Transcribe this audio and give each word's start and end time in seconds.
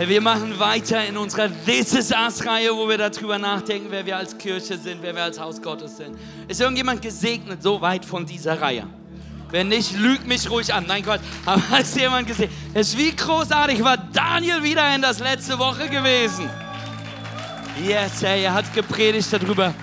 Hey, 0.00 0.08
wir 0.08 0.22
machen 0.22 0.58
weiter 0.58 1.04
in 1.04 1.18
unserer 1.18 1.50
This 1.66 1.92
is 1.92 2.10
Us-Reihe, 2.10 2.74
wo 2.74 2.88
wir 2.88 2.96
darüber 2.96 3.36
nachdenken, 3.36 3.88
wer 3.90 4.06
wir 4.06 4.16
als 4.16 4.38
Kirche 4.38 4.78
sind, 4.78 5.02
wer 5.02 5.14
wir 5.14 5.24
als 5.24 5.38
Haus 5.38 5.60
Gottes 5.60 5.98
sind. 5.98 6.16
Ist 6.48 6.58
irgendjemand 6.58 7.02
gesegnet 7.02 7.62
so 7.62 7.82
weit 7.82 8.06
von 8.06 8.24
dieser 8.24 8.58
Reihe? 8.58 8.86
Wenn 9.50 9.68
nicht, 9.68 9.94
lügt 9.98 10.26
mich 10.26 10.48
ruhig 10.50 10.72
an. 10.72 10.86
Nein, 10.88 11.02
Gott, 11.02 11.20
aber 11.44 11.60
ist 11.80 11.94
jemand 11.98 12.26
gesehen? 12.26 12.48
Es 12.72 12.94
ist 12.94 12.98
wie 12.98 13.14
großartig, 13.14 13.84
war 13.84 13.98
Daniel 13.98 14.62
wieder 14.62 14.94
in 14.94 15.02
das 15.02 15.18
letzte 15.18 15.58
Woche 15.58 15.86
gewesen. 15.86 16.48
Yes, 17.86 18.22
hey, 18.22 18.44
er 18.44 18.54
hat 18.54 18.72
gepredigt 18.72 19.30
darüber, 19.30 19.74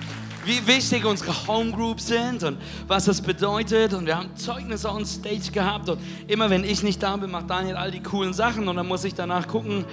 wie 0.44 0.66
wichtig 0.66 1.04
unsere 1.04 1.32
Homegroups 1.46 2.06
sind 2.06 2.42
und 2.42 2.58
was 2.86 3.04
das 3.06 3.20
bedeutet. 3.20 3.92
Und 3.94 4.06
wir 4.06 4.16
haben 4.16 4.34
Zeugnisse 4.36 4.90
on 4.90 5.04
Stage 5.04 5.50
gehabt. 5.52 5.88
Und 5.88 6.00
immer 6.26 6.50
wenn 6.50 6.64
ich 6.64 6.82
nicht 6.82 7.02
da 7.02 7.16
bin, 7.16 7.30
macht 7.30 7.50
Daniel 7.50 7.76
all 7.76 7.90
die 7.90 8.02
coolen 8.02 8.32
Sachen. 8.32 8.68
Und 8.68 8.76
dann 8.76 8.86
muss 8.86 9.04
ich 9.04 9.14
danach 9.14 9.46
gucken, 9.46 9.84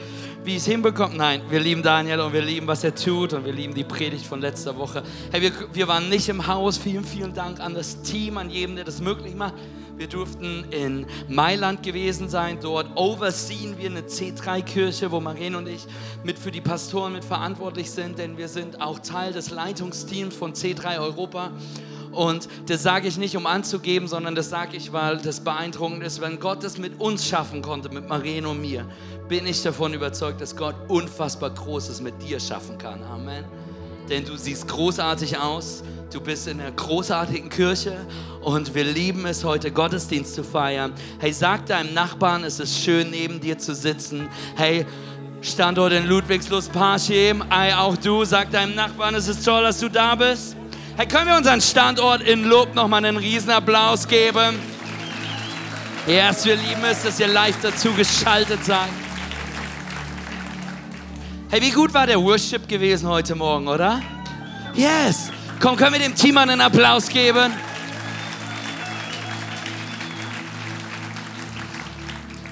wie 0.43 0.51
ich 0.51 0.57
es 0.57 0.65
hinbekomme. 0.65 1.15
Nein, 1.15 1.41
wir 1.49 1.59
lieben 1.59 1.81
Daniel 1.81 2.21
und 2.21 2.33
wir 2.33 2.41
lieben, 2.41 2.67
was 2.67 2.83
er 2.83 2.95
tut. 2.95 3.33
Und 3.33 3.45
wir 3.45 3.53
lieben 3.53 3.73
die 3.73 3.83
Predigt 3.83 4.25
von 4.25 4.41
letzter 4.41 4.75
Woche. 4.77 5.03
Hey, 5.31 5.41
wir, 5.41 5.51
wir 5.73 5.87
waren 5.87 6.09
nicht 6.09 6.29
im 6.29 6.45
Haus. 6.47 6.77
Vielen, 6.77 7.03
vielen 7.03 7.33
Dank 7.33 7.59
an 7.59 7.73
das 7.73 8.01
Team, 8.01 8.37
an 8.37 8.49
jedem, 8.49 8.75
der 8.75 8.85
das 8.85 9.01
möglich 9.01 9.35
macht. 9.35 9.53
Wir 9.97 10.07
durften 10.07 10.65
in 10.71 11.05
Mailand 11.29 11.81
gewesen 11.81 12.27
sein. 12.27 12.57
Dort 12.61 12.95
overseen 12.95 13.77
wir 13.77 13.89
eine 13.89 14.01
C3-Kirche, 14.01 15.11
wo 15.11 15.21
Marien 15.21 15.55
und 15.55 15.67
ich 15.67 15.85
mit 16.23 16.37
für 16.37 16.51
die 16.51 16.61
Pastoren 16.61 17.13
mit 17.13 17.23
verantwortlich 17.23 17.89
sind, 17.89 18.17
denn 18.17 18.37
wir 18.37 18.49
sind 18.49 18.81
auch 18.81 18.99
Teil 18.99 19.31
des 19.31 19.51
Leitungsteams 19.51 20.35
von 20.35 20.53
C3 20.53 20.99
Europa. 20.99 21.51
Und 22.11 22.47
das 22.67 22.83
sage 22.83 23.07
ich 23.07 23.17
nicht, 23.17 23.35
um 23.35 23.45
anzugeben, 23.45 24.07
sondern 24.07 24.35
das 24.35 24.49
sage 24.49 24.77
ich, 24.77 24.93
weil 24.93 25.17
das 25.17 25.41
beeindruckend 25.41 26.03
ist. 26.03 26.21
Wenn 26.21 26.39
Gott 26.39 26.63
das 26.63 26.77
mit 26.77 26.99
uns 26.99 27.27
schaffen 27.27 27.61
konnte, 27.61 27.89
mit 27.89 28.07
Marien 28.07 28.45
und 28.45 28.61
mir, 28.61 28.85
bin 29.27 29.45
ich 29.47 29.61
davon 29.63 29.93
überzeugt, 29.93 30.39
dass 30.41 30.55
Gott 30.55 30.75
unfassbar 30.87 31.49
Großes 31.49 32.01
mit 32.01 32.21
dir 32.21 32.39
schaffen 32.39 32.77
kann. 32.77 33.03
Amen. 33.03 33.43
Denn 34.09 34.25
du 34.25 34.37
siehst 34.37 34.67
großartig 34.67 35.37
aus 35.37 35.83
Du 36.15 36.21
bist 36.21 36.47
in 36.47 36.61
einer 36.61 36.71
großartigen 36.71 37.49
Kirche 37.49 37.97
und 38.41 38.73
wir 38.73 38.85
lieben 38.85 39.25
es 39.25 39.43
heute, 39.43 39.69
Gottesdienst 39.69 40.33
zu 40.33 40.45
feiern. 40.45 40.93
Hey, 41.19 41.33
sag 41.33 41.65
deinem 41.65 41.93
Nachbarn, 41.93 42.45
es 42.45 42.61
ist 42.61 42.79
schön, 42.79 43.09
neben 43.09 43.41
dir 43.41 43.57
zu 43.57 43.75
sitzen. 43.75 44.29
Hey, 44.55 44.85
Standort 45.41 45.91
in 45.91 46.07
Ludwigslust, 46.07 46.71
Parchim. 46.71 47.43
Hey, 47.49 47.73
auch 47.73 47.97
du, 47.97 48.23
sag 48.23 48.49
deinem 48.49 48.75
Nachbarn, 48.75 49.15
es 49.15 49.27
ist 49.27 49.43
toll, 49.43 49.63
dass 49.63 49.79
du 49.79 49.89
da 49.89 50.15
bist. 50.15 50.55
Hey, 50.95 51.05
können 51.05 51.27
wir 51.27 51.35
unseren 51.35 51.59
Standort 51.59 52.21
in 52.21 52.45
Lob 52.45 52.73
nochmal 52.75 53.03
einen 53.03 53.17
Riesenapplaus 53.17 54.07
geben? 54.07 54.57
Yes, 56.07 56.45
wir 56.45 56.55
lieben 56.55 56.83
es, 56.89 57.03
dass 57.03 57.19
ihr 57.19 57.27
live 57.27 57.57
dazu 57.61 57.91
geschaltet 57.91 58.63
seid. 58.63 59.04
Hey, 61.55 61.61
wie 61.61 61.71
gut 61.71 61.93
war 61.93 62.05
der 62.05 62.21
Worship 62.21 62.67
gewesen 62.67 63.07
heute 63.07 63.33
Morgen, 63.33 63.69
oder? 63.69 64.01
Yes. 64.73 65.31
Komm, 65.61 65.77
können 65.77 65.93
wir 65.93 66.01
dem 66.01 66.13
Team 66.13 66.37
einen 66.37 66.59
Applaus 66.59 67.07
geben? 67.07 67.53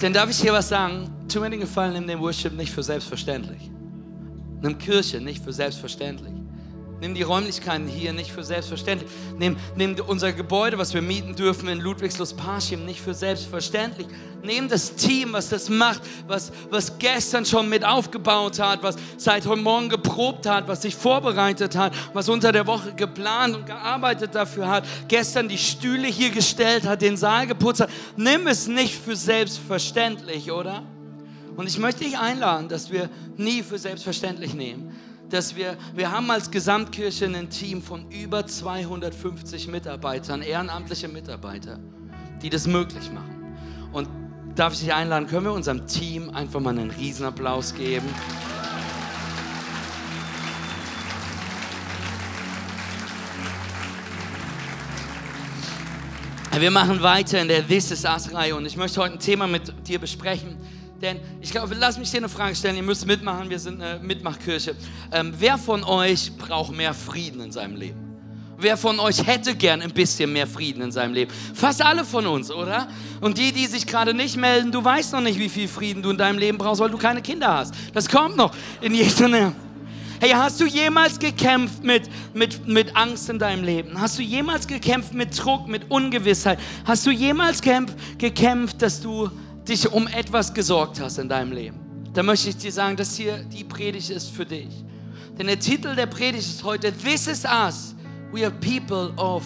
Denn 0.02 0.14
darf 0.14 0.30
ich 0.30 0.40
hier 0.40 0.54
was 0.54 0.70
sagen? 0.70 1.10
Tu 1.28 1.42
mir 1.42 1.50
den 1.50 1.60
Gefallen, 1.60 1.92
nimm 1.92 2.08
den 2.08 2.22
Worship 2.22 2.54
nicht 2.54 2.72
für 2.72 2.82
selbstverständlich. 2.82 3.70
Nimm 4.62 4.78
Kirche 4.78 5.20
nicht 5.20 5.44
für 5.44 5.52
selbstverständlich. 5.52 6.43
Nimm 7.04 7.16
die 7.16 7.22
Räumlichkeiten 7.24 7.86
hier 7.86 8.14
nicht 8.14 8.32
für 8.32 8.46
selbstverständlich. 8.46 9.12
Nimm, 9.38 9.58
nimm 9.76 9.98
unser 10.08 10.32
Gebäude, 10.32 10.78
was 10.78 10.94
wir 10.94 11.02
mieten 11.02 11.36
dürfen 11.36 11.68
in 11.68 11.82
Ludwigslust-Parchim, 11.82 12.86
nicht 12.86 13.02
für 13.02 13.14
selbstverständlich. 13.14 14.08
Nimm 14.42 14.70
das 14.70 14.96
Team, 14.96 15.34
was 15.34 15.50
das 15.50 15.68
macht, 15.68 16.02
was, 16.28 16.54
was 16.70 16.98
gestern 17.00 17.46
schon 17.46 17.68
mit 17.68 17.84
aufgebaut 17.84 18.58
hat, 18.58 18.84
was 18.84 18.96
seit 19.18 19.46
heute 19.46 19.62
Morgen 19.62 19.90
geprobt 19.90 20.46
hat, 20.46 20.70
was 20.70 20.84
sich 20.84 20.96
vorbereitet 20.96 21.76
hat, 21.76 21.94
was 22.14 22.30
unter 22.30 22.54
der 22.54 22.68
Woche 22.68 22.94
geplant 22.94 23.58
und 23.58 23.66
gearbeitet 23.66 24.34
dafür 24.34 24.70
hat, 24.70 24.86
gestern 25.10 25.50
die 25.50 25.58
Stühle 25.58 26.08
hier 26.08 26.30
gestellt 26.30 26.86
hat, 26.86 27.02
den 27.02 27.18
Saal 27.18 27.48
geputzt 27.48 27.82
hat. 27.82 27.90
Nimm 28.16 28.48
es 28.48 28.68
nicht 28.68 28.96
für 28.96 29.18
selbstverständlich, 29.18 30.54
oder? 30.54 30.84
Und 31.58 31.68
ich 31.68 31.78
möchte 31.78 32.06
dich 32.06 32.18
einladen, 32.18 32.70
dass 32.70 32.90
wir 32.90 33.10
nie 33.36 33.62
für 33.62 33.78
selbstverständlich 33.78 34.54
nehmen 34.54 34.96
dass 35.34 35.56
wir, 35.56 35.78
wir 35.96 36.12
haben 36.12 36.30
als 36.30 36.52
Gesamtkirche 36.52 37.26
ein 37.26 37.50
Team 37.50 37.82
von 37.82 38.08
über 38.12 38.46
250 38.46 39.68
Mitarbeitern, 39.68 40.44
ehrenamtliche 40.44 41.08
Mitarbeiter, 41.08 41.80
die 42.44 42.52
das 42.52 42.68
möglich 42.68 43.12
machen. 43.12 43.58
Und 43.92 44.08
darf 44.54 44.74
ich 44.74 44.82
dich 44.82 44.94
einladen, 44.94 45.28
können 45.28 45.46
wir 45.46 45.54
unserem 45.54 45.88
Team 45.88 46.30
einfach 46.30 46.60
mal 46.60 46.78
einen 46.78 46.92
Riesenapplaus 46.92 47.74
geben? 47.74 48.08
Wir 56.60 56.70
machen 56.70 57.02
weiter 57.02 57.42
in 57.42 57.48
der 57.48 57.66
This 57.66 57.90
is 57.90 58.06
Us-Reihe 58.06 58.56
und 58.56 58.68
ich 58.68 58.78
möchte 58.78 59.02
heute 59.02 59.14
ein 59.14 59.20
Thema 59.20 59.48
mit 59.48 59.74
dir 59.88 59.98
besprechen, 59.98 60.56
denn 61.04 61.20
ich 61.42 61.52
glaube, 61.52 61.76
lass 61.78 61.98
mich 62.00 62.10
dir 62.10 62.18
eine 62.18 62.30
Frage 62.30 62.56
stellen. 62.56 62.78
Ihr 62.78 62.84
müsst 62.84 63.06
mitmachen, 63.06 63.50
wir 63.50 63.60
sind 63.60 63.82
eine 63.82 64.00
Mitmachkirche. 64.00 64.76
Ähm, 65.12 65.34
wer 65.38 65.58
von 65.58 65.84
euch 65.84 66.32
braucht 66.38 66.72
mehr 66.72 66.94
Frieden 66.94 67.42
in 67.42 67.52
seinem 67.52 67.76
Leben? 67.76 68.00
Wer 68.58 68.78
von 68.78 69.00
euch 69.00 69.26
hätte 69.28 69.56
gern 69.56 69.82
ein 69.82 69.92
bisschen 69.92 70.32
mehr 70.32 70.48
Frieden 70.48 70.82
in 70.82 70.92
seinem 70.92 71.14
Leben? 71.14 71.32
Fast 71.54 71.84
alle 71.84 72.06
von 72.06 72.26
uns, 72.26 72.50
oder? 72.50 72.88
Und 73.20 73.38
die, 73.38 73.52
die 73.52 73.68
sich 73.68 73.86
gerade 73.86 74.14
nicht 74.14 74.38
melden, 74.38 74.72
du 74.72 74.82
weißt 74.82 75.12
noch 75.12 75.22
nicht, 75.22 75.38
wie 75.38 75.50
viel 75.50 75.68
Frieden 75.68 76.02
du 76.02 76.12
in 76.12 76.18
deinem 76.18 76.38
Leben 76.38 76.58
brauchst, 76.58 76.80
weil 76.80 76.90
du 76.90 76.98
keine 76.98 77.22
Kinder 77.22 77.54
hast. 77.54 77.74
Das 77.94 78.08
kommt 78.08 78.38
noch 78.38 78.56
in 78.80 78.96
Jesu 78.96 79.28
Namen. 79.28 79.56
Hey, 80.22 80.30
hast 80.30 80.62
du 80.62 80.66
jemals 80.66 81.20
gekämpft 81.20 81.84
mit, 81.84 82.04
mit, 82.34 82.66
mit 82.66 82.96
Angst 82.96 83.30
in 83.30 83.40
deinem 83.40 83.66
Leben? 83.66 84.00
Hast 84.00 84.18
du 84.18 84.24
jemals 84.24 84.66
gekämpft 84.66 85.14
mit 85.14 85.38
Druck, 85.38 85.68
mit 85.68 85.92
Ungewissheit? 85.92 86.60
Hast 86.86 87.06
du 87.06 87.12
jemals 87.12 87.62
gekämpft, 87.62 88.82
dass 88.82 89.02
du 89.02 89.30
dich 89.68 89.92
um 89.92 90.08
etwas 90.08 90.54
gesorgt 90.54 91.00
hast 91.00 91.18
in 91.18 91.30
deinem 91.30 91.52
Leben, 91.52 91.80
dann 92.14 92.26
möchte 92.26 92.50
ich 92.50 92.58
dir 92.58 92.72
sagen, 92.72 92.96
dass 92.96 93.16
hier 93.16 93.38
die 93.38 93.64
Predigt 93.64 94.10
ist 94.10 94.30
für 94.30 94.46
dich. 94.46 94.84
Denn 95.38 95.48
der 95.48 95.60
Titel 95.60 95.96
der 95.96 96.06
Predigt 96.06 96.48
ist 96.48 96.64
heute 96.64 96.92
This 96.92 97.28
is 97.28 97.44
us. 97.44 97.96
We 98.32 98.46
are 98.46 98.52
people 98.52 99.14
of 99.18 99.44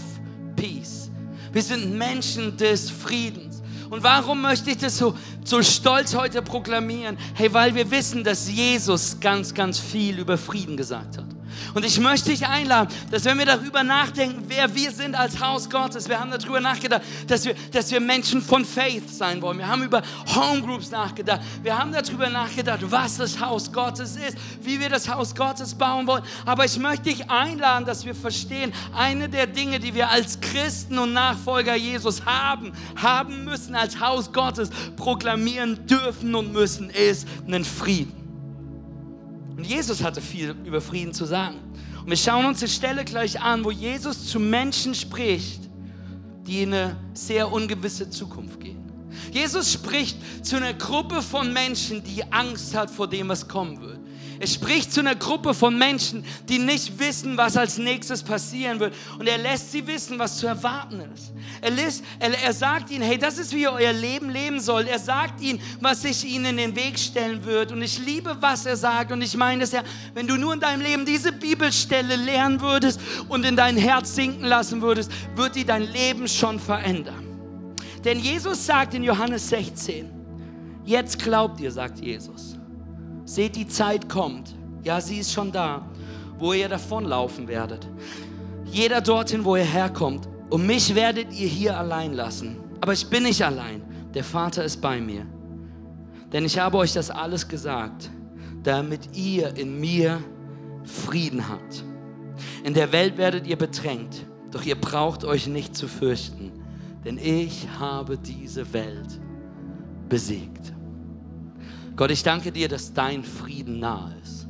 peace. 0.56 1.10
Wir 1.52 1.62
sind 1.62 1.98
Menschen 1.98 2.58
des 2.58 2.90
Friedens. 2.90 3.62
Und 3.90 4.04
warum 4.04 4.42
möchte 4.42 4.70
ich 4.70 4.78
das 4.78 4.98
so, 4.98 5.16
so 5.46 5.62
stolz 5.64 6.14
heute 6.14 6.42
proklamieren? 6.42 7.18
Hey, 7.34 7.54
weil 7.54 7.74
wir 7.74 7.90
wissen, 7.90 8.24
dass 8.24 8.50
Jesus 8.50 9.18
ganz, 9.20 9.54
ganz 9.54 9.80
viel 9.80 10.20
über 10.20 10.38
Frieden 10.38 10.76
gesagt 10.76 11.18
hat. 11.18 11.37
Und 11.74 11.86
ich 11.86 12.00
möchte 12.00 12.30
dich 12.30 12.46
einladen, 12.46 12.94
dass 13.12 13.26
wenn 13.26 13.38
wir 13.38 13.46
darüber 13.46 13.84
nachdenken, 13.84 14.44
wer 14.48 14.74
wir 14.74 14.92
sind 14.92 15.16
als 15.16 15.40
Haus 15.40 15.70
Gottes, 15.70 16.08
wir 16.10 16.20
haben 16.20 16.32
darüber 16.32 16.60
nachgedacht, 16.60 17.02
dass 17.28 17.46
wir, 17.46 17.56
dass 17.72 17.92
wir 17.92 18.00
Menschen 18.00 18.42
von 18.42 18.66
Faith 18.66 19.10
sein 19.10 19.42
wollen. 19.42 19.58
Wir 19.58 19.68
haben 19.68 19.84
über 19.84 20.02
Homegroups 20.36 20.92
nachgedacht. 20.92 21.42
Wir 21.64 21.78
haben 21.78 21.92
darüber 21.92 22.30
nachgedacht, 22.30 22.80
was 22.84 23.18
das 23.18 23.40
Haus 23.40 23.72
Gottes 23.72 24.16
ist, 24.16 24.38
wie 24.62 24.80
wir 24.80 24.90
das 24.90 25.08
Haus 25.08 25.36
Gottes 25.36 25.76
bauen 25.76 26.08
wollen. 26.08 26.24
Aber 26.46 26.66
ich 26.66 26.78
möchte 26.78 27.04
dich 27.10 27.30
einladen, 27.30 27.86
dass 27.86 28.06
wir 28.06 28.16
verstehen, 28.16 28.74
eine 28.96 29.30
der 29.30 29.48
Dinge, 29.48 29.80
die 29.80 29.94
wir 29.94 30.10
als 30.10 30.40
Christen 30.40 30.98
und 30.98 31.14
Nachfolger 31.14 31.76
Jesus 31.76 32.26
haben, 32.26 32.72
haben 32.96 33.46
müssen, 33.46 33.76
als 33.76 34.00
Haus 34.00 34.32
Gottes 34.32 34.70
proklamieren 34.96 35.86
dürfen 35.88 36.36
und 36.36 36.54
müssen, 36.54 36.90
ist 36.90 37.28
einen 37.46 37.66
Frieden. 37.66 38.27
Und 39.58 39.66
Jesus 39.66 40.04
hatte 40.04 40.22
viel 40.22 40.56
über 40.66 40.80
Frieden 40.80 41.14
zu 41.14 41.26
sagen. 41.26 41.58
Und 42.00 42.10
wir 42.10 42.18
schauen 42.18 42.46
uns 42.46 42.60
die 42.60 42.68
Stelle 42.68 43.04
gleich 43.04 43.42
an, 43.42 43.66
wo 43.66 43.72
Jesus 43.72 44.28
zu 44.28 44.40
Menschen 44.40 44.94
spricht, 44.94 45.62
die 46.46 46.62
in 46.62 46.74
eine 46.74 46.96
sehr 47.14 47.52
ungewisse 47.52 48.10
Zukunft 48.10 48.60
gehen. 48.60 48.78
Jesus 49.32 49.74
spricht 49.74 50.46
zu 50.46 50.58
einer 50.58 50.74
Gruppe 50.74 51.24
von 51.24 51.52
Menschen, 51.52 52.04
die 52.04 52.24
Angst 52.32 52.76
hat 52.76 52.92
vor 52.92 53.08
dem, 53.08 53.30
was 53.30 53.48
kommen 53.48 53.82
wird. 53.82 53.97
Er 54.40 54.48
spricht 54.48 54.94
zu 54.94 55.00
einer 55.00 55.16
Gruppe 55.16 55.54
von 55.54 55.78
Menschen, 55.78 56.24
die 56.48 56.60
nicht 56.60 57.00
wissen, 57.00 57.38
was 57.38 57.58
als 57.58 57.78
nächstes 57.78 58.22
passieren 58.22 58.80
wird. 58.80 58.94
Und 59.18 59.28
er 59.28 59.38
lässt 59.38 59.72
sie 59.72 59.86
wissen, 59.88 60.20
was 60.20 60.38
zu 60.38 60.48
erwarten 60.48 61.02
ist. 61.14 61.34
Er, 61.62 61.72
lässt, 61.72 62.04
er, 62.20 62.38
er 62.38 62.54
sagt 62.54 62.92
ihnen, 62.92 63.04
hey, 63.04 63.18
das 63.18 63.38
ist, 63.38 63.54
wie 63.54 63.62
ihr 63.62 63.72
euer 63.72 63.94
Leben 63.94 64.30
leben 64.30 64.60
sollt. 64.60 64.88
Er 64.88 65.00
sagt 65.00 65.42
ihnen, 65.42 65.60
was 65.82 66.04
sich 66.04 66.26
ihnen 66.26 66.46
in 66.46 66.58
den 66.58 66.76
Weg 66.76 67.00
stellen 67.00 67.44
wird. 67.46 67.72
Und 67.72 67.82
ich 67.82 67.98
liebe, 68.00 68.38
was 68.40 68.66
er 68.66 68.78
sagt. 68.78 69.12
Und 69.12 69.22
ich 69.22 69.36
meine 69.36 69.64
es 69.64 69.72
ja, 69.72 69.84
wenn 70.14 70.28
du 70.28 70.38
nur 70.38 70.54
in 70.54 70.60
deinem 70.60 70.82
Leben 70.82 71.06
diese 71.06 71.32
Bibelstelle 71.32 72.16
lernen 72.16 72.62
würdest 72.62 73.00
und 73.30 73.46
in 73.46 73.56
dein 73.56 73.78
Herz 73.78 74.14
sinken 74.16 74.46
lassen 74.46 74.82
würdest, 74.82 75.12
wird 75.36 75.56
die 75.56 75.66
dein 75.66 75.84
Leben 75.84 76.28
schon 76.28 76.60
verändern. 76.60 77.26
Denn 78.04 78.20
Jesus 78.20 78.66
sagt 78.66 78.94
in 78.94 79.04
Johannes 79.04 79.50
16, 79.50 80.10
jetzt 80.86 81.22
glaubt 81.22 81.60
ihr, 81.60 81.72
sagt 81.72 82.00
Jesus. 82.00 82.58
Seht, 83.28 83.58
die 83.58 83.68
Zeit 83.68 84.08
kommt. 84.08 84.56
Ja, 84.84 85.02
sie 85.02 85.18
ist 85.18 85.34
schon 85.34 85.52
da, 85.52 85.86
wo 86.40 86.54
ihr 86.54 86.70
davonlaufen 86.70 87.50
werdet. 87.50 87.86
Jeder 88.64 89.02
dorthin, 89.02 89.44
wo 89.44 89.58
ihr 89.58 89.66
herkommt. 89.66 90.30
Und 90.50 90.66
mich 90.66 90.96
werdet 90.96 91.34
ihr 91.34 91.50
hier 91.50 91.78
allein 91.78 92.14
lassen. 92.14 92.56
Aber 92.80 92.94
ich 92.94 93.06
bin 93.10 93.24
nicht 93.24 93.44
allein. 93.44 93.82
Der 94.14 94.24
Vater 94.24 94.64
ist 94.64 94.80
bei 94.80 95.02
mir. 95.02 95.26
Denn 96.32 96.46
ich 96.46 96.58
habe 96.58 96.78
euch 96.78 96.94
das 96.94 97.10
alles 97.10 97.50
gesagt, 97.50 98.10
damit 98.64 99.18
ihr 99.18 99.58
in 99.58 99.78
mir 99.78 100.24
Frieden 100.86 101.50
habt. 101.50 101.84
In 102.64 102.74
der 102.74 102.94
Welt 102.94 103.18
werdet 103.18 103.46
ihr 103.46 103.58
bedrängt, 103.58 104.26
doch 104.52 104.64
ihr 104.64 104.80
braucht 104.80 105.26
euch 105.26 105.48
nicht 105.48 105.76
zu 105.76 105.90
fürchten, 105.90 106.54
denn 107.04 107.18
ich 107.18 107.68
habe 107.78 108.18
diese 108.18 108.72
Welt 108.72 109.20
besiegt. 110.08 110.77
Gott, 111.98 112.12
ich 112.12 112.22
danke 112.22 112.52
dir, 112.52 112.70
dass 112.70 112.94
dein 112.94 113.24
Frieden 113.24 113.80
nahe 113.80 114.16
ist, 114.24 114.48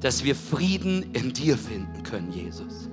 dass 0.00 0.24
wir 0.24 0.34
Frieden 0.34 1.04
in 1.12 1.32
dir 1.32 1.56
finden 1.56 2.02
können, 2.02 2.32
Jesus. 2.32 2.90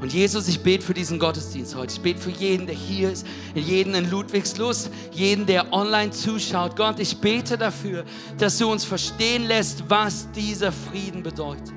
Und 0.00 0.12
Jesus, 0.12 0.48
ich 0.48 0.60
bete 0.60 0.84
für 0.84 0.92
diesen 0.92 1.20
Gottesdienst 1.20 1.76
heute. 1.76 1.94
Ich 1.94 2.00
bete 2.00 2.20
für 2.20 2.30
jeden, 2.30 2.66
der 2.66 2.74
hier 2.74 3.12
ist, 3.12 3.24
jeden 3.54 3.94
in 3.94 4.10
Ludwigslust, 4.10 4.90
jeden, 5.12 5.46
der 5.46 5.72
online 5.72 6.10
zuschaut. 6.10 6.76
Gott, 6.76 6.98
ich 6.98 7.16
bete 7.18 7.56
dafür, 7.56 8.04
dass 8.36 8.58
du 8.58 8.70
uns 8.70 8.84
verstehen 8.84 9.46
lässt, 9.46 9.84
was 9.88 10.30
dieser 10.32 10.72
Frieden 10.72 11.22
bedeutet. 11.22 11.72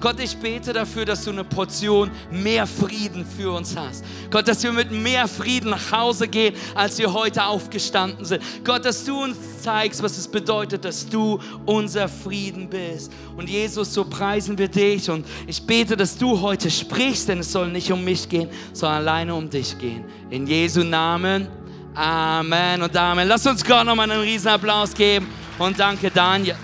Gott, 0.00 0.20
ich 0.20 0.36
bete 0.36 0.72
dafür, 0.72 1.04
dass 1.04 1.24
du 1.24 1.30
eine 1.30 1.44
Portion 1.44 2.10
mehr 2.30 2.66
Frieden 2.66 3.24
für 3.24 3.52
uns 3.52 3.76
hast. 3.76 4.04
Gott, 4.30 4.48
dass 4.48 4.62
wir 4.62 4.72
mit 4.72 4.90
mehr 4.90 5.28
Frieden 5.28 5.70
nach 5.70 5.92
Hause 5.92 6.28
gehen, 6.28 6.54
als 6.74 6.98
wir 6.98 7.12
heute 7.12 7.44
aufgestanden 7.44 8.24
sind. 8.24 8.42
Gott, 8.64 8.84
dass 8.84 9.04
du 9.04 9.22
uns 9.22 9.36
zeigst, 9.62 10.02
was 10.02 10.18
es 10.18 10.28
bedeutet, 10.28 10.84
dass 10.84 11.08
du 11.08 11.38
unser 11.66 12.08
Frieden 12.08 12.68
bist. 12.68 13.12
Und 13.36 13.48
Jesus, 13.48 13.92
so 13.92 14.04
preisen 14.04 14.58
wir 14.58 14.68
dich 14.68 15.10
und 15.10 15.26
ich 15.46 15.64
bete, 15.66 15.96
dass 15.96 16.16
du 16.16 16.40
heute 16.40 16.70
sprichst, 16.70 17.28
denn 17.28 17.40
es 17.40 17.52
soll 17.52 17.68
nicht 17.68 17.90
um 17.92 18.04
mich 18.04 18.28
gehen, 18.28 18.48
sondern 18.72 18.98
alleine 18.98 19.34
um 19.34 19.48
dich 19.48 19.76
gehen. 19.78 20.04
In 20.30 20.46
Jesu 20.46 20.82
Namen. 20.82 21.48
Amen 21.94 22.82
und 22.82 22.96
Amen. 22.96 23.28
Lass 23.28 23.46
uns 23.46 23.62
Gott 23.64 23.84
nochmal 23.84 24.10
einen 24.10 24.22
riesen 24.22 24.48
Applaus 24.48 24.94
geben 24.94 25.28
und 25.58 25.78
danke 25.78 26.10
Daniel. 26.10 26.56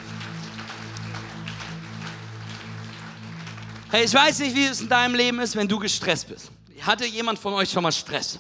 Hey, 3.91 4.05
ich 4.05 4.13
weiß 4.13 4.41
nicht, 4.41 4.55
wie 4.55 4.67
es 4.67 4.83
in 4.83 4.89
deinem 4.89 5.15
Leben 5.15 5.41
ist, 5.41 5.57
wenn 5.57 5.67
du 5.67 5.79
gestresst 5.79 6.29
bist. 6.29 6.51
Hatte 6.83 7.07
jemand 7.07 7.39
von 7.39 7.55
euch 7.55 7.71
schon 7.71 7.83
mal 7.83 7.93
Stress? 7.93 8.39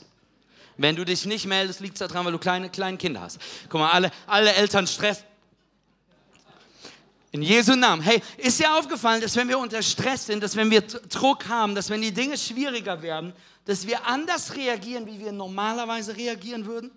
Wenn 0.77 0.95
du 0.95 1.05
dich 1.05 1.25
nicht 1.25 1.47
meldest, 1.47 1.81
liegt 1.81 1.99
es 1.99 2.07
daran, 2.07 2.27
weil 2.27 2.33
du 2.33 2.39
kleine, 2.39 2.69
kleine 2.69 2.99
Kinder 2.99 3.23
hast. 3.23 3.39
Guck 3.69 3.81
mal, 3.81 3.91
alle, 3.91 4.11
alle 4.27 4.53
Eltern 4.53 4.87
Stress. 4.87 5.25
In 7.31 7.43
Jesu 7.43 7.75
Namen. 7.77 8.03
Hey, 8.03 8.23
ist 8.37 8.61
dir 8.61 8.75
aufgefallen, 8.75 9.23
dass 9.23 9.37
wenn 9.37 9.49
wir 9.49 9.59
unter 9.59 9.83
Stress 9.83 10.27
sind, 10.27 10.43
dass 10.43 10.55
wenn 10.55 10.71
wir 10.71 10.83
Druck 10.83 11.49
haben, 11.49 11.75
dass 11.75 11.89
wenn 11.89 12.03
die 12.03 12.13
Dinge 12.13 12.37
schwieriger 12.37 13.01
werden, 13.01 13.33
dass 13.65 13.87
wir 13.87 14.07
anders 14.07 14.55
reagieren, 14.55 15.07
wie 15.07 15.19
wir 15.19 15.33
normalerweise 15.33 16.15
reagieren 16.15 16.67
würden? 16.67 16.91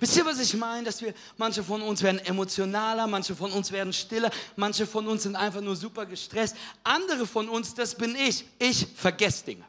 Wisst 0.00 0.16
ihr, 0.16 0.24
was 0.24 0.38
ich 0.38 0.54
meine? 0.54 0.84
Dass 0.84 1.00
wir, 1.02 1.14
manche 1.36 1.62
von 1.62 1.82
uns 1.82 2.02
werden 2.02 2.18
emotionaler, 2.20 3.06
manche 3.06 3.34
von 3.34 3.52
uns 3.52 3.72
werden 3.72 3.92
stiller, 3.92 4.30
manche 4.56 4.86
von 4.86 5.06
uns 5.06 5.24
sind 5.24 5.36
einfach 5.36 5.60
nur 5.60 5.76
super 5.76 6.06
gestresst. 6.06 6.56
Andere 6.84 7.26
von 7.26 7.48
uns, 7.48 7.74
das 7.74 7.94
bin 7.94 8.16
ich, 8.16 8.44
ich 8.58 8.86
vergesse 8.94 9.44
Dinge. 9.44 9.64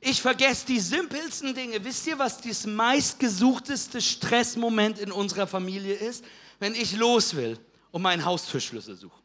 Ich 0.00 0.22
vergesse 0.22 0.66
die 0.66 0.80
simpelsten 0.80 1.54
Dinge. 1.54 1.84
Wisst 1.84 2.06
ihr, 2.06 2.18
was 2.18 2.40
das 2.40 2.66
meistgesuchteste 2.66 4.00
Stressmoment 4.00 4.98
in 4.98 5.12
unserer 5.12 5.46
Familie 5.46 5.94
ist? 5.94 6.24
Wenn 6.58 6.74
ich 6.74 6.96
los 6.96 7.36
will 7.36 7.58
und 7.90 8.02
meinen 8.02 8.24
Haustürschlüssel 8.24 8.96
suche. 8.96 9.18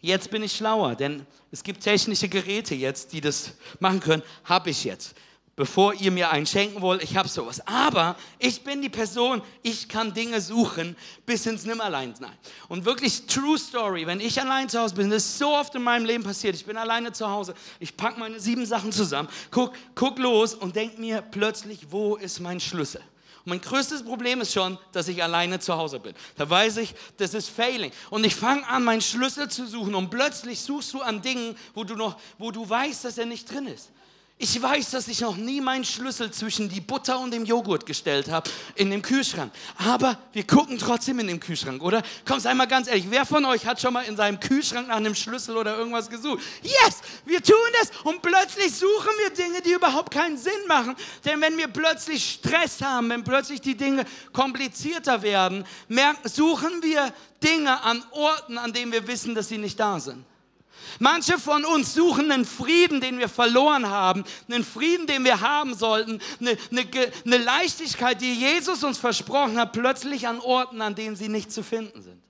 Jetzt 0.00 0.30
bin 0.30 0.42
ich 0.42 0.56
schlauer, 0.56 0.96
denn 0.96 1.26
es 1.52 1.62
gibt 1.62 1.82
technische 1.82 2.28
Geräte 2.28 2.74
jetzt, 2.74 3.12
die 3.12 3.20
das 3.20 3.52
machen 3.78 4.00
können. 4.00 4.22
Habe 4.44 4.70
ich 4.70 4.84
jetzt 4.84 5.14
bevor 5.56 5.94
ihr 5.94 6.10
mir 6.10 6.30
einen 6.30 6.46
schenken 6.46 6.80
wollt, 6.80 7.02
ich 7.02 7.16
habe 7.16 7.28
sowas. 7.28 7.66
Aber 7.66 8.16
ich 8.38 8.62
bin 8.64 8.80
die 8.80 8.88
Person, 8.88 9.42
ich 9.62 9.88
kann 9.88 10.14
Dinge 10.14 10.40
suchen 10.40 10.96
bis 11.26 11.46
ins 11.46 11.64
Nimmerlein. 11.64 12.14
Nein. 12.20 12.32
Und 12.68 12.84
wirklich 12.84 13.26
True 13.26 13.58
Story, 13.58 14.06
wenn 14.06 14.20
ich 14.20 14.40
allein 14.40 14.68
zu 14.68 14.80
Hause 14.80 14.94
bin, 14.94 15.10
das 15.10 15.24
ist 15.24 15.38
so 15.38 15.54
oft 15.54 15.74
in 15.74 15.82
meinem 15.82 16.06
Leben 16.06 16.24
passiert. 16.24 16.54
Ich 16.54 16.64
bin 16.64 16.76
alleine 16.76 17.12
zu 17.12 17.28
Hause, 17.28 17.54
ich 17.80 17.96
packe 17.96 18.18
meine 18.18 18.40
sieben 18.40 18.64
Sachen 18.64 18.92
zusammen, 18.92 19.28
guck, 19.50 19.72
guck 19.94 20.18
los 20.18 20.54
und 20.54 20.74
denk 20.74 20.98
mir 20.98 21.20
plötzlich, 21.22 21.86
wo 21.90 22.16
ist 22.16 22.40
mein 22.40 22.60
Schlüssel? 22.60 23.02
Und 23.44 23.50
mein 23.50 23.60
größtes 23.60 24.04
Problem 24.04 24.40
ist 24.40 24.52
schon, 24.52 24.78
dass 24.92 25.08
ich 25.08 25.20
alleine 25.20 25.58
zu 25.58 25.76
Hause 25.76 25.98
bin. 25.98 26.14
Da 26.36 26.48
weiß 26.48 26.76
ich, 26.76 26.94
das 27.16 27.34
ist 27.34 27.48
Failing. 27.48 27.90
Und 28.08 28.24
ich 28.24 28.36
fange 28.36 28.66
an, 28.68 28.84
meinen 28.84 29.00
Schlüssel 29.00 29.50
zu 29.50 29.66
suchen 29.66 29.96
und 29.96 30.10
plötzlich 30.10 30.60
suchst 30.60 30.94
du 30.94 31.00
an 31.00 31.22
Dingen, 31.22 31.56
wo 31.74 31.82
du 31.82 31.96
noch, 31.96 32.18
wo 32.38 32.52
du 32.52 32.68
weißt, 32.68 33.04
dass 33.04 33.18
er 33.18 33.26
nicht 33.26 33.52
drin 33.52 33.66
ist. 33.66 33.90
Ich 34.44 34.60
weiß, 34.60 34.90
dass 34.90 35.06
ich 35.06 35.20
noch 35.20 35.36
nie 35.36 35.60
meinen 35.60 35.84
Schlüssel 35.84 36.32
zwischen 36.32 36.68
die 36.68 36.80
Butter 36.80 37.20
und 37.20 37.30
dem 37.30 37.44
Joghurt 37.44 37.86
gestellt 37.86 38.28
habe 38.28 38.50
in 38.74 38.90
dem 38.90 39.00
Kühlschrank. 39.00 39.52
Aber 39.78 40.18
wir 40.32 40.44
gucken 40.44 40.78
trotzdem 40.78 41.20
in 41.20 41.28
dem 41.28 41.38
Kühlschrank, 41.38 41.80
oder? 41.80 42.02
Komm, 42.26 42.40
sei 42.40 42.52
mal 42.52 42.66
ganz 42.66 42.88
ehrlich, 42.88 43.06
wer 43.08 43.24
von 43.24 43.44
euch 43.44 43.64
hat 43.64 43.80
schon 43.80 43.92
mal 43.92 44.02
in 44.02 44.16
seinem 44.16 44.40
Kühlschrank 44.40 44.88
nach 44.88 44.96
einem 44.96 45.14
Schlüssel 45.14 45.56
oder 45.56 45.78
irgendwas 45.78 46.10
gesucht? 46.10 46.42
Yes, 46.60 47.02
wir 47.24 47.40
tun 47.40 47.54
das 47.80 47.92
und 48.02 48.20
plötzlich 48.20 48.74
suchen 48.74 49.12
wir 49.22 49.30
Dinge, 49.30 49.62
die 49.62 49.74
überhaupt 49.74 50.12
keinen 50.12 50.36
Sinn 50.36 50.66
machen. 50.66 50.96
Denn 51.24 51.40
wenn 51.40 51.56
wir 51.56 51.68
plötzlich 51.68 52.40
Stress 52.42 52.82
haben, 52.82 53.10
wenn 53.10 53.22
plötzlich 53.22 53.60
die 53.60 53.76
Dinge 53.76 54.04
komplizierter 54.32 55.22
werden, 55.22 55.64
merken, 55.86 56.28
suchen 56.28 56.82
wir 56.82 57.14
Dinge 57.40 57.80
an 57.84 58.02
Orten, 58.10 58.58
an 58.58 58.72
denen 58.72 58.90
wir 58.90 59.06
wissen, 59.06 59.36
dass 59.36 59.50
sie 59.50 59.58
nicht 59.58 59.78
da 59.78 60.00
sind. 60.00 60.24
Manche 60.98 61.38
von 61.38 61.64
uns 61.64 61.94
suchen 61.94 62.30
einen 62.30 62.44
Frieden, 62.44 63.00
den 63.00 63.18
wir 63.18 63.28
verloren 63.28 63.88
haben, 63.88 64.24
einen 64.48 64.64
Frieden, 64.64 65.06
den 65.06 65.24
wir 65.24 65.40
haben 65.40 65.74
sollten, 65.74 66.20
eine, 66.40 66.56
eine, 66.70 66.86
eine 67.24 67.38
Leichtigkeit, 67.38 68.20
die 68.20 68.34
Jesus 68.34 68.84
uns 68.84 68.98
versprochen 68.98 69.58
hat, 69.58 69.72
plötzlich 69.72 70.26
an 70.28 70.40
Orten, 70.40 70.80
an 70.80 70.94
denen 70.94 71.16
sie 71.16 71.28
nicht 71.28 71.52
zu 71.52 71.62
finden 71.62 72.02
sind. 72.02 72.22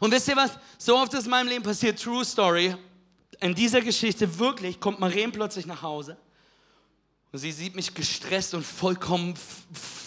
Und 0.00 0.10
wisst 0.10 0.28
ihr 0.28 0.36
was? 0.36 0.52
So 0.78 0.96
oft 0.96 1.14
ist 1.14 1.24
in 1.24 1.30
meinem 1.30 1.48
Leben 1.48 1.62
passiert, 1.62 2.02
True 2.02 2.24
Story. 2.24 2.74
In 3.40 3.54
dieser 3.54 3.80
Geschichte 3.80 4.38
wirklich 4.38 4.80
kommt 4.80 5.00
Maren 5.00 5.32
plötzlich 5.32 5.66
nach 5.66 5.82
Hause 5.82 6.16
und 7.32 7.38
sie 7.38 7.50
sieht 7.50 7.74
mich 7.74 7.94
gestresst 7.94 8.54
und 8.54 8.64
vollkommen 8.64 9.34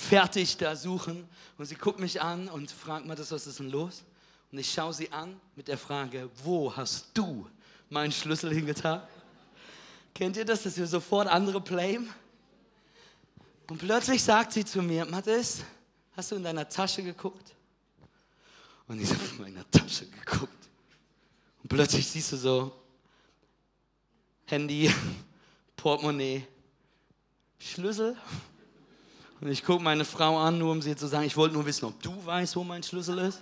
fertig 0.09 0.57
da 0.57 0.75
suchen 0.75 1.27
und 1.57 1.65
sie 1.65 1.75
guckt 1.75 1.99
mich 1.99 2.21
an 2.21 2.47
und 2.47 2.71
fragt 2.71 3.05
mal, 3.05 3.17
was 3.17 3.31
ist 3.31 3.59
denn 3.59 3.71
los? 3.71 4.03
Und 4.51 4.59
ich 4.59 4.71
schaue 4.71 4.93
sie 4.93 5.11
an 5.11 5.39
mit 5.55 5.67
der 5.67 5.77
Frage, 5.77 6.29
wo 6.43 6.75
hast 6.75 7.09
du 7.13 7.47
meinen 7.89 8.11
Schlüssel 8.11 8.53
hingetan? 8.53 9.01
Kennt 10.13 10.37
ihr 10.37 10.45
das, 10.45 10.63
dass 10.63 10.77
wir 10.77 10.87
sofort 10.87 11.27
andere 11.27 11.59
blamen? 11.59 12.09
Und 13.67 13.79
plötzlich 13.79 14.23
sagt 14.23 14.53
sie 14.53 14.63
zu 14.63 14.81
mir, 14.81 15.05
Mathis, 15.05 15.63
hast 16.15 16.31
du 16.31 16.35
in 16.35 16.43
deiner 16.43 16.67
Tasche 16.69 17.03
geguckt? 17.03 17.53
Und 18.87 19.01
ich 19.01 19.09
habe 19.09 19.21
in 19.31 19.41
meiner 19.41 19.69
Tasche 19.71 20.05
geguckt. 20.05 20.69
Und 21.63 21.69
plötzlich 21.69 22.07
siehst 22.07 22.31
du 22.31 22.37
so 22.37 22.71
Handy, 24.45 24.93
Portemonnaie, 25.75 26.45
Schlüssel. 27.57 28.15
Und 29.41 29.49
ich 29.49 29.63
gucke 29.63 29.83
meine 29.83 30.05
Frau 30.05 30.37
an, 30.37 30.59
nur 30.59 30.71
um 30.71 30.81
sie 30.81 30.95
zu 30.95 31.07
sagen, 31.07 31.25
ich 31.25 31.35
wollte 31.35 31.55
nur 31.55 31.65
wissen, 31.65 31.85
ob 31.85 32.01
du 32.01 32.25
weißt, 32.25 32.55
wo 32.55 32.63
mein 32.63 32.83
Schlüssel 32.83 33.17
ist. 33.19 33.41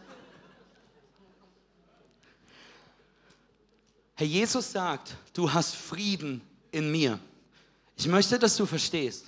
Herr 4.15 4.27
Jesus 4.27 4.71
sagt, 4.71 5.15
du 5.33 5.51
hast 5.51 5.75
Frieden 5.75 6.41
in 6.71 6.91
mir. 6.91 7.19
Ich 7.95 8.07
möchte, 8.07 8.37
dass 8.37 8.55
du 8.55 8.65
verstehst, 8.65 9.25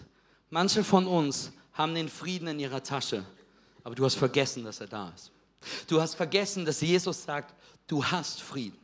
manche 0.50 0.84
von 0.84 1.08
uns 1.08 1.52
haben 1.74 1.96
den 1.96 2.10
Frieden 2.10 2.48
in 2.48 2.60
ihrer 2.60 2.82
Tasche, 2.82 3.24
aber 3.84 3.96
du 3.96 4.06
hast 4.06 4.16
vergessen, 4.16 4.64
dass 4.64 4.80
er 4.80 4.88
da 4.88 5.12
ist. 5.16 5.32
Du 5.88 6.00
hast 6.00 6.16
vergessen, 6.16 6.66
dass 6.66 6.82
Jesus 6.82 7.24
sagt, 7.24 7.54
du 7.88 8.04
hast 8.04 8.42
Frieden. 8.42 8.78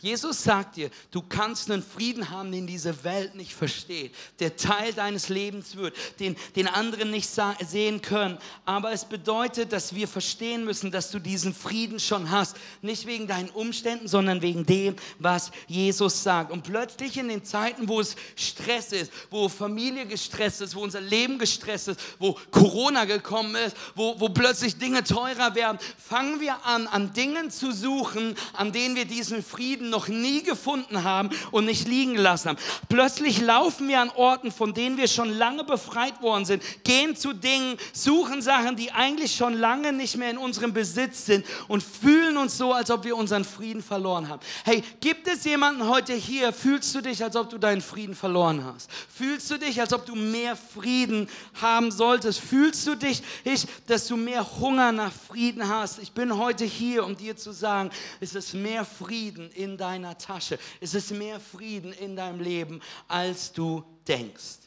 Jesus 0.00 0.42
sagt 0.42 0.76
dir, 0.76 0.90
du 1.10 1.22
kannst 1.22 1.70
einen 1.70 1.82
Frieden 1.82 2.30
haben, 2.30 2.52
den 2.52 2.66
diese 2.66 3.04
Welt 3.04 3.34
nicht 3.34 3.54
versteht, 3.54 4.14
der 4.40 4.56
Teil 4.56 4.92
deines 4.92 5.28
Lebens 5.28 5.76
wird, 5.76 5.94
den, 6.20 6.36
den 6.56 6.68
anderen 6.68 7.10
nicht 7.10 7.28
sehen 7.28 8.02
können. 8.02 8.38
Aber 8.64 8.92
es 8.92 9.04
bedeutet, 9.04 9.72
dass 9.72 9.94
wir 9.94 10.08
verstehen 10.08 10.64
müssen, 10.64 10.90
dass 10.90 11.10
du 11.10 11.18
diesen 11.18 11.54
Frieden 11.54 12.00
schon 12.00 12.30
hast. 12.30 12.56
Nicht 12.82 13.06
wegen 13.06 13.26
deinen 13.26 13.50
Umständen, 13.50 14.08
sondern 14.08 14.42
wegen 14.42 14.66
dem, 14.66 14.96
was 15.18 15.50
Jesus 15.66 16.22
sagt. 16.22 16.50
Und 16.50 16.62
plötzlich 16.64 17.16
in 17.16 17.28
den 17.28 17.44
Zeiten, 17.44 17.88
wo 17.88 18.00
es 18.00 18.16
Stress 18.36 18.92
ist, 18.92 19.12
wo 19.30 19.48
Familie 19.48 20.06
gestresst 20.06 20.60
ist, 20.60 20.74
wo 20.74 20.80
unser 20.80 21.00
Leben 21.00 21.38
gestresst 21.38 21.88
ist, 21.88 22.00
wo 22.18 22.36
Corona 22.50 23.04
gekommen 23.04 23.54
ist, 23.54 23.76
wo, 23.94 24.18
wo 24.18 24.28
plötzlich 24.28 24.78
Dinge 24.78 25.04
teurer 25.04 25.54
werden, 25.54 25.78
fangen 25.98 26.40
wir 26.40 26.64
an, 26.64 26.86
an 26.86 27.12
Dingen 27.12 27.50
zu 27.50 27.72
suchen, 27.72 28.34
an 28.52 28.72
denen 28.72 28.96
wir 28.96 29.04
diesen 29.04 29.42
Frieden 29.42 29.67
Frieden 29.68 29.90
noch 29.90 30.08
nie 30.08 30.42
gefunden 30.42 31.04
haben 31.04 31.28
und 31.50 31.66
nicht 31.66 31.86
liegen 31.86 32.14
gelassen 32.14 32.48
haben. 32.48 32.58
Plötzlich 32.88 33.38
laufen 33.42 33.86
wir 33.88 34.00
an 34.00 34.08
Orten, 34.08 34.50
von 34.50 34.72
denen 34.72 34.96
wir 34.96 35.08
schon 35.08 35.28
lange 35.28 35.62
befreit 35.62 36.22
worden 36.22 36.46
sind, 36.46 36.62
gehen 36.84 37.14
zu 37.16 37.34
Dingen, 37.34 37.76
suchen 37.92 38.40
Sachen, 38.40 38.76
die 38.76 38.92
eigentlich 38.92 39.34
schon 39.34 39.52
lange 39.52 39.92
nicht 39.92 40.16
mehr 40.16 40.30
in 40.30 40.38
unserem 40.38 40.72
Besitz 40.72 41.26
sind 41.26 41.44
und 41.68 41.82
fühlen 41.82 42.38
uns 42.38 42.56
so, 42.56 42.72
als 42.72 42.90
ob 42.90 43.04
wir 43.04 43.14
unseren 43.14 43.44
Frieden 43.44 43.82
verloren 43.82 44.30
haben. 44.30 44.40
Hey, 44.64 44.82
gibt 45.00 45.28
es 45.28 45.44
jemanden 45.44 45.86
heute 45.86 46.14
hier, 46.14 46.54
fühlst 46.54 46.94
du 46.94 47.02
dich, 47.02 47.22
als 47.22 47.36
ob 47.36 47.50
du 47.50 47.58
deinen 47.58 47.82
Frieden 47.82 48.14
verloren 48.14 48.64
hast? 48.64 48.90
Fühlst 49.14 49.50
du 49.50 49.58
dich, 49.58 49.78
als 49.82 49.92
ob 49.92 50.06
du 50.06 50.14
mehr 50.14 50.56
Frieden 50.56 51.28
haben 51.60 51.90
solltest? 51.90 52.40
Fühlst 52.40 52.86
du 52.86 52.94
dich, 52.94 53.22
ich, 53.44 53.66
dass 53.86 54.06
du 54.06 54.16
mehr 54.16 54.46
Hunger 54.60 54.92
nach 54.92 55.12
Frieden 55.12 55.68
hast? 55.68 55.98
Ich 55.98 56.12
bin 56.12 56.38
heute 56.38 56.64
hier, 56.64 57.04
um 57.04 57.18
dir 57.18 57.36
zu 57.36 57.52
sagen, 57.52 57.90
es 58.20 58.34
ist 58.34 58.54
mehr 58.54 58.86
Frieden 58.86 59.50
in 59.58 59.76
deiner 59.76 60.16
Tasche. 60.16 60.58
Es 60.80 60.94
ist 60.94 61.10
mehr 61.10 61.40
Frieden 61.40 61.92
in 61.92 62.16
deinem 62.16 62.40
Leben, 62.40 62.80
als 63.08 63.52
du 63.52 63.84
denkst. 64.06 64.58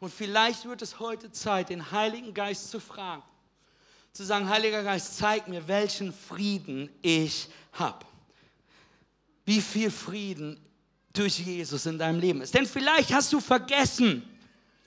Und 0.00 0.12
vielleicht 0.12 0.64
wird 0.64 0.82
es 0.82 0.98
heute 0.98 1.30
Zeit, 1.30 1.68
den 1.68 1.90
Heiligen 1.92 2.34
Geist 2.34 2.70
zu 2.70 2.80
fragen, 2.80 3.22
zu 4.12 4.24
sagen, 4.24 4.48
Heiliger 4.48 4.82
Geist, 4.82 5.16
zeig 5.18 5.46
mir, 5.48 5.66
welchen 5.68 6.12
Frieden 6.12 6.90
ich 7.02 7.48
habe. 7.72 8.04
Wie 9.44 9.60
viel 9.60 9.90
Frieden 9.90 10.58
durch 11.12 11.38
Jesus 11.38 11.86
in 11.86 11.98
deinem 11.98 12.18
Leben 12.18 12.40
ist. 12.40 12.54
Denn 12.54 12.66
vielleicht 12.66 13.12
hast 13.12 13.32
du 13.32 13.40
vergessen, 13.40 14.28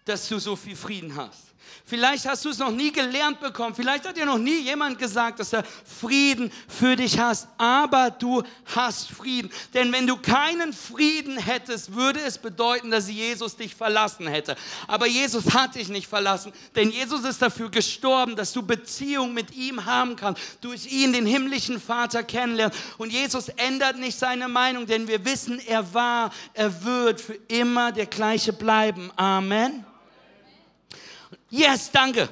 dass 0.04 0.28
du 0.28 0.40
so 0.40 0.56
viel 0.56 0.76
Frieden 0.76 1.16
hast. 1.16 1.47
Vielleicht 1.86 2.28
hast 2.28 2.44
du 2.44 2.50
es 2.50 2.58
noch 2.58 2.72
nie 2.72 2.92
gelernt 2.92 3.40
bekommen. 3.40 3.74
Vielleicht 3.74 4.08
hat 4.08 4.18
dir 4.18 4.26
noch 4.26 4.38
nie 4.38 4.60
jemand 4.60 5.00
gesagt, 5.00 5.40
dass 5.40 5.54
er 5.54 5.64
Frieden 5.64 6.52
für 6.68 6.96
dich 6.96 7.18
hast. 7.18 7.48
Aber 7.58 8.12
du 8.12 8.44
hast 8.76 9.10
Frieden. 9.10 9.50
Denn 9.74 9.92
wenn 9.92 10.06
du 10.06 10.18
keinen 10.18 10.74
Frieden 10.74 11.38
hättest, 11.38 11.94
würde 11.96 12.20
es 12.20 12.38
bedeuten, 12.38 12.92
dass 12.92 13.10
Jesus 13.10 13.56
dich 13.56 13.74
verlassen 13.74 14.28
hätte. 14.28 14.56
Aber 14.88 15.08
Jesus 15.08 15.54
hat 15.54 15.76
dich 15.76 15.88
nicht 15.90 16.08
verlassen. 16.08 16.52
Denn 16.76 16.92
Jesus 16.92 17.24
ist 17.24 17.42
dafür 17.42 17.70
gestorben, 17.70 18.36
dass 18.36 18.54
du 18.54 18.62
Beziehung 18.62 19.34
mit 19.34 19.56
ihm 19.56 19.86
haben 19.86 20.16
kannst. 20.16 20.42
Durch 20.62 20.92
ihn 20.92 21.14
den 21.14 21.26
himmlischen 21.26 21.80
Vater 21.80 22.24
kennenlernen. 22.24 22.78
Und 22.98 23.14
Jesus 23.14 23.50
ändert 23.50 23.98
nicht 23.98 24.20
seine 24.20 24.48
Meinung, 24.48 24.86
denn 24.86 25.08
wir 25.08 25.24
wissen, 25.24 25.60
er 25.66 25.94
war, 25.94 26.32
er 26.54 26.84
wird 26.84 27.22
für 27.22 27.40
immer 27.48 27.92
der 27.92 28.08
gleiche 28.08 28.54
bleiben. 28.54 29.12
Amen. 29.16 29.87
Yes, 31.50 31.90
danke. 31.92 32.28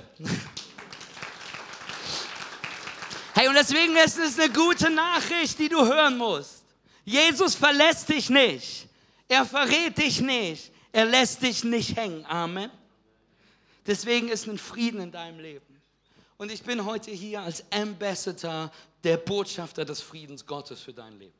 Hey, 3.33 3.47
und 3.47 3.55
deswegen 3.55 3.95
ist 3.95 4.17
es 4.17 4.37
eine 4.39 4.51
gute 4.51 4.89
Nachricht, 4.89 5.57
die 5.59 5.69
du 5.69 5.85
hören 5.85 6.17
musst. 6.17 6.63
Jesus 7.05 7.55
verlässt 7.55 8.09
dich 8.09 8.29
nicht. 8.29 8.87
Er 9.27 9.45
verrät 9.45 9.97
dich 9.97 10.21
nicht. 10.21 10.71
Er 10.91 11.05
lässt 11.05 11.41
dich 11.41 11.63
nicht 11.63 11.95
hängen. 11.95 12.25
Amen. 12.25 12.69
Deswegen 13.87 14.29
ist 14.29 14.47
ein 14.47 14.57
Frieden 14.57 14.99
in 14.99 15.11
deinem 15.11 15.39
Leben. 15.39 15.81
Und 16.37 16.51
ich 16.51 16.63
bin 16.63 16.83
heute 16.83 17.11
hier 17.11 17.41
als 17.41 17.63
Ambassador, 17.71 18.71
der 19.03 19.17
Botschafter 19.17 19.85
des 19.85 20.01
Friedens 20.01 20.45
Gottes 20.45 20.81
für 20.81 20.93
dein 20.93 21.17
Leben. 21.17 21.33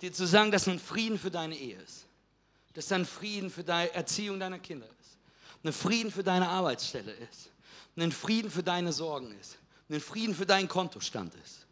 Dir 0.00 0.12
zu 0.12 0.26
sagen, 0.26 0.50
dass 0.52 0.68
ein 0.68 0.78
Frieden 0.78 1.18
für 1.18 1.30
deine 1.30 1.56
Ehe 1.56 1.80
ist. 1.80 2.06
Dass 2.74 2.92
ein 2.92 3.06
Frieden 3.06 3.50
für 3.50 3.64
die 3.64 3.70
Erziehung 3.70 4.38
deiner 4.38 4.58
Kinder 4.58 4.86
ist 4.86 5.01
ein 5.64 5.72
Frieden 5.72 6.10
für 6.10 6.22
deine 6.22 6.48
Arbeitsstelle 6.48 7.12
ist, 7.12 7.50
ein 7.96 8.12
Frieden 8.12 8.50
für 8.50 8.62
deine 8.62 8.92
Sorgen 8.92 9.34
ist, 9.40 9.58
ein 9.90 10.00
Frieden 10.00 10.34
für 10.34 10.46
deinen 10.46 10.68
Kontostand 10.68 11.34
ist, 11.44 11.66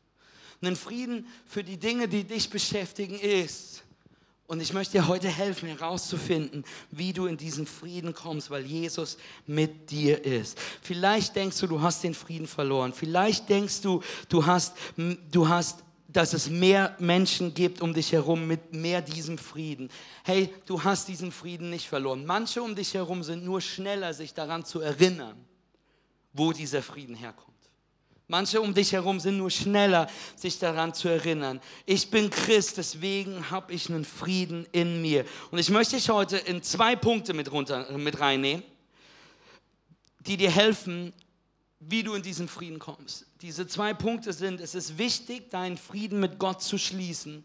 ein 0.63 0.77
Frieden 0.77 1.27
für 1.47 1.65
die 1.65 1.79
Dinge, 1.79 2.09
die 2.09 2.25
dich 2.25 2.51
beschäftigen 2.51 3.19
ist. 3.19 3.83
Und 4.47 4.61
ich 4.61 4.73
möchte 4.73 4.99
dir 4.99 5.07
heute 5.07 5.29
helfen, 5.29 5.69
herauszufinden, 5.69 6.65
wie 6.91 7.13
du 7.13 7.27
in 7.27 7.37
diesen 7.37 7.67
Frieden 7.67 8.13
kommst, 8.13 8.51
weil 8.51 8.67
Jesus 8.67 9.17
mit 9.47 9.93
dir 9.93 10.25
ist. 10.25 10.59
Vielleicht 10.83 11.37
denkst 11.37 11.61
du, 11.61 11.69
du 11.69 11.81
hast 11.81 12.03
den 12.03 12.15
Frieden 12.15 12.49
verloren. 12.49 12.93
Vielleicht 12.93 13.49
denkst 13.49 13.81
du, 13.81 14.03
du 14.29 14.45
hast, 14.45 14.75
du 15.31 15.49
hast 15.49 15.85
dass 16.13 16.33
es 16.33 16.51
mehr 16.51 16.97
Menschen 16.99 17.55
gibt 17.55 17.81
um 17.81 17.95
dich 17.95 18.13
herum 18.13 18.47
mit 18.47 18.75
mehr 18.75 19.01
diesem 19.01 19.39
Frieden. 19.39 19.91
Hey, 20.25 20.53
du 20.67 20.83
hast 20.83 21.09
diesen 21.09 21.31
Frieden 21.31 21.71
nicht 21.71 21.89
verloren. 21.89 22.27
Manche 22.27 22.63
um 22.63 22.75
dich 22.75 22.95
herum 22.95 23.23
sind 23.23 23.45
nur 23.45 23.61
schneller, 23.61 24.13
sich 24.13 24.35
daran 24.35 24.65
zu 24.65 24.81
erinnern, 24.81 25.37
wo 26.33 26.53
dieser 26.53 26.83
Frieden 26.83 27.15
herkommt. 27.15 27.51
Manche 28.27 28.61
um 28.61 28.73
dich 28.73 28.93
herum 28.93 29.19
sind 29.19 29.39
nur 29.39 29.51
schneller, 29.51 30.09
sich 30.37 30.59
daran 30.59 30.95
zu 30.95 31.09
erinnern. 31.09 31.61
Ich 31.85 32.11
bin 32.11 32.31
Christ, 32.31 32.77
deswegen 32.77 33.51
habe 33.51 33.73
ich 33.73 33.89
einen 33.89 34.05
Frieden 34.05 34.67
in 34.71 35.03
mir. 35.03 35.25
Und 35.51 35.59
ich 35.59 35.69
möchte 35.69 35.97
dich 35.97 36.09
heute 36.11 36.37
in 36.37 36.63
zwei 36.63 36.95
Punkte 36.95 37.35
mit, 37.35 37.51
runter, 37.51 37.91
mit 37.99 38.21
reinnehmen, 38.21 38.63
die 40.21 40.37
dir 40.37 40.51
helfen, 40.51 41.13
wie 41.81 42.03
du 42.03 42.15
in 42.15 42.23
diesen 42.23 42.47
Frieden 42.47 42.79
kommst. 42.79 43.27
Diese 43.41 43.67
zwei 43.67 43.95
Punkte 43.95 44.33
sind, 44.33 44.61
es 44.61 44.75
ist 44.75 44.99
wichtig, 44.99 45.51
deinen 45.51 45.79
Frieden 45.79 46.21
mit 46.21 46.39
Gott 46.39 46.63
zu 46.63 46.79
schließen 46.79 47.43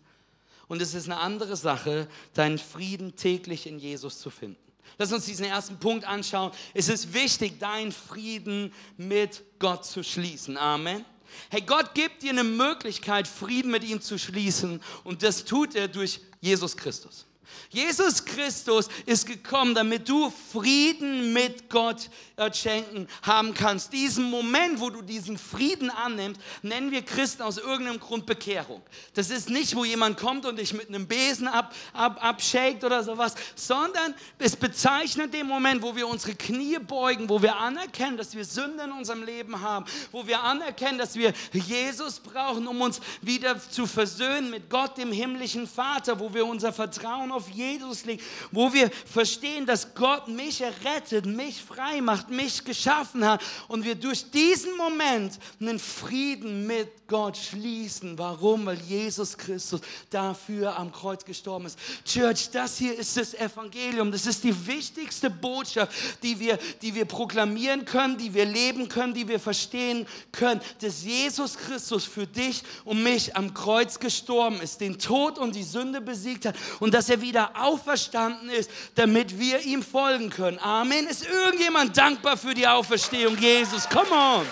und 0.68 0.82
es 0.82 0.94
ist 0.94 1.06
eine 1.06 1.18
andere 1.18 1.56
Sache, 1.56 2.08
deinen 2.34 2.60
Frieden 2.60 3.16
täglich 3.16 3.66
in 3.66 3.80
Jesus 3.80 4.20
zu 4.20 4.30
finden. 4.30 4.58
Lass 4.98 5.12
uns 5.12 5.26
diesen 5.26 5.46
ersten 5.46 5.78
Punkt 5.78 6.06
anschauen. 6.06 6.52
Es 6.74 6.90
ist 6.90 7.14
wichtig, 7.14 7.60
deinen 7.60 7.92
Frieden 7.92 8.74
mit 8.98 9.44
Gott 9.60 9.86
zu 9.86 10.04
schließen. 10.04 10.58
Amen. 10.58 11.04
Hey, 11.50 11.62
Gott 11.62 11.94
gibt 11.94 12.24
dir 12.24 12.32
eine 12.32 12.44
Möglichkeit, 12.44 13.28
Frieden 13.28 13.72
mit 13.72 13.84
ihm 13.84 14.02
zu 14.02 14.18
schließen 14.18 14.82
und 15.04 15.24
das 15.24 15.44
tut 15.44 15.76
er 15.76 15.88
durch 15.88 16.22
Jesus 16.40 16.78
Christus. 16.78 17.26
Jesus 17.70 18.24
Christus 18.24 18.88
ist 19.06 19.26
gekommen, 19.26 19.76
damit 19.76 20.08
du 20.08 20.32
Frieden 20.52 21.34
mit 21.34 21.70
Gott 21.70 22.10
schenken 22.54 23.08
haben 23.22 23.54
kannst. 23.54 23.94
Diesen 23.94 24.26
Moment, 24.30 24.80
wo 24.80 24.90
du 24.90 25.02
diesen 25.02 25.38
Frieden 25.38 25.90
annimmst, 25.90 26.42
nennen 26.62 26.92
wir 26.92 27.02
Christen 27.02 27.44
aus 27.44 27.58
irgendeinem 27.58 28.00
Grund 28.00 28.26
Bekehrung. 28.26 28.82
Das 29.14 29.30
ist 29.30 29.50
nicht, 29.50 29.76
wo 29.76 29.86
jemand 29.86 30.18
kommt 30.18 30.46
und 30.46 30.60
dich 30.60 30.74
mit 30.74 30.90
einem 30.90 31.08
Besen 31.08 31.48
ab, 31.48 31.74
ab, 31.94 32.24
abshakt 32.24 32.84
oder 32.84 33.04
sowas, 33.04 33.36
sondern 33.56 34.14
es 34.40 34.56
bezeichnet 34.56 35.34
den 35.34 35.48
Moment, 35.48 35.82
wo 35.82 35.96
wir 35.96 36.08
unsere 36.08 36.36
Knie 36.36 36.78
beugen, 36.80 37.30
wo 37.30 37.42
wir 37.42 37.56
anerkennen, 37.56 38.18
dass 38.18 38.36
wir 38.36 38.46
Sünde 38.46 38.84
in 38.84 38.92
unserem 38.92 39.24
Leben 39.24 39.62
haben, 39.62 39.86
wo 40.12 40.26
wir 40.28 40.42
anerkennen, 40.44 40.98
dass 40.98 41.16
wir 41.16 41.34
Jesus 41.54 42.20
brauchen, 42.20 42.68
um 42.68 42.82
uns 42.82 43.00
wieder 43.22 43.60
zu 43.60 43.88
versöhnen 43.88 44.50
mit 44.50 44.70
Gott, 44.70 44.98
dem 44.98 45.12
himmlischen 45.12 45.68
Vater, 45.68 46.20
wo 46.20 46.34
wir 46.34 46.46
unser 46.46 46.74
Vertrauen 46.74 47.32
auf 47.36 47.50
Jesus 47.50 48.06
legen, 48.06 48.24
wo 48.52 48.74
wir 48.74 48.90
verstehen, 48.90 49.66
dass 49.66 49.94
Gott 49.94 50.28
mich 50.28 50.62
errettet, 50.62 51.26
mich 51.26 51.62
frei 51.62 52.02
macht, 52.02 52.30
mich 52.30 52.64
geschaffen 52.64 53.26
hat 53.26 53.42
und 53.68 53.84
wir 53.84 53.96
durch 53.96 54.32
diesen 54.32 54.76
Moment 54.78 55.38
einen 55.60 55.80
Frieden 55.80 56.66
mit 56.66 56.90
Gott 57.08 57.38
schließen. 57.38 58.18
Warum? 58.18 58.66
Weil 58.66 58.80
Jesus 58.82 59.38
Christus 59.38 59.82
dafür 60.10 60.78
am 60.78 60.92
Kreuz 60.92 61.24
gestorben 61.24 61.68
ist. 61.68 61.78
Church, 62.04 62.50
das 62.52 62.78
hier 62.78 62.98
ist 62.98 63.16
das 63.18 63.34
Evangelium. 63.34 64.12
Das 64.12 64.26
ist 64.26 64.44
die 64.44 64.68
wichtigste 64.68 65.30
Botschaft, 65.30 65.94
die 66.24 66.40
wir, 66.40 66.58
die 66.82 66.96
wir 66.96 67.06
proklamieren 67.06 67.86
können, 67.86 68.18
die 68.18 68.34
wir 68.34 68.46
leben 68.46 68.90
können, 68.90 69.14
die 69.14 69.28
wir 69.28 69.40
verstehen 69.40 70.08
können, 70.32 70.62
dass 70.80 71.04
Jesus 71.04 71.58
Christus 71.58 72.06
für 72.06 72.26
dich 72.26 72.64
und 72.86 73.04
mich 73.04 73.36
am 73.36 73.54
Kreuz 73.54 74.00
gestorben 74.00 74.60
ist, 74.62 74.82
den 74.82 74.98
Tod 74.98 75.38
und 75.38 75.56
die 75.56 75.64
Sünde 75.64 76.02
besiegt 76.02 76.46
hat 76.46 76.56
und 76.80 76.94
dass 76.94 77.10
er 77.10 77.22
wieder 77.26 77.52
auferstanden 77.56 78.50
ist, 78.50 78.70
damit 78.94 79.40
wir 79.40 79.60
ihm 79.62 79.82
folgen 79.82 80.30
können. 80.30 80.60
Amen. 80.60 81.08
Ist 81.08 81.26
irgendjemand 81.26 81.98
dankbar 81.98 82.38
für 82.38 82.54
die 82.54 82.68
Auferstehung 82.68 83.36
Jesus? 83.38 83.90
Come 83.90 84.12
on. 84.12 84.46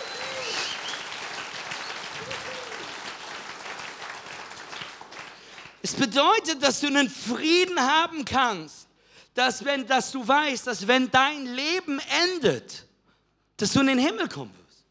Es 5.83 5.93
bedeutet, 5.93 6.63
dass 6.63 6.79
du 6.79 6.87
einen 6.87 7.09
Frieden 7.09 7.79
haben 7.79 8.25
kannst, 8.25 8.87
dass, 9.35 9.63
wenn, 9.63 9.85
dass 9.85 10.11
du 10.11 10.27
weißt, 10.27 10.65
dass 10.65 10.87
wenn 10.87 11.11
dein 11.11 11.45
Leben 11.45 12.01
endet, 12.33 12.87
dass 13.57 13.73
du 13.73 13.81
in 13.81 13.87
den 13.87 13.99
Himmel 13.99 14.27
kommen 14.27 14.53
wirst. 14.55 14.83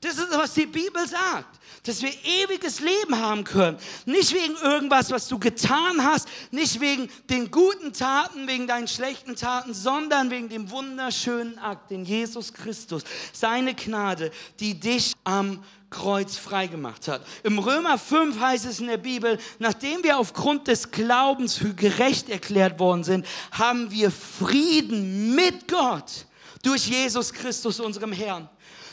Das 0.00 0.18
ist, 0.18 0.36
was 0.36 0.54
die 0.54 0.66
Bibel 0.66 1.06
sagt 1.06 1.59
dass 1.90 2.02
wir 2.02 2.12
ewiges 2.24 2.78
Leben 2.78 3.18
haben 3.18 3.42
können. 3.42 3.76
Nicht 4.06 4.32
wegen 4.32 4.54
irgendwas, 4.62 5.10
was 5.10 5.26
du 5.26 5.40
getan 5.40 6.04
hast, 6.04 6.28
nicht 6.52 6.80
wegen 6.80 7.10
den 7.28 7.50
guten 7.50 7.92
Taten, 7.92 8.46
wegen 8.46 8.68
deinen 8.68 8.86
schlechten 8.86 9.34
Taten, 9.34 9.74
sondern 9.74 10.30
wegen 10.30 10.48
dem 10.48 10.70
wunderschönen 10.70 11.58
Akt, 11.58 11.90
den 11.90 12.04
Jesus 12.04 12.52
Christus, 12.52 13.02
seine 13.32 13.74
Gnade, 13.74 14.30
die 14.60 14.78
dich 14.78 15.14
am 15.24 15.64
Kreuz 15.90 16.36
freigemacht 16.36 17.08
hat. 17.08 17.26
Im 17.42 17.58
Römer 17.58 17.98
5 17.98 18.38
heißt 18.38 18.66
es 18.66 18.78
in 18.78 18.86
der 18.86 18.96
Bibel, 18.96 19.38
nachdem 19.58 20.04
wir 20.04 20.18
aufgrund 20.18 20.68
des 20.68 20.92
Glaubens 20.92 21.56
für 21.56 21.74
gerecht 21.74 22.28
erklärt 22.28 22.78
worden 22.78 23.02
sind, 23.02 23.26
haben 23.50 23.90
wir 23.90 24.12
Frieden 24.12 25.34
mit 25.34 25.66
Gott 25.66 26.26
durch 26.62 26.86
Jesus 26.86 27.32
Christus, 27.32 27.80
unserem 27.80 28.12
Herrn. 28.12 28.48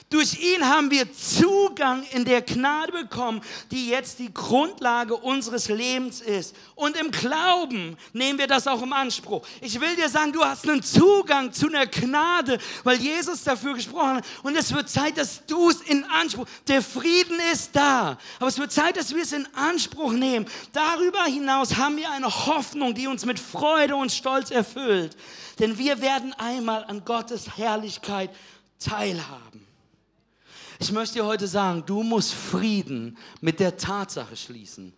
Durch 0.09 0.39
ihn 0.39 0.65
haben 0.65 0.89
wir 0.89 1.11
Zugang 1.11 2.03
in 2.11 2.23
der 2.23 2.41
Gnade 2.41 2.93
bekommen, 2.93 3.41
die 3.71 3.89
jetzt 3.89 4.19
die 4.19 4.33
Grundlage 4.33 5.17
unseres 5.17 5.67
Lebens 5.67 6.21
ist. 6.21 6.55
Und 6.75 6.95
im 6.95 7.11
Glauben 7.11 7.97
nehmen 8.13 8.39
wir 8.39 8.47
das 8.47 8.67
auch 8.67 8.81
im 8.81 8.93
Anspruch. 8.93 9.45
Ich 9.59 9.81
will 9.81 9.93
dir 9.97 10.07
sagen, 10.07 10.31
du 10.31 10.41
hast 10.45 10.67
einen 10.67 10.81
Zugang 10.81 11.51
zu 11.51 11.67
einer 11.67 11.87
Gnade, 11.87 12.57
weil 12.85 12.95
Jesus 13.01 13.43
dafür 13.43 13.73
gesprochen 13.73 14.17
hat. 14.17 14.25
Und 14.43 14.55
es 14.55 14.73
wird 14.73 14.87
Zeit, 14.87 15.17
dass 15.17 15.45
du 15.45 15.69
es 15.69 15.81
in 15.81 16.05
Anspruch, 16.05 16.47
der 16.69 16.81
Frieden 16.81 17.37
ist 17.51 17.75
da. 17.75 18.17
Aber 18.39 18.47
es 18.47 18.57
wird 18.57 18.71
Zeit, 18.71 18.95
dass 18.95 19.13
wir 19.13 19.23
es 19.23 19.33
in 19.33 19.45
Anspruch 19.55 20.13
nehmen. 20.13 20.45
Darüber 20.71 21.25
hinaus 21.25 21.75
haben 21.75 21.97
wir 21.97 22.09
eine 22.11 22.27
Hoffnung, 22.45 22.93
die 22.93 23.07
uns 23.07 23.25
mit 23.25 23.41
Freude 23.41 23.97
und 23.97 24.13
Stolz 24.13 24.51
erfüllt. 24.51 25.17
Denn 25.59 25.77
wir 25.77 25.99
werden 25.99 26.31
einmal 26.37 26.85
an 26.85 27.03
Gottes 27.03 27.57
Herrlichkeit 27.57 28.29
teilhaben. 28.79 29.66
Ich 30.79 30.91
möchte 30.91 31.15
dir 31.15 31.25
heute 31.25 31.47
sagen, 31.47 31.83
du 31.85 32.03
musst 32.03 32.33
Frieden 32.33 33.17
mit 33.41 33.59
der 33.59 33.77
Tatsache 33.77 34.35
schließen, 34.35 34.93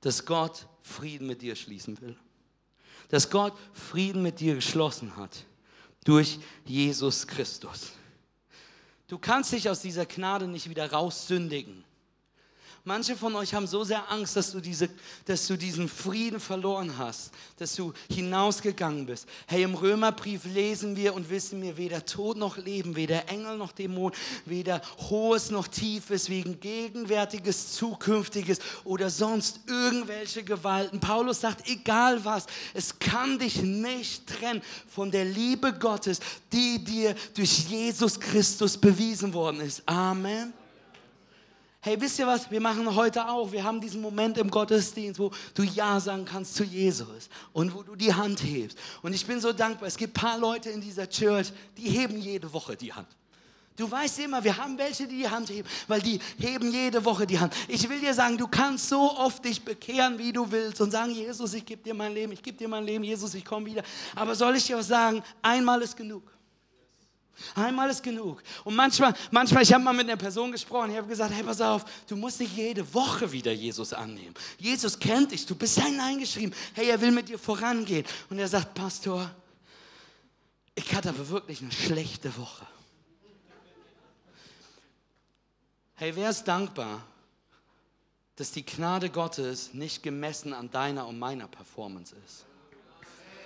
dass 0.00 0.24
Gott 0.24 0.66
Frieden 0.82 1.26
mit 1.26 1.42
dir 1.42 1.56
schließen 1.56 2.00
will. 2.00 2.16
Dass 3.08 3.28
Gott 3.30 3.52
Frieden 3.72 4.22
mit 4.22 4.40
dir 4.40 4.54
geschlossen 4.54 5.16
hat 5.16 5.44
durch 6.04 6.38
Jesus 6.64 7.26
Christus. 7.26 7.92
Du 9.06 9.18
kannst 9.18 9.52
dich 9.52 9.68
aus 9.68 9.80
dieser 9.80 10.06
Gnade 10.06 10.48
nicht 10.48 10.70
wieder 10.70 10.90
raussündigen. 10.90 11.83
Manche 12.86 13.16
von 13.16 13.34
euch 13.34 13.54
haben 13.54 13.66
so 13.66 13.82
sehr 13.82 14.12
Angst, 14.12 14.36
dass 14.36 14.52
du, 14.52 14.60
diese, 14.60 14.90
dass 15.24 15.46
du 15.46 15.56
diesen 15.56 15.88
Frieden 15.88 16.38
verloren 16.38 16.98
hast, 16.98 17.30
dass 17.56 17.74
du 17.74 17.94
hinausgegangen 18.10 19.06
bist. 19.06 19.26
Hey, 19.46 19.62
im 19.62 19.74
Römerbrief 19.74 20.44
lesen 20.44 20.94
wir 20.94 21.14
und 21.14 21.30
wissen 21.30 21.62
wir, 21.62 21.78
weder 21.78 22.04
Tod 22.04 22.36
noch 22.36 22.58
Leben, 22.58 22.94
weder 22.94 23.26
Engel 23.30 23.56
noch 23.56 23.72
Dämon, 23.72 24.12
weder 24.44 24.82
Hohes 25.08 25.50
noch 25.50 25.66
Tiefes, 25.66 26.28
wegen 26.28 26.60
Gegenwärtiges, 26.60 27.72
Zukünftiges 27.72 28.58
oder 28.84 29.08
sonst 29.08 29.60
irgendwelche 29.66 30.44
Gewalten. 30.44 31.00
Paulus 31.00 31.40
sagt, 31.40 31.66
egal 31.66 32.22
was, 32.22 32.44
es 32.74 32.98
kann 32.98 33.38
dich 33.38 33.62
nicht 33.62 34.26
trennen 34.26 34.60
von 34.88 35.10
der 35.10 35.24
Liebe 35.24 35.72
Gottes, 35.72 36.20
die 36.52 36.84
dir 36.84 37.14
durch 37.34 37.60
Jesus 37.60 38.20
Christus 38.20 38.76
bewiesen 38.76 39.32
worden 39.32 39.60
ist. 39.62 39.82
Amen. 39.88 40.52
Hey, 41.84 42.00
wisst 42.00 42.18
ihr 42.18 42.26
was? 42.26 42.50
Wir 42.50 42.62
machen 42.62 42.94
heute 42.94 43.28
auch. 43.28 43.52
Wir 43.52 43.62
haben 43.62 43.78
diesen 43.78 44.00
Moment 44.00 44.38
im 44.38 44.50
Gottesdienst, 44.50 45.20
wo 45.20 45.30
du 45.52 45.64
Ja 45.64 46.00
sagen 46.00 46.24
kannst 46.24 46.54
zu 46.54 46.64
Jesus 46.64 47.28
und 47.52 47.74
wo 47.74 47.82
du 47.82 47.94
die 47.94 48.14
Hand 48.14 48.42
hebst. 48.42 48.78
Und 49.02 49.12
ich 49.12 49.26
bin 49.26 49.38
so 49.38 49.52
dankbar. 49.52 49.86
Es 49.86 49.98
gibt 49.98 50.16
ein 50.16 50.22
paar 50.22 50.38
Leute 50.38 50.70
in 50.70 50.80
dieser 50.80 51.06
Church, 51.06 51.52
die 51.76 51.90
heben 51.90 52.18
jede 52.18 52.50
Woche 52.50 52.74
die 52.74 52.90
Hand. 52.90 53.08
Du 53.76 53.90
weißt 53.90 54.20
immer, 54.20 54.42
wir 54.42 54.56
haben 54.56 54.78
welche, 54.78 55.06
die 55.06 55.18
die 55.18 55.28
Hand 55.28 55.50
heben, 55.50 55.68
weil 55.86 56.00
die 56.00 56.18
heben 56.38 56.72
jede 56.72 57.04
Woche 57.04 57.26
die 57.26 57.38
Hand. 57.38 57.52
Ich 57.68 57.86
will 57.86 58.00
dir 58.00 58.14
sagen, 58.14 58.38
du 58.38 58.48
kannst 58.48 58.88
so 58.88 59.18
oft 59.18 59.44
dich 59.44 59.62
bekehren, 59.62 60.16
wie 60.16 60.32
du 60.32 60.50
willst 60.50 60.80
und 60.80 60.90
sagen, 60.90 61.10
Jesus, 61.12 61.52
ich 61.52 61.66
gebe 61.66 61.82
dir 61.82 61.92
mein 61.92 62.14
Leben, 62.14 62.32
ich 62.32 62.42
gebe 62.42 62.56
dir 62.56 62.68
mein 62.68 62.84
Leben, 62.84 63.04
Jesus, 63.04 63.34
ich 63.34 63.44
komme 63.44 63.66
wieder. 63.66 63.82
Aber 64.16 64.34
soll 64.34 64.56
ich 64.56 64.64
dir 64.64 64.78
was 64.78 64.88
sagen? 64.88 65.22
Einmal 65.42 65.82
ist 65.82 65.94
genug. 65.94 66.33
Einmal 67.54 67.90
ist 67.90 68.02
genug. 68.02 68.42
Und 68.64 68.76
manchmal, 68.76 69.14
manchmal 69.30 69.62
ich 69.62 69.72
habe 69.72 69.82
mal 69.82 69.92
mit 69.92 70.08
einer 70.08 70.16
Person 70.16 70.52
gesprochen, 70.52 70.90
ich 70.90 70.96
habe 70.96 71.08
gesagt, 71.08 71.32
hey, 71.34 71.42
pass 71.42 71.60
auf, 71.60 71.84
du 72.06 72.16
musst 72.16 72.40
nicht 72.40 72.56
jede 72.56 72.94
Woche 72.94 73.30
wieder 73.30 73.52
Jesus 73.52 73.92
annehmen. 73.92 74.34
Jesus 74.58 74.98
kennt 74.98 75.32
dich, 75.32 75.44
du 75.44 75.54
bist 75.54 75.80
hineingeschrieben. 75.80 76.54
Hey, 76.74 76.88
er 76.88 77.00
will 77.00 77.10
mit 77.10 77.28
dir 77.28 77.38
vorangehen. 77.38 78.04
Und 78.30 78.38
er 78.38 78.48
sagt, 78.48 78.74
Pastor, 78.74 79.30
ich 80.74 80.94
hatte 80.94 81.10
aber 81.10 81.28
wirklich 81.28 81.60
eine 81.60 81.72
schlechte 81.72 82.36
Woche. 82.36 82.66
Hey, 85.96 86.14
wer 86.16 86.30
ist 86.30 86.44
dankbar, 86.44 87.02
dass 88.36 88.50
die 88.50 88.66
Gnade 88.66 89.10
Gottes 89.10 89.74
nicht 89.74 90.02
gemessen 90.02 90.52
an 90.52 90.70
deiner 90.70 91.06
und 91.06 91.18
meiner 91.18 91.46
Performance 91.46 92.14
ist? 92.26 92.44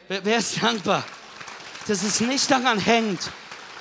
Wer, 0.08 0.24
wer 0.24 0.38
ist 0.38 0.62
dankbar, 0.62 1.04
dass 1.86 2.02
es 2.02 2.20
nicht 2.20 2.50
daran 2.50 2.78
hängt, 2.78 3.30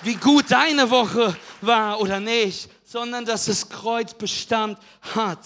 wie 0.03 0.15
gut 0.15 0.45
deine 0.49 0.89
Woche 0.89 1.35
war 1.61 1.99
oder 1.99 2.19
nicht, 2.19 2.69
sondern 2.83 3.25
dass 3.25 3.45
das 3.45 3.67
Kreuz 3.67 4.13
Bestand 4.13 4.77
hat. 5.01 5.39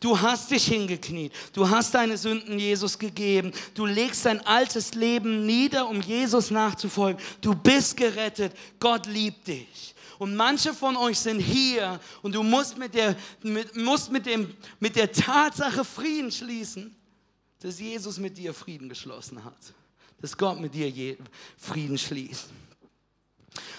Du 0.00 0.20
hast 0.20 0.50
dich 0.50 0.66
hingekniet. 0.66 1.32
Du 1.52 1.68
hast 1.68 1.94
deine 1.94 2.18
Sünden 2.18 2.58
Jesus 2.58 2.98
gegeben. 2.98 3.52
Du 3.74 3.86
legst 3.86 4.26
dein 4.26 4.44
altes 4.46 4.94
Leben 4.94 5.46
nieder, 5.46 5.88
um 5.88 6.00
Jesus 6.00 6.50
nachzufolgen. 6.50 7.20
Du 7.40 7.54
bist 7.54 7.96
gerettet. 7.96 8.52
Gott 8.78 9.06
liebt 9.06 9.46
dich. 9.48 9.94
Und 10.18 10.36
manche 10.36 10.72
von 10.74 10.96
euch 10.96 11.18
sind 11.18 11.40
hier 11.40 12.00
und 12.22 12.34
du 12.34 12.42
musst 12.42 12.78
mit 12.78 12.94
der, 12.94 13.16
mit, 13.42 13.76
musst 13.76 14.10
mit, 14.10 14.26
dem, 14.26 14.54
mit 14.80 14.96
der 14.96 15.12
Tatsache 15.12 15.84
Frieden 15.84 16.30
schließen, 16.30 16.94
dass 17.60 17.80
Jesus 17.80 18.18
mit 18.18 18.38
dir 18.38 18.54
Frieden 18.54 18.88
geschlossen 18.88 19.44
hat. 19.44 19.58
Dass 20.20 20.36
Gott 20.36 20.58
mit 20.60 20.74
dir 20.74 21.16
Frieden 21.58 21.98
schließt. 21.98 22.48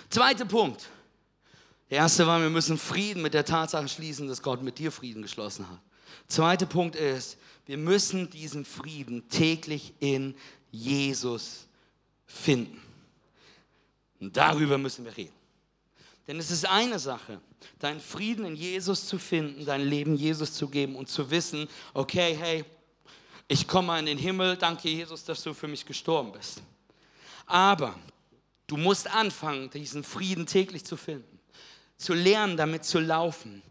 Zweiter 0.10 0.46
Punkt. 0.46 0.90
Der 1.90 2.00
erste 2.00 2.28
war, 2.28 2.42
wir 2.42 2.50
müssen 2.50 2.78
Frieden 2.78 3.22
mit 3.22 3.34
der 3.34 3.46
Tatsache 3.46 3.88
schließen, 3.88 4.28
dass 4.28 4.42
Gott 4.42 4.62
mit 4.62 4.78
dir 4.78 4.92
Frieden 4.92 5.22
geschlossen 5.22 5.70
hat. 5.70 5.80
Zweiter 6.28 6.66
Punkt 6.66 6.96
ist, 6.96 7.38
wir 7.66 7.78
müssen 7.78 8.30
diesen 8.30 8.66
Frieden 8.66 9.28
täglich 9.30 9.94
in 10.00 10.36
Jesus 10.72 11.68
finden. 12.26 12.82
Und 14.20 14.36
darüber 14.36 14.78
müssen 14.78 15.06
wir 15.06 15.16
reden. 15.16 15.34
Denn 16.28 16.40
es 16.40 16.52
ist 16.52 16.66
eine 16.66 17.00
Sache, 17.00 17.40
deinen 17.80 18.02
Frieden 18.02 18.46
in 18.46 18.56
Jesus 18.56 19.08
zu 19.08 19.18
finden, 19.18 19.66
dein 19.66 19.82
Leben 19.82 20.16
Jesus 20.16 20.54
zu 20.54 20.68
geben 20.68 20.96
und 20.96 21.08
zu 21.08 21.30
wissen, 21.32 21.70
okay, 21.94 22.36
hey, 22.38 22.66
ich 23.48 23.66
komme 23.66 23.98
in 24.00 24.08
den 24.08 24.18
Himmel, 24.18 24.58
danke 24.58 24.90
Jesus, 24.90 25.24
dass 25.24 25.42
du 25.42 25.54
für 25.54 25.70
mich 25.70 25.86
gestorben 25.86 26.34
bist. 26.34 26.62
Aber 27.46 27.96
Du 28.68 28.78
musst 28.78 29.10
anfangen, 29.10 29.70
diesen 29.70 30.04
Frieden 30.04 30.46
täglich 30.46 30.86
zu 30.86 30.98
finden, 30.98 31.40
zu 31.98 32.14
lernen, 32.14 32.58
damit 32.58 32.84
zu 32.84 33.00
laufen, 33.00 33.64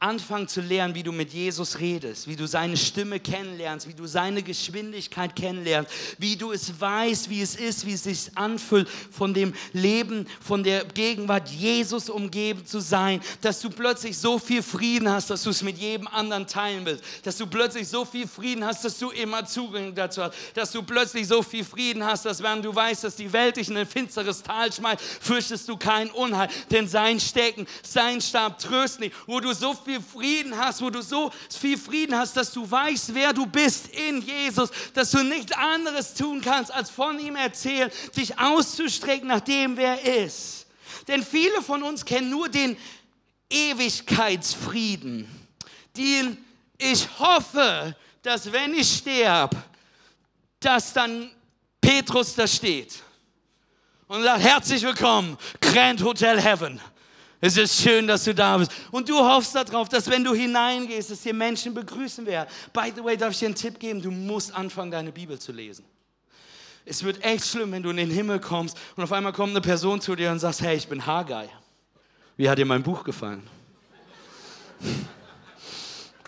Anfangen 0.00 0.46
zu 0.46 0.60
lernen, 0.60 0.94
wie 0.94 1.02
du 1.02 1.10
mit 1.10 1.32
Jesus 1.32 1.80
redest, 1.80 2.28
wie 2.28 2.36
du 2.36 2.46
seine 2.46 2.76
Stimme 2.76 3.18
kennenlernst, 3.18 3.88
wie 3.88 3.94
du 3.94 4.06
seine 4.06 4.42
Geschwindigkeit 4.42 5.34
kennenlernst, 5.34 5.90
wie 6.18 6.36
du 6.36 6.52
es 6.52 6.80
weißt, 6.80 7.28
wie 7.30 7.42
es 7.42 7.56
ist, 7.56 7.84
wie 7.84 7.94
es 7.94 8.04
sich 8.04 8.30
anfühlt, 8.36 8.88
von 8.88 9.34
dem 9.34 9.54
Leben, 9.72 10.26
von 10.40 10.62
der 10.62 10.84
Gegenwart 10.84 11.48
Jesus 11.48 12.10
umgeben 12.10 12.64
zu 12.64 12.80
sein, 12.80 13.20
dass 13.40 13.60
du 13.60 13.70
plötzlich 13.70 14.16
so 14.16 14.38
viel 14.38 14.62
Frieden 14.62 15.08
hast, 15.08 15.30
dass 15.30 15.42
du 15.42 15.50
es 15.50 15.62
mit 15.62 15.78
jedem 15.78 16.06
anderen 16.06 16.46
teilen 16.46 16.86
willst, 16.86 17.02
dass 17.24 17.36
du 17.36 17.46
plötzlich 17.46 17.88
so 17.88 18.04
viel 18.04 18.28
Frieden 18.28 18.64
hast, 18.64 18.84
dass 18.84 18.98
du 18.98 19.10
immer 19.10 19.46
Zugang 19.46 19.94
dazu 19.94 20.22
hast, 20.22 20.36
dass 20.54 20.70
du 20.70 20.82
plötzlich 20.82 21.26
so 21.26 21.42
viel 21.42 21.64
Frieden 21.64 22.04
hast, 22.04 22.24
dass 22.24 22.42
wenn 22.42 22.62
du 22.62 22.72
weißt, 22.72 23.02
dass 23.02 23.16
die 23.16 23.32
Welt 23.32 23.56
dich 23.56 23.68
in 23.68 23.76
ein 23.76 23.86
finsteres 23.86 24.42
Tal 24.42 24.72
schmeißt, 24.72 25.02
fürchtest 25.20 25.68
du 25.68 25.76
kein 25.76 26.10
Unheil, 26.10 26.48
denn 26.70 26.86
sein 26.86 27.18
Stecken, 27.18 27.66
sein 27.82 28.20
Stab 28.20 28.60
tröst 28.60 29.00
dich, 29.00 29.12
wo 29.26 29.40
du 29.40 29.52
so 29.52 29.67
viel 29.74 30.00
Frieden 30.00 30.56
hast, 30.56 30.80
wo 30.80 30.90
du 30.90 31.02
so 31.02 31.30
viel 31.50 31.78
Frieden 31.78 32.16
hast, 32.16 32.36
dass 32.36 32.52
du 32.52 32.68
weißt, 32.68 33.14
wer 33.14 33.32
du 33.32 33.46
bist 33.46 33.88
in 33.88 34.20
Jesus, 34.20 34.70
dass 34.94 35.10
du 35.10 35.22
nichts 35.22 35.52
anderes 35.52 36.14
tun 36.14 36.40
kannst, 36.40 36.72
als 36.72 36.90
von 36.90 37.18
ihm 37.18 37.36
erzählen, 37.36 37.90
dich 38.16 38.38
auszustrecken 38.38 39.28
nach 39.28 39.40
dem, 39.40 39.76
wer 39.76 40.02
er 40.02 40.24
ist. 40.24 40.66
Denn 41.06 41.22
viele 41.22 41.62
von 41.62 41.82
uns 41.82 42.04
kennen 42.04 42.30
nur 42.30 42.48
den 42.48 42.76
Ewigkeitsfrieden, 43.50 45.28
den 45.96 46.44
ich 46.76 47.08
hoffe, 47.18 47.96
dass 48.22 48.50
wenn 48.52 48.74
ich 48.74 48.98
sterbe, 48.98 49.56
dass 50.60 50.92
dann 50.92 51.30
Petrus 51.80 52.34
da 52.34 52.46
steht 52.46 53.02
und 54.06 54.22
sagt, 54.22 54.42
herzlich 54.42 54.82
willkommen, 54.82 55.36
Grand 55.60 56.02
Hotel 56.02 56.40
Heaven. 56.40 56.80
Es 57.40 57.56
ist 57.56 57.80
schön, 57.80 58.06
dass 58.06 58.24
du 58.24 58.34
da 58.34 58.58
bist. 58.58 58.72
Und 58.90 59.08
du 59.08 59.16
hoffst 59.16 59.54
darauf, 59.54 59.88
dass 59.88 60.10
wenn 60.10 60.24
du 60.24 60.34
hineingehst, 60.34 61.10
dass 61.10 61.22
dir 61.22 61.34
Menschen 61.34 61.72
begrüßen 61.72 62.26
werden. 62.26 62.48
By 62.72 62.92
the 62.94 63.04
way, 63.04 63.16
darf 63.16 63.32
ich 63.32 63.38
dir 63.38 63.46
einen 63.46 63.54
Tipp 63.54 63.78
geben? 63.78 64.02
Du 64.02 64.10
musst 64.10 64.52
anfangen, 64.52 64.90
deine 64.90 65.12
Bibel 65.12 65.38
zu 65.38 65.52
lesen. 65.52 65.84
Es 66.84 67.02
wird 67.04 67.22
echt 67.22 67.46
schlimm, 67.46 67.70
wenn 67.72 67.82
du 67.82 67.90
in 67.90 67.98
den 67.98 68.10
Himmel 68.10 68.40
kommst 68.40 68.76
und 68.96 69.04
auf 69.04 69.12
einmal 69.12 69.32
kommt 69.32 69.50
eine 69.50 69.60
Person 69.60 70.00
zu 70.00 70.16
dir 70.16 70.32
und 70.32 70.38
sagt, 70.38 70.62
hey, 70.62 70.76
ich 70.76 70.88
bin 70.88 71.04
Haggai. 71.04 71.48
Wie 72.36 72.48
hat 72.48 72.58
dir 72.58 72.64
mein 72.64 72.82
Buch 72.82 73.04
gefallen? 73.04 73.42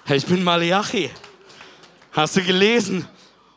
Hey, 0.03 0.16
ich 0.16 0.27
bin 0.27 0.42
Malachi. 0.42 1.09
Hast 2.11 2.35
du 2.35 2.42
gelesen? 2.42 3.07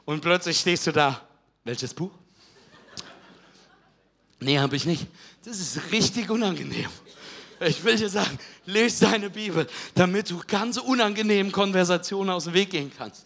Und 0.06 0.22
plötzlich 0.22 0.60
stehst 0.60 0.86
du 0.86 0.92
da. 0.92 1.20
Welches 1.64 1.92
Buch? 1.96 2.12
Nee, 4.40 4.60
habe 4.60 4.76
ich 4.76 4.86
nicht. 4.86 5.08
Das 5.44 5.58
ist 5.60 5.92
richtig 5.92 6.30
unangenehm. 6.30 6.90
Ich 7.66 7.84
will 7.84 7.96
dir 7.96 8.10
sagen, 8.10 8.38
lese 8.66 9.06
deine 9.06 9.30
Bibel, 9.30 9.68
damit 9.96 10.30
du 10.30 10.42
ganz 10.48 10.78
unangenehmen 10.78 11.52
Konversationen 11.52 12.30
aus 12.32 12.46
dem 12.46 12.54
Weg 12.54 12.72
gehen 12.72 12.92
kannst. 12.98 13.26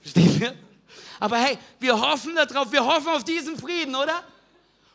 Verstehen 0.00 0.40
wir? 0.40 0.54
Aber 1.20 1.38
hey, 1.38 1.58
wir 1.80 1.98
hoffen 1.98 2.34
darauf, 2.34 2.70
wir 2.72 2.84
hoffen 2.84 3.08
auf 3.08 3.24
diesen 3.24 3.58
Frieden, 3.58 3.94
oder? 3.94 4.22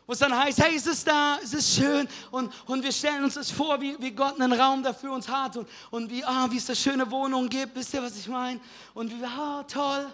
Wo 0.06 0.12
es 0.12 0.18
dann 0.18 0.36
heißt, 0.36 0.58
hey, 0.62 0.76
es 0.76 0.86
ist 0.86 1.06
da, 1.06 1.38
es 1.42 1.54
ist 1.54 1.76
schön 1.76 2.08
und, 2.30 2.52
und 2.66 2.82
wir 2.82 2.92
stellen 2.92 3.24
uns 3.24 3.34
das 3.34 3.50
vor, 3.50 3.80
wie, 3.80 3.96
wie 4.00 4.10
Gott 4.10 4.40
einen 4.40 4.52
Raum 4.52 4.82
dafür 4.82 5.12
uns 5.12 5.28
hat 5.28 5.56
und, 5.56 5.68
und 5.90 6.10
wie, 6.10 6.24
ah, 6.24 6.48
wie 6.50 6.56
es 6.56 6.66
da 6.66 6.74
schöne 6.74 7.08
Wohnungen 7.10 7.48
gibt, 7.48 7.76
wisst 7.76 7.94
ihr, 7.94 8.02
was 8.02 8.16
ich 8.16 8.26
meine? 8.26 8.60
Und 8.94 9.12
wie, 9.12 9.24
ah, 9.24 9.64
toll. 9.64 10.06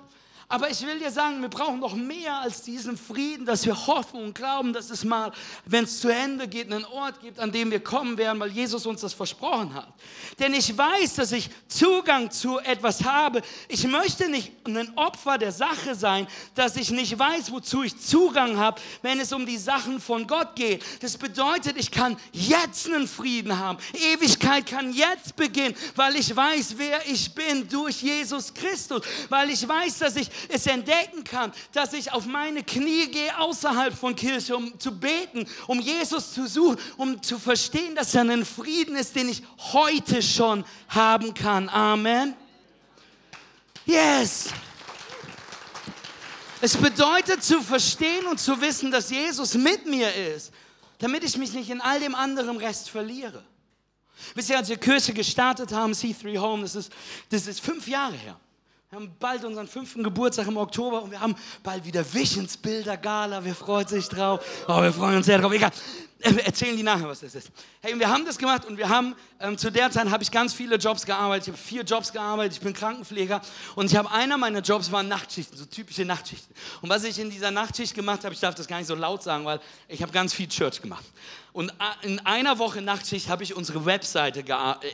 Aber 0.51 0.71
ich 0.71 0.81
will 0.81 0.99
dir 0.99 1.11
sagen, 1.11 1.43
wir 1.43 1.51
brauchen 1.51 1.79
noch 1.79 1.95
mehr 1.95 2.39
als 2.39 2.63
diesen 2.63 2.97
Frieden, 2.97 3.45
dass 3.45 3.67
wir 3.67 3.87
hoffen 3.87 4.19
und 4.19 4.35
glauben, 4.35 4.73
dass 4.73 4.89
es 4.89 5.05
mal, 5.05 5.31
wenn 5.67 5.85
es 5.85 6.01
zu 6.01 6.09
Ende 6.09 6.49
geht, 6.49 6.73
einen 6.73 6.87
Ort 6.87 7.21
gibt, 7.21 7.39
an 7.39 7.53
dem 7.53 7.71
wir 7.71 7.81
kommen 7.81 8.17
werden, 8.17 8.41
weil 8.41 8.51
Jesus 8.51 8.87
uns 8.87 9.03
das 9.03 9.13
versprochen 9.13 9.75
hat. 9.75 9.93
Denn 10.39 10.55
ich 10.55 10.77
weiß, 10.77 11.17
dass 11.17 11.33
ich 11.33 11.51
Zugang 11.69 12.31
zu 12.31 12.59
etwas 12.61 13.05
habe. 13.05 13.43
Ich 13.69 13.87
möchte 13.87 14.31
nicht 14.31 14.53
ein 14.67 14.97
Opfer 14.97 15.37
der 15.37 15.53
Sache 15.53 15.95
sein, 15.95 16.27
dass 16.55 16.77
ich 16.77 16.91
nicht 16.93 17.19
weiß, 17.19 17.53
wozu 17.53 17.83
ich 17.83 18.01
Zugang 18.01 18.57
habe, 18.57 18.81
wenn 19.03 19.21
es 19.21 19.35
um 19.35 19.45
die 19.45 19.59
Sachen 19.59 20.01
von 20.01 20.27
Gott 20.27 20.57
geht. 20.57 20.83
Das 21.03 21.19
bedeutet, 21.19 21.77
ich 21.77 21.91
kann 21.91 22.17
jetzt 22.33 22.87
einen 22.87 23.07
Frieden 23.07 23.59
haben. 23.59 23.77
Ewigkeit 23.93 24.65
kann 24.65 24.95
jetzt 24.95 25.37
beginnen, 25.37 25.75
weil 25.95 26.17
ich 26.17 26.35
weiß, 26.35 26.79
wer 26.79 27.07
ich 27.07 27.35
bin 27.35 27.69
durch 27.69 28.01
Jesus 28.01 28.55
Christus, 28.55 29.03
weil 29.29 29.51
ich 29.51 29.69
weiß, 29.69 29.99
dass 29.99 30.17
ich 30.17 30.31
es 30.49 30.67
entdecken 30.67 31.25
kann, 31.25 31.53
dass 31.73 31.93
ich 31.93 32.13
auf 32.13 32.27
meine 32.27 32.63
Knie 32.63 33.07
gehe 33.09 33.39
außerhalb 33.39 33.95
von 33.95 34.15
Kirche, 34.15 34.57
um 34.57 34.79
zu 34.79 34.93
beten, 34.93 35.47
um 35.67 35.81
Jesus 35.81 36.33
zu 36.33 36.47
suchen, 36.47 36.79
um 36.97 37.23
zu 37.23 37.39
verstehen, 37.39 37.95
dass 37.95 38.15
er 38.15 38.23
ein 38.23 38.45
Frieden 38.45 38.97
ist, 38.97 39.17
den 39.17 39.29
ich 39.29 39.43
heute 39.73 40.23
schon 40.23 40.65
haben 40.89 41.35
kann. 41.35 41.69
Amen. 41.69 42.35
Yes. 43.85 44.49
Es 46.61 46.77
bedeutet 46.77 47.43
zu 47.43 47.63
verstehen 47.63 48.27
und 48.27 48.41
zu 48.41 48.61
wissen, 48.61 48.91
dass 48.91 49.11
Jesus 49.11 49.55
mit 49.55 49.87
mir 49.87 50.13
ist, 50.15 50.53
damit 50.99 51.23
ich 51.23 51.37
mich 51.37 51.53
nicht 51.53 51.71
in 51.71 51.81
all 51.81 52.01
dem 52.01 52.15
anderen 52.15 52.57
Rest 52.57 52.91
verliere. 52.91 53.45
Wisst 54.35 54.51
ihr, 54.51 54.59
als 54.59 54.69
wir 54.69 54.77
Kirche 54.77 55.13
gestartet 55.13 55.73
haben, 55.73 55.93
C3 55.93 56.39
Home, 56.39 56.63
das 56.63 56.75
ist, 56.75 56.93
das 57.31 57.47
ist 57.47 57.61
fünf 57.61 57.87
Jahre 57.87 58.15
her. 58.15 58.39
Wir 58.91 59.01
haben 59.01 59.15
bald 59.21 59.45
unseren 59.45 59.69
fünften 59.69 60.03
Geburtstag 60.03 60.47
im 60.47 60.57
Oktober 60.57 61.03
und 61.03 61.11
wir 61.11 61.21
haben 61.21 61.37
bald 61.63 61.85
wieder 61.85 62.03
Visionsbilder 62.11 62.97
Gala. 62.97 63.45
Wir 63.45 63.55
freuen 63.55 63.87
sich 63.87 64.09
drauf. 64.09 64.41
Oh, 64.67 64.81
wir 64.81 64.91
freuen 64.95 65.19
uns 65.19 65.27
sehr 65.27 65.37
drauf. 65.37 65.53
Egal. 65.53 65.73
Äh, 66.21 66.35
erzählen 66.45 66.77
die 66.77 66.83
nachher, 66.83 67.09
was 67.09 67.21
das 67.21 67.35
ist. 67.35 67.51
Hey, 67.81 67.97
wir 67.97 68.09
haben 68.09 68.25
das 68.25 68.39
gemacht 68.39 68.65
und 68.65 68.77
wir 68.77 68.89
haben, 68.89 69.15
ähm, 69.39 69.57
zu 69.57 69.71
der 69.71 69.89
Zeit 69.91 70.11
habe 70.11 70.23
ich 70.23 70.31
ganz 70.33 70.53
viele 70.53 70.75
Jobs 70.77 71.07
gearbeitet. 71.07 71.47
Ich 71.47 71.53
habe 71.53 71.63
vier 71.63 71.83
Jobs 71.83 72.13
gearbeitet. 72.13 72.55
Ich 72.55 72.61
bin 72.61 72.73
Krankenpfleger 72.73 73.41
und 73.77 73.87
ich 73.87 73.97
habe 73.97 74.11
einer 74.11 74.37
meiner 74.37 74.61
Jobs 74.61 74.91
waren 74.91 75.07
Nachtschichten, 75.07 75.57
so 75.57 75.65
typische 75.65 76.05
Nachtschichten. 76.05 76.53
Und 76.83 76.89
was 76.89 77.05
ich 77.05 77.21
in 77.21 77.31
dieser 77.31 77.53
Nachtschicht 77.53 77.95
gemacht 77.95 78.25
habe, 78.25 78.35
ich 78.35 78.41
darf 78.41 78.57
das 78.57 78.67
gar 78.67 78.79
nicht 78.79 78.89
so 78.89 78.97
laut 78.97 79.23
sagen, 79.23 79.45
weil 79.45 79.61
ich 79.87 80.03
habe 80.03 80.11
ganz 80.11 80.35
viel 80.35 80.49
Church 80.49 80.83
gemacht. 80.83 81.05
Und 81.53 81.73
in 82.03 82.19
einer 82.27 82.59
Woche 82.59 82.83
Nachtschicht 82.83 83.29
habe 83.29 83.45
ich 83.45 83.55
unsere 83.55 83.85
Webseite 83.85 84.45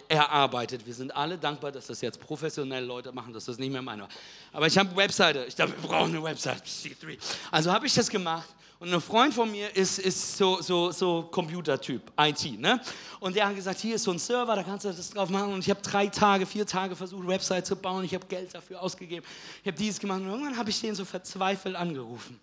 erarbeitet. 0.08 0.86
Wir 0.86 0.94
sind 0.94 1.14
alle 1.14 1.38
dankbar, 1.38 1.72
dass 1.72 1.86
das 1.86 2.00
jetzt 2.00 2.20
professionelle 2.20 2.86
Leute 2.86 3.12
machen, 3.12 3.32
dass 3.32 3.46
das 3.46 3.58
nicht 3.58 3.72
mehr 3.72 3.82
meine 3.82 4.02
war. 4.02 4.08
Aber 4.52 4.66
ich 4.66 4.76
habe 4.76 4.94
Webseite. 4.94 5.44
Ich 5.46 5.54
dachte, 5.54 5.72
wir 5.72 5.88
brauchen 5.88 6.14
eine 6.14 6.22
Webseite. 6.22 6.62
C3. 6.64 7.18
Also 7.50 7.72
habe 7.72 7.86
ich 7.86 7.94
das 7.94 8.08
gemacht. 8.08 8.48
Und 8.84 8.92
ein 8.92 9.00
Freund 9.00 9.32
von 9.32 9.50
mir 9.50 9.74
ist, 9.74 9.98
ist 9.98 10.36
so, 10.36 10.60
so, 10.60 10.90
so 10.90 11.22
Computertyp, 11.30 12.02
IT. 12.18 12.60
Ne? 12.60 12.78
Und 13.18 13.34
der 13.34 13.48
hat 13.48 13.56
gesagt, 13.56 13.80
hier 13.80 13.94
ist 13.94 14.02
so 14.02 14.10
ein 14.10 14.18
Server, 14.18 14.54
da 14.54 14.62
kannst 14.62 14.84
du 14.84 14.90
das 14.90 15.08
drauf 15.08 15.30
machen. 15.30 15.54
Und 15.54 15.60
ich 15.60 15.70
habe 15.70 15.80
drei 15.80 16.06
Tage, 16.08 16.44
vier 16.44 16.66
Tage 16.66 16.94
versucht, 16.94 17.26
Website 17.26 17.64
zu 17.64 17.76
bauen. 17.76 18.04
Ich 18.04 18.14
habe 18.14 18.26
Geld 18.26 18.54
dafür 18.54 18.82
ausgegeben. 18.82 19.24
Ich 19.62 19.66
habe 19.66 19.78
dieses 19.78 19.98
gemacht. 19.98 20.20
Und 20.20 20.28
irgendwann 20.28 20.58
habe 20.58 20.68
ich 20.68 20.78
den 20.82 20.94
so 20.94 21.06
verzweifelt 21.06 21.76
angerufen. 21.76 22.38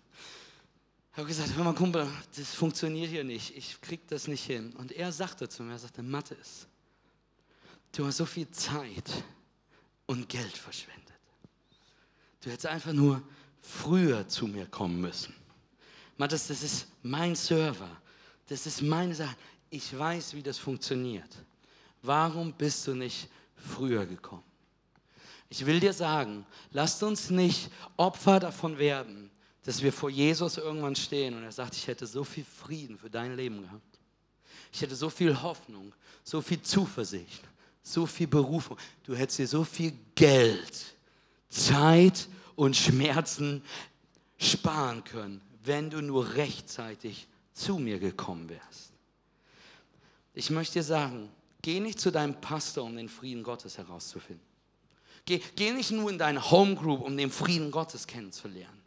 Ich 1.12 1.18
habe 1.18 1.28
gesagt, 1.28 1.50
hör 1.54 1.62
mal 1.62 1.74
Kumpel, 1.74 2.08
das 2.36 2.52
funktioniert 2.52 3.10
hier 3.10 3.22
nicht, 3.22 3.56
ich 3.56 3.80
krieg 3.80 4.08
das 4.08 4.26
nicht 4.26 4.44
hin. 4.44 4.74
Und 4.78 4.90
er 4.90 5.12
sagte 5.12 5.48
zu 5.48 5.62
mir, 5.62 5.74
er 5.74 5.78
sagte, 5.78 6.02
Mathis, 6.02 6.66
du 7.92 8.04
hast 8.04 8.16
so 8.16 8.26
viel 8.26 8.50
Zeit 8.50 9.12
und 10.06 10.28
Geld 10.28 10.56
verschwendet. 10.56 11.02
Du 12.40 12.50
hättest 12.50 12.66
einfach 12.66 12.92
nur 12.92 13.22
früher 13.60 14.26
zu 14.26 14.48
mir 14.48 14.66
kommen 14.66 15.00
müssen. 15.00 15.34
Mathis, 16.22 16.46
das 16.46 16.62
ist 16.62 16.86
mein 17.02 17.34
Server, 17.34 17.90
das 18.46 18.64
ist 18.64 18.80
meine 18.80 19.12
Sache. 19.12 19.34
Ich 19.70 19.98
weiß, 19.98 20.34
wie 20.34 20.42
das 20.42 20.56
funktioniert. 20.56 21.36
Warum 22.00 22.52
bist 22.52 22.86
du 22.86 22.94
nicht 22.94 23.28
früher 23.56 24.06
gekommen? 24.06 24.44
Ich 25.48 25.66
will 25.66 25.80
dir 25.80 25.92
sagen, 25.92 26.46
lasst 26.70 27.02
uns 27.02 27.28
nicht 27.28 27.72
Opfer 27.96 28.38
davon 28.38 28.78
werden, 28.78 29.32
dass 29.64 29.82
wir 29.82 29.92
vor 29.92 30.10
Jesus 30.10 30.58
irgendwann 30.58 30.94
stehen 30.94 31.34
und 31.34 31.42
er 31.42 31.50
sagt, 31.50 31.74
ich 31.74 31.88
hätte 31.88 32.06
so 32.06 32.22
viel 32.22 32.44
Frieden 32.44 32.96
für 32.96 33.10
dein 33.10 33.34
Leben 33.34 33.60
gehabt. 33.62 33.98
Ich 34.72 34.80
hätte 34.80 34.94
so 34.94 35.10
viel 35.10 35.42
Hoffnung, 35.42 35.92
so 36.22 36.40
viel 36.40 36.62
Zuversicht, 36.62 37.42
so 37.82 38.06
viel 38.06 38.28
Berufung. 38.28 38.76
Du 39.02 39.16
hättest 39.16 39.40
dir 39.40 39.48
so 39.48 39.64
viel 39.64 39.92
Geld, 40.14 40.94
Zeit 41.48 42.28
und 42.54 42.76
Schmerzen 42.76 43.60
sparen 44.38 45.02
können, 45.02 45.40
wenn 45.64 45.90
du 45.90 46.00
nur 46.00 46.34
rechtzeitig 46.34 47.28
zu 47.52 47.78
mir 47.78 47.98
gekommen 47.98 48.48
wärst. 48.48 48.92
Ich 50.34 50.50
möchte 50.50 50.74
dir 50.74 50.82
sagen, 50.82 51.28
geh 51.60 51.80
nicht 51.80 52.00
zu 52.00 52.10
deinem 52.10 52.40
Pastor, 52.40 52.84
um 52.84 52.96
den 52.96 53.08
Frieden 53.08 53.42
Gottes 53.42 53.78
herauszufinden. 53.78 54.44
Geh, 55.24 55.40
geh 55.54 55.70
nicht 55.72 55.90
nur 55.90 56.10
in 56.10 56.18
deine 56.18 56.50
Homegroup, 56.50 57.02
um 57.02 57.16
den 57.16 57.30
Frieden 57.30 57.70
Gottes 57.70 58.06
kennenzulernen. 58.06 58.81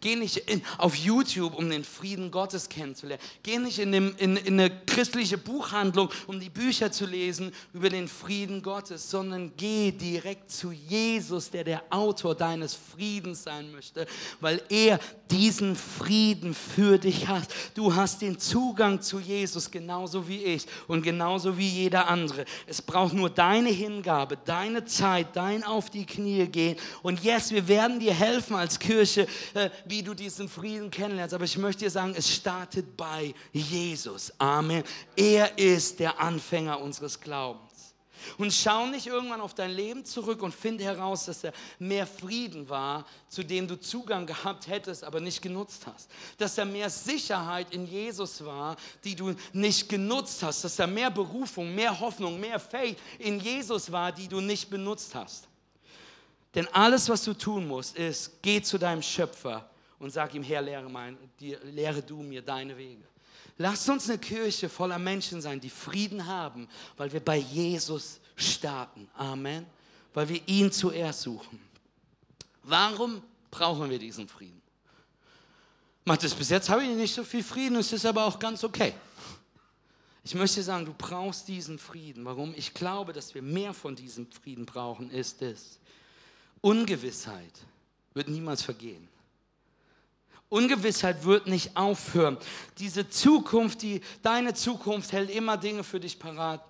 Geh 0.00 0.16
nicht 0.16 0.36
in, 0.36 0.62
auf 0.78 0.94
YouTube, 0.94 1.54
um 1.54 1.70
den 1.70 1.84
Frieden 1.84 2.30
Gottes 2.30 2.68
kennenzulernen. 2.68 3.22
Geh 3.42 3.58
nicht 3.58 3.78
in, 3.78 3.92
dem, 3.92 4.14
in, 4.18 4.36
in 4.36 4.60
eine 4.60 4.70
christliche 4.86 5.38
Buchhandlung, 5.38 6.10
um 6.26 6.40
die 6.40 6.50
Bücher 6.50 6.92
zu 6.92 7.06
lesen 7.06 7.52
über 7.72 7.88
den 7.88 8.08
Frieden 8.08 8.62
Gottes, 8.62 9.10
sondern 9.10 9.52
geh 9.56 9.92
direkt 9.92 10.50
zu 10.50 10.72
Jesus, 10.72 11.50
der 11.50 11.64
der 11.64 11.82
Autor 11.90 12.34
deines 12.34 12.74
Friedens 12.74 13.42
sein 13.42 13.72
möchte, 13.72 14.06
weil 14.40 14.62
er 14.68 14.98
diesen 15.30 15.76
Frieden 15.76 16.54
für 16.54 16.98
dich 16.98 17.26
hat. 17.26 17.48
Du 17.74 17.94
hast 17.94 18.22
den 18.22 18.38
Zugang 18.38 19.00
zu 19.00 19.18
Jesus 19.18 19.70
genauso 19.70 20.28
wie 20.28 20.42
ich 20.42 20.66
und 20.86 21.02
genauso 21.02 21.58
wie 21.58 21.68
jeder 21.68 22.08
andere. 22.08 22.44
Es 22.66 22.80
braucht 22.80 23.12
nur 23.12 23.30
deine 23.30 23.70
Hingabe, 23.70 24.38
deine 24.44 24.84
Zeit, 24.84 25.34
dein 25.34 25.64
auf 25.64 25.90
die 25.90 26.06
Knie 26.06 26.46
gehen. 26.46 26.76
Und 27.02 27.22
yes, 27.24 27.50
wir 27.50 27.66
werden 27.68 28.00
dir 28.00 28.14
helfen 28.14 28.56
als 28.56 28.78
Kirche, 28.78 29.26
äh, 29.54 29.65
wie 29.84 30.02
du 30.02 30.14
diesen 30.14 30.48
Frieden 30.48 30.90
kennenlernst. 30.90 31.34
Aber 31.34 31.44
ich 31.44 31.58
möchte 31.58 31.84
dir 31.84 31.90
sagen, 31.90 32.14
es 32.16 32.32
startet 32.32 32.96
bei 32.96 33.34
Jesus. 33.52 34.32
Amen. 34.38 34.84
Er 35.16 35.58
ist 35.58 35.98
der 36.00 36.20
Anfänger 36.20 36.80
unseres 36.80 37.20
Glaubens. 37.20 37.66
Und 38.38 38.52
schau 38.52 38.86
nicht 38.86 39.06
irgendwann 39.06 39.40
auf 39.40 39.54
dein 39.54 39.70
Leben 39.70 40.04
zurück 40.04 40.42
und 40.42 40.54
finde 40.54 40.84
heraus, 40.84 41.26
dass 41.26 41.44
er 41.44 41.52
mehr 41.78 42.06
Frieden 42.06 42.68
war, 42.68 43.06
zu 43.28 43.42
dem 43.42 43.68
du 43.68 43.78
Zugang 43.78 44.26
gehabt 44.26 44.66
hättest, 44.66 45.04
aber 45.04 45.20
nicht 45.20 45.42
genutzt 45.42 45.86
hast. 45.86 46.10
Dass 46.38 46.58
er 46.58 46.64
mehr 46.64 46.90
Sicherheit 46.90 47.72
in 47.72 47.86
Jesus 47.86 48.44
war, 48.44 48.76
die 49.04 49.14
du 49.14 49.34
nicht 49.52 49.88
genutzt 49.88 50.42
hast. 50.42 50.64
Dass 50.64 50.78
er 50.78 50.86
mehr 50.86 51.10
Berufung, 51.10 51.74
mehr 51.74 51.98
Hoffnung, 51.98 52.40
mehr 52.40 52.58
Faith 52.58 52.98
in 53.18 53.40
Jesus 53.40 53.90
war, 53.92 54.12
die 54.12 54.28
du 54.28 54.40
nicht 54.40 54.70
benutzt 54.70 55.14
hast. 55.14 55.48
Denn 56.56 56.66
alles, 56.68 57.08
was 57.10 57.22
du 57.22 57.34
tun 57.34 57.68
musst, 57.68 57.96
ist, 57.96 58.42
geh 58.42 58.62
zu 58.62 58.78
deinem 58.78 59.02
Schöpfer 59.02 59.68
und 59.98 60.10
sag 60.10 60.34
ihm, 60.34 60.42
Herr, 60.42 60.62
lehre, 60.62 60.88
mein, 60.88 61.18
lehre 61.38 62.02
du 62.02 62.22
mir 62.22 62.40
deine 62.40 62.76
Wege. 62.76 63.04
Lass 63.58 63.86
uns 63.88 64.08
eine 64.08 64.18
Kirche 64.18 64.70
voller 64.70 64.98
Menschen 64.98 65.42
sein, 65.42 65.60
die 65.60 65.70
Frieden 65.70 66.26
haben, 66.26 66.66
weil 66.96 67.12
wir 67.12 67.20
bei 67.20 67.36
Jesus 67.36 68.20
starten. 68.34 69.06
Amen. 69.14 69.66
Weil 70.14 70.28
wir 70.30 70.40
ihn 70.46 70.72
zuerst 70.72 71.22
suchen. 71.22 71.60
Warum 72.62 73.22
brauchen 73.50 73.90
wir 73.90 73.98
diesen 73.98 74.26
Frieden? 74.26 74.62
Matthias, 76.06 76.34
bis 76.34 76.48
jetzt 76.48 76.70
habe 76.70 76.84
ich 76.84 76.90
nicht 76.90 77.14
so 77.14 77.22
viel 77.22 77.44
Frieden, 77.44 77.76
es 77.76 77.92
ist 77.92 78.06
aber 78.06 78.24
auch 78.24 78.38
ganz 78.38 78.64
okay. 78.64 78.94
Ich 80.24 80.34
möchte 80.34 80.62
sagen, 80.62 80.86
du 80.86 80.94
brauchst 80.96 81.48
diesen 81.48 81.78
Frieden. 81.78 82.24
Warum? 82.24 82.54
Ich 82.56 82.72
glaube, 82.72 83.12
dass 83.12 83.34
wir 83.34 83.42
mehr 83.42 83.74
von 83.74 83.94
diesem 83.94 84.30
Frieden 84.30 84.64
brauchen, 84.64 85.10
ist 85.10 85.42
es, 85.42 85.78
Ungewissheit 86.66 87.52
wird 88.12 88.26
niemals 88.26 88.60
vergehen. 88.60 89.06
Ungewissheit 90.48 91.24
wird 91.24 91.46
nicht 91.46 91.76
aufhören. 91.76 92.38
Diese 92.78 93.08
Zukunft, 93.08 93.82
die, 93.82 94.00
deine 94.20 94.52
Zukunft 94.52 95.12
hält 95.12 95.30
immer 95.30 95.56
Dinge 95.56 95.84
für 95.84 96.00
dich 96.00 96.18
parat, 96.18 96.60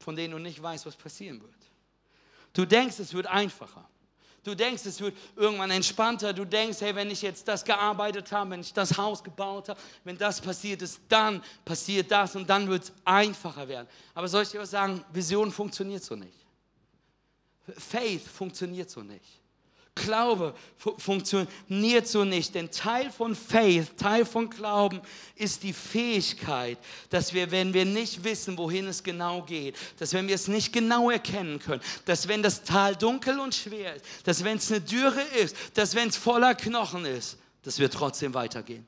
von 0.00 0.16
denen 0.16 0.32
du 0.32 0.40
nicht 0.40 0.60
weißt, 0.60 0.86
was 0.86 0.96
passieren 0.96 1.40
wird. 1.40 1.54
Du 2.52 2.64
denkst, 2.64 2.98
es 2.98 3.14
wird 3.14 3.28
einfacher. 3.28 3.88
Du 4.42 4.56
denkst, 4.56 4.84
es 4.86 5.00
wird 5.00 5.16
irgendwann 5.36 5.70
entspannter. 5.70 6.32
Du 6.32 6.44
denkst, 6.44 6.80
hey, 6.80 6.96
wenn 6.96 7.08
ich 7.08 7.22
jetzt 7.22 7.46
das 7.46 7.64
gearbeitet 7.64 8.32
habe, 8.32 8.50
wenn 8.50 8.60
ich 8.60 8.72
das 8.72 8.96
Haus 8.98 9.22
gebaut 9.22 9.68
habe, 9.68 9.78
wenn 10.02 10.18
das 10.18 10.40
passiert 10.40 10.82
ist, 10.82 11.00
dann 11.08 11.44
passiert 11.64 12.10
das 12.10 12.34
und 12.34 12.50
dann 12.50 12.66
wird 12.68 12.82
es 12.82 12.92
einfacher 13.04 13.68
werden. 13.68 13.86
Aber 14.14 14.26
soll 14.26 14.42
ich 14.42 14.48
dir 14.48 14.58
was 14.58 14.72
sagen? 14.72 15.04
Vision 15.12 15.52
funktioniert 15.52 16.02
so 16.02 16.16
nicht. 16.16 16.47
Faith 17.76 18.26
funktioniert 18.26 18.90
so 18.90 19.02
nicht. 19.02 19.38
Glaube 19.94 20.54
funktioniert 20.98 22.06
so 22.06 22.24
nicht. 22.24 22.54
Denn 22.54 22.70
Teil 22.70 23.10
von 23.10 23.34
Faith, 23.34 23.96
Teil 23.96 24.24
von 24.24 24.48
Glauben 24.48 25.00
ist 25.34 25.62
die 25.62 25.72
Fähigkeit, 25.72 26.78
dass 27.10 27.32
wir, 27.32 27.50
wenn 27.50 27.74
wir 27.74 27.84
nicht 27.84 28.22
wissen, 28.22 28.56
wohin 28.56 28.86
es 28.86 29.02
genau 29.02 29.42
geht, 29.42 29.76
dass 29.98 30.12
wenn 30.12 30.28
wir 30.28 30.34
es 30.34 30.48
nicht 30.48 30.72
genau 30.72 31.10
erkennen 31.10 31.58
können, 31.58 31.82
dass 32.04 32.28
wenn 32.28 32.42
das 32.42 32.62
Tal 32.62 32.94
dunkel 32.94 33.40
und 33.40 33.54
schwer 33.54 33.96
ist, 33.96 34.04
dass 34.24 34.44
wenn 34.44 34.58
es 34.58 34.70
eine 34.70 34.80
Dürre 34.80 35.22
ist, 35.42 35.56
dass 35.74 35.94
wenn 35.94 36.08
es 36.08 36.16
voller 36.16 36.54
Knochen 36.54 37.04
ist, 37.04 37.38
dass 37.62 37.78
wir 37.78 37.90
trotzdem 37.90 38.34
weitergehen 38.34 38.86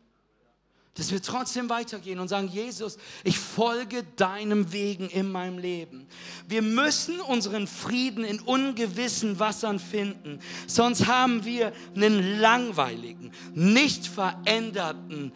dass 1.00 1.12
wir 1.12 1.22
trotzdem 1.22 1.70
weitergehen 1.70 2.18
und 2.18 2.28
sagen, 2.28 2.48
Jesus, 2.48 2.98
ich 3.24 3.38
folge 3.38 4.04
deinem 4.16 4.70
Wegen 4.70 5.08
in 5.08 5.32
meinem 5.32 5.56
Leben. 5.56 6.06
Wir 6.46 6.60
müssen 6.60 7.20
unseren 7.22 7.66
Frieden 7.66 8.22
in 8.22 8.38
ungewissen 8.38 9.38
Wassern 9.38 9.78
finden, 9.78 10.40
sonst 10.66 11.06
haben 11.06 11.46
wir 11.46 11.72
einen 11.96 12.38
langweiligen, 12.38 13.32
nicht 13.54 14.06
veränderten, 14.06 15.32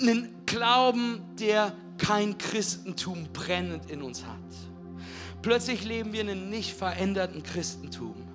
einen 0.00 0.34
Glauben, 0.46 1.20
der 1.38 1.76
kein 1.98 2.38
Christentum 2.38 3.28
brennend 3.34 3.90
in 3.90 4.00
uns 4.00 4.24
hat. 4.24 4.38
Plötzlich 5.42 5.84
leben 5.84 6.14
wir 6.14 6.22
in 6.22 6.30
einem 6.30 6.48
nicht 6.48 6.72
veränderten 6.72 7.42
Christentum. 7.42 8.31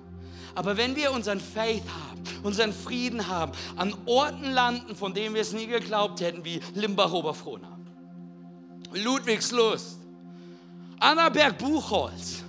Aber 0.58 0.76
wenn 0.76 0.96
wir 0.96 1.12
unseren 1.12 1.38
Faith 1.38 1.84
haben, 1.84 2.20
unseren 2.42 2.72
Frieden 2.72 3.28
haben, 3.28 3.52
an 3.76 3.94
Orten 4.06 4.50
landen, 4.50 4.96
von 4.96 5.14
denen 5.14 5.32
wir 5.36 5.42
es 5.42 5.52
nie 5.52 5.68
geglaubt 5.68 6.20
hätten, 6.20 6.44
wie 6.44 6.60
Limbach-Oberfrohna, 6.74 7.78
Ludwigslust, 8.92 9.98
Annaberg-Buchholz, 10.98 12.42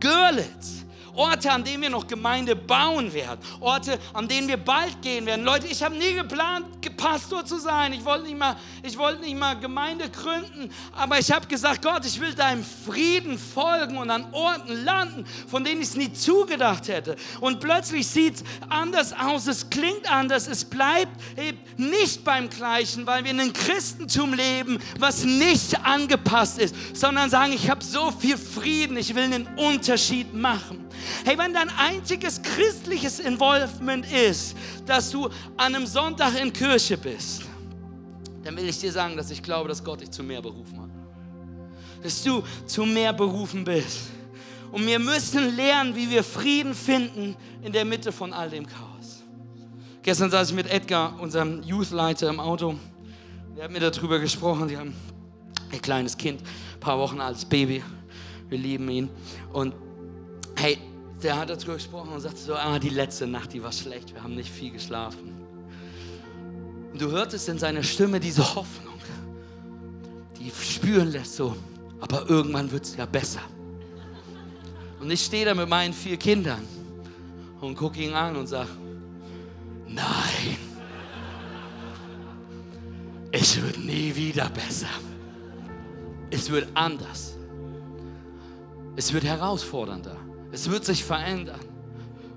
Görlitz, 0.00 0.86
Orte, 1.14 1.50
an 1.50 1.64
denen 1.64 1.82
wir 1.82 1.90
noch 1.90 2.06
Gemeinde 2.06 2.56
bauen 2.56 3.12
werden, 3.12 3.40
Orte, 3.60 3.98
an 4.12 4.28
denen 4.28 4.48
wir 4.48 4.56
bald 4.56 5.02
gehen 5.02 5.26
werden. 5.26 5.44
Leute, 5.44 5.66
ich 5.66 5.82
habe 5.82 5.96
nie 5.96 6.14
geplant, 6.14 6.66
Pastor 7.00 7.46
zu 7.46 7.58
sein. 7.58 7.94
Ich 7.94 8.04
wollte 8.04 8.24
nicht 8.24 8.38
mal, 8.38 8.56
nicht 8.82 9.38
mal 9.38 9.58
Gemeinde 9.58 10.10
gründen, 10.10 10.70
aber 10.92 11.18
ich 11.18 11.32
habe 11.32 11.46
gesagt, 11.46 11.82
Gott, 11.82 12.04
ich 12.04 12.20
will 12.20 12.34
deinem 12.34 12.62
Frieden 12.62 13.38
folgen 13.38 13.96
und 13.96 14.10
an 14.10 14.26
Orten 14.32 14.84
landen, 14.84 15.24
von 15.48 15.64
denen 15.64 15.80
ich 15.80 15.88
es 15.88 15.96
nie 15.96 16.12
zugedacht 16.12 16.88
hätte. 16.88 17.16
Und 17.40 17.60
plötzlich 17.60 18.06
sieht 18.06 18.36
es 18.36 18.44
anders 18.68 19.14
aus, 19.14 19.46
es 19.46 19.70
klingt 19.70 20.10
anders, 20.12 20.46
es 20.46 20.62
bleibt 20.64 21.18
eben 21.38 21.58
nicht 21.78 22.22
beim 22.22 22.50
Gleichen, 22.50 23.06
weil 23.06 23.24
wir 23.24 23.30
in 23.30 23.40
einem 23.40 23.54
Christentum 23.54 24.34
leben, 24.34 24.78
was 24.98 25.24
nicht 25.24 25.82
angepasst 25.82 26.58
ist, 26.58 26.74
sondern 26.94 27.30
sagen, 27.30 27.54
ich 27.54 27.70
habe 27.70 27.82
so 27.82 28.10
viel 28.10 28.36
Frieden, 28.36 28.98
ich 28.98 29.14
will 29.14 29.24
einen 29.24 29.48
Unterschied 29.56 30.34
machen. 30.34 30.84
Hey, 31.24 31.36
wenn 31.38 31.52
dein 31.52 31.68
einziges 31.70 32.40
christliches 32.42 33.20
Involvement 33.20 34.10
ist, 34.10 34.56
dass 34.86 35.10
du 35.10 35.26
an 35.56 35.74
einem 35.74 35.86
Sonntag 35.86 36.40
in 36.40 36.52
Kirche 36.52 36.96
bist, 36.96 37.42
dann 38.42 38.56
will 38.56 38.68
ich 38.68 38.78
dir 38.78 38.92
sagen, 38.92 39.16
dass 39.16 39.30
ich 39.30 39.42
glaube, 39.42 39.68
dass 39.68 39.82
Gott 39.84 40.00
dich 40.00 40.10
zu 40.10 40.22
mehr 40.22 40.40
berufen 40.40 40.80
hat. 40.80 40.90
Dass 42.02 42.22
du 42.22 42.42
zu 42.66 42.84
mehr 42.84 43.12
berufen 43.12 43.64
bist. 43.64 44.00
Und 44.72 44.86
wir 44.86 44.98
müssen 44.98 45.56
lernen, 45.56 45.94
wie 45.94 46.08
wir 46.08 46.22
Frieden 46.22 46.74
finden 46.74 47.36
in 47.62 47.72
der 47.72 47.84
Mitte 47.84 48.12
von 48.12 48.32
all 48.32 48.48
dem 48.48 48.66
Chaos. 48.66 49.22
Gestern 50.02 50.30
saß 50.30 50.50
ich 50.50 50.54
mit 50.54 50.70
Edgar, 50.70 51.20
unserem 51.20 51.62
Youth-Leiter, 51.62 52.28
im 52.28 52.40
Auto. 52.40 52.76
Der 53.56 53.64
hat 53.64 53.72
mir 53.72 53.80
darüber 53.80 54.18
gesprochen. 54.18 54.68
Die 54.68 54.76
haben 54.76 54.94
ein 55.70 55.82
kleines 55.82 56.16
Kind, 56.16 56.40
ein 56.40 56.80
paar 56.80 56.98
Wochen 56.98 57.20
altes 57.20 57.44
Baby. 57.44 57.82
Wir 58.48 58.58
lieben 58.58 58.88
ihn. 58.88 59.10
Und 59.52 59.74
hey, 60.56 60.78
der 61.22 61.38
hat 61.38 61.50
darüber 61.50 61.74
gesprochen 61.74 62.10
und 62.12 62.20
sagte 62.20 62.40
so, 62.40 62.54
ah, 62.54 62.78
die 62.78 62.88
letzte 62.88 63.26
Nacht, 63.26 63.52
die 63.52 63.62
war 63.62 63.72
schlecht, 63.72 64.14
wir 64.14 64.22
haben 64.22 64.34
nicht 64.34 64.50
viel 64.50 64.70
geschlafen. 64.70 65.34
Und 66.92 67.00
du 67.00 67.10
hörtest 67.10 67.48
in 67.48 67.58
seiner 67.58 67.82
Stimme 67.82 68.18
diese 68.18 68.42
Hoffnung, 68.54 68.98
die 70.38 70.50
spüren 70.50 71.08
lässt 71.08 71.36
so, 71.36 71.56
aber 72.00 72.28
irgendwann 72.28 72.70
wird 72.70 72.84
es 72.84 72.96
ja 72.96 73.06
besser. 73.06 73.42
Und 75.00 75.10
ich 75.10 75.24
stehe 75.24 75.44
da 75.44 75.54
mit 75.54 75.68
meinen 75.68 75.94
vier 75.94 76.16
Kindern 76.16 76.66
und 77.60 77.76
gucke 77.76 78.00
ihn 78.00 78.12
an 78.12 78.36
und 78.36 78.46
sage, 78.46 78.70
nein, 79.86 80.56
es 83.32 83.60
wird 83.60 83.78
nie 83.78 84.14
wieder 84.14 84.48
besser. 84.50 84.88
Es 86.30 86.50
wird 86.50 86.68
anders. 86.74 87.36
Es 88.96 89.12
wird 89.12 89.24
herausfordernder. 89.24 90.16
Es 90.52 90.68
wird 90.70 90.84
sich 90.84 91.04
verändern. 91.04 91.60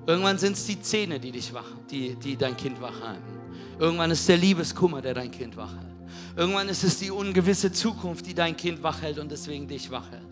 Irgendwann 0.05 0.37
sind 0.37 0.53
es 0.53 0.65
die 0.65 0.81
Zähne, 0.81 1.19
die 1.19 1.31
dich 1.31 1.53
wach, 1.53 1.71
die, 1.89 2.15
die 2.15 2.35
dein 2.35 2.57
Kind 2.57 2.81
wach 2.81 3.01
halten. 3.01 3.39
Irgendwann 3.79 4.11
ist 4.11 4.27
der 4.27 4.37
Liebeskummer, 4.37 5.01
der 5.01 5.13
dein 5.13 5.31
Kind 5.31 5.55
wach 5.57 5.71
hält. 5.71 5.93
Irgendwann 6.35 6.69
ist 6.69 6.83
es 6.83 6.99
die 6.99 7.11
ungewisse 7.11 7.71
Zukunft, 7.71 8.25
die 8.25 8.33
dein 8.33 8.55
Kind 8.55 8.83
wach 8.83 9.01
hält 9.01 9.19
und 9.19 9.31
deswegen 9.31 9.67
dich 9.67 9.89
wach 9.89 10.11
hält. 10.11 10.27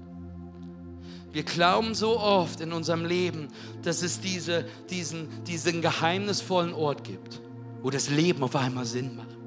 Wir 1.32 1.44
glauben 1.44 1.96
so 1.96 2.20
oft 2.20 2.60
in 2.60 2.74
unserem 2.74 3.06
Leben, 3.06 3.48
dass 3.84 4.02
es 4.02 4.20
diese, 4.20 4.65
diesen, 4.89 5.30
diesen 5.46 5.82
geheimnisvollen 5.82 6.74
Ort 6.74 7.06
gibt, 7.06 7.41
wo 7.82 7.89
das 7.89 8.10
Leben 8.10 8.44
auf 8.44 8.56
einmal 8.56 8.86
Sinn 8.86 9.15
macht, 9.15 9.38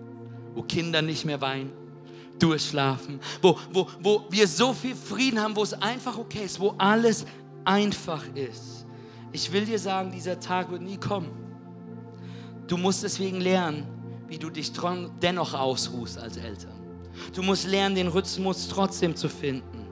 wo 0.55 0.62
Kinder 0.62 1.03
nicht 1.03 1.27
mehr 1.27 1.40
weinen, 1.42 1.73
durchschlafen, 2.38 3.20
wo, 3.42 3.59
wo, 3.70 3.87
wo 4.01 4.25
wir 4.31 4.49
so 4.49 4.73
viel 4.73 4.94
Frieden 4.94 5.40
haben, 5.40 5.55
wo 5.55 5.62
es 5.62 5.75
einfach 5.75 6.16
okay 6.16 6.44
ist, 6.44 6.59
wo 6.59 6.75
alles 6.79 7.27
einfach 7.64 8.24
ist. 8.35 8.87
Ich 9.33 9.53
will 9.53 9.64
dir 9.64 9.79
sagen, 9.79 10.12
dieser 10.12 10.38
Tag 10.38 10.70
wird 10.70 10.83
nie 10.83 10.96
kommen. 10.96 11.31
Du 12.66 12.77
musst 12.77 13.03
deswegen 13.03 13.40
lernen, 13.40 13.87
wie 14.29 14.38
du 14.38 14.48
dich 14.50 14.72
dennoch 15.22 15.55
ausruhst 15.55 16.18
als 16.18 16.37
Eltern. 16.37 16.72
Du 17.35 17.42
musst 17.42 17.66
lernen, 17.66 17.94
den 17.94 18.09
Rhythmus 18.09 18.68
trotzdem 18.68 19.14
zu 19.14 19.29
finden. 19.29 19.84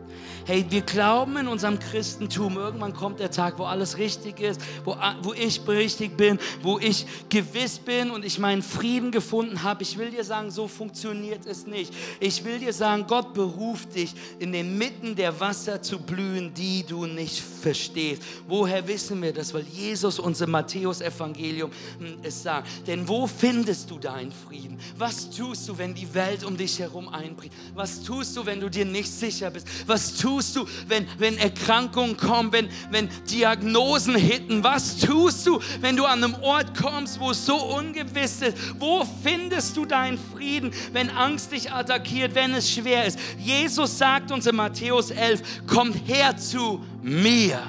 Hey, 0.44 0.66
wir 0.68 0.80
glauben 0.82 1.36
in 1.36 1.46
unserem 1.46 1.78
Christentum, 1.78 2.56
irgendwann 2.56 2.92
kommt 2.92 3.20
der 3.20 3.30
Tag, 3.30 3.58
wo 3.58 3.64
alles 3.64 3.96
richtig 3.98 4.40
ist, 4.40 4.60
wo, 4.84 4.96
wo 5.22 5.32
ich 5.34 5.60
richtig 5.68 6.16
bin, 6.16 6.38
wo 6.62 6.80
ich 6.80 7.06
gewiss 7.28 7.78
bin 7.78 8.10
und 8.10 8.24
ich 8.24 8.40
meinen 8.40 8.62
Frieden 8.62 9.12
gefunden 9.12 9.62
habe. 9.62 9.82
Ich 9.84 9.98
will 9.98 10.10
dir 10.10 10.24
sagen, 10.24 10.50
so 10.50 10.66
funktioniert 10.66 11.46
es 11.46 11.64
nicht. 11.66 11.94
Ich 12.18 12.44
will 12.44 12.58
dir 12.58 12.72
sagen, 12.72 13.04
Gott 13.06 13.34
beruft 13.34 13.94
dich, 13.94 14.14
in 14.40 14.50
den 14.50 14.78
Mitten 14.78 15.14
der 15.14 15.38
Wasser 15.38 15.80
zu 15.80 16.00
blühen, 16.00 16.52
die 16.54 16.84
du 16.84 17.06
nicht 17.06 17.40
verstehst. 17.40 18.22
Woher 18.48 18.88
wissen 18.88 19.22
wir 19.22 19.32
das? 19.32 19.54
Weil 19.54 19.64
Jesus 19.72 20.18
uns 20.18 20.40
im 20.40 20.50
Matthäus-Evangelium 20.50 21.70
hm, 22.00 22.18
es 22.24 22.42
sagt. 22.42 22.66
Denn 22.88 23.06
wo 23.06 23.28
findest 23.28 23.90
du 23.92 23.98
deinen 24.00 24.32
Frieden? 24.32 24.78
Was 24.98 25.30
tust 25.30 25.68
du, 25.68 25.78
wenn 25.78 25.94
die 25.94 26.12
Welt 26.14 26.42
um 26.42 26.56
dich 26.56 26.80
herum 26.80 27.08
einbricht? 27.08 27.52
Was 27.74 28.02
tust 28.02 28.36
du, 28.36 28.44
wenn 28.44 28.58
du 28.58 28.68
dir 28.68 28.84
nicht 28.84 29.10
sicher 29.10 29.48
bist? 29.50 29.68
Was 29.86 30.14
tust 30.16 30.31
tust 30.32 30.56
du, 30.56 30.66
wenn, 30.88 31.06
wenn 31.18 31.36
Erkrankungen 31.36 32.16
kommen, 32.16 32.52
wenn, 32.52 32.68
wenn 32.90 33.08
Diagnosen 33.30 34.14
hitten? 34.14 34.64
Was 34.64 34.98
tust 34.98 35.46
du, 35.46 35.60
wenn 35.80 35.96
du 35.96 36.06
an 36.06 36.24
einem 36.24 36.34
Ort 36.42 36.76
kommst, 36.76 37.20
wo 37.20 37.32
es 37.32 37.44
so 37.44 37.56
ungewiss 37.56 38.40
ist? 38.40 38.56
Wo 38.78 39.06
findest 39.22 39.76
du 39.76 39.84
deinen 39.84 40.18
Frieden, 40.18 40.72
wenn 40.92 41.10
Angst 41.10 41.52
dich 41.52 41.70
attackiert, 41.70 42.34
wenn 42.34 42.54
es 42.54 42.70
schwer 42.70 43.04
ist? 43.04 43.18
Jesus 43.38 43.98
sagt 43.98 44.32
uns 44.32 44.46
in 44.46 44.56
Matthäus 44.56 45.10
11, 45.10 45.66
kommt 45.66 45.96
her 46.08 46.36
zu 46.36 46.82
mir. 47.02 47.60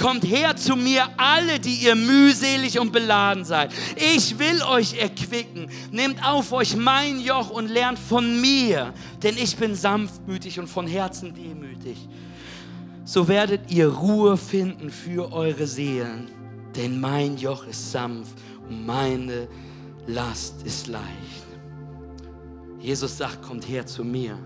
Kommt 0.00 0.24
her 0.24 0.56
zu 0.56 0.76
mir, 0.76 1.08
alle, 1.16 1.60
die 1.60 1.74
ihr 1.84 1.94
mühselig 1.94 2.78
und 2.78 2.92
beladen 2.92 3.44
seid. 3.44 3.72
Ich 4.16 4.38
will 4.38 4.62
euch 4.62 4.94
erquicken. 4.98 5.68
Nehmt 5.90 6.24
auf 6.26 6.52
euch 6.52 6.76
mein 6.76 7.20
Joch 7.20 7.50
und 7.50 7.68
lernt 7.68 7.98
von 7.98 8.40
mir, 8.40 8.92
denn 9.22 9.36
ich 9.36 9.56
bin 9.56 9.74
sanftmütig 9.74 10.58
und 10.58 10.68
von 10.68 10.86
Herzen 10.86 11.34
demütig. 11.34 12.08
So 13.04 13.28
werdet 13.28 13.70
ihr 13.70 13.88
Ruhe 13.88 14.36
finden 14.36 14.90
für 14.90 15.32
eure 15.32 15.66
Seelen, 15.66 16.28
denn 16.74 17.00
mein 17.00 17.36
Joch 17.36 17.66
ist 17.66 17.92
sanft 17.92 18.36
und 18.68 18.86
meine 18.86 19.46
Last 20.06 20.62
ist 20.64 20.86
leicht. 20.88 21.44
Jesus 22.80 23.16
sagt, 23.16 23.42
kommt 23.42 23.68
her 23.68 23.86
zu 23.86 24.04
mir. 24.04 24.38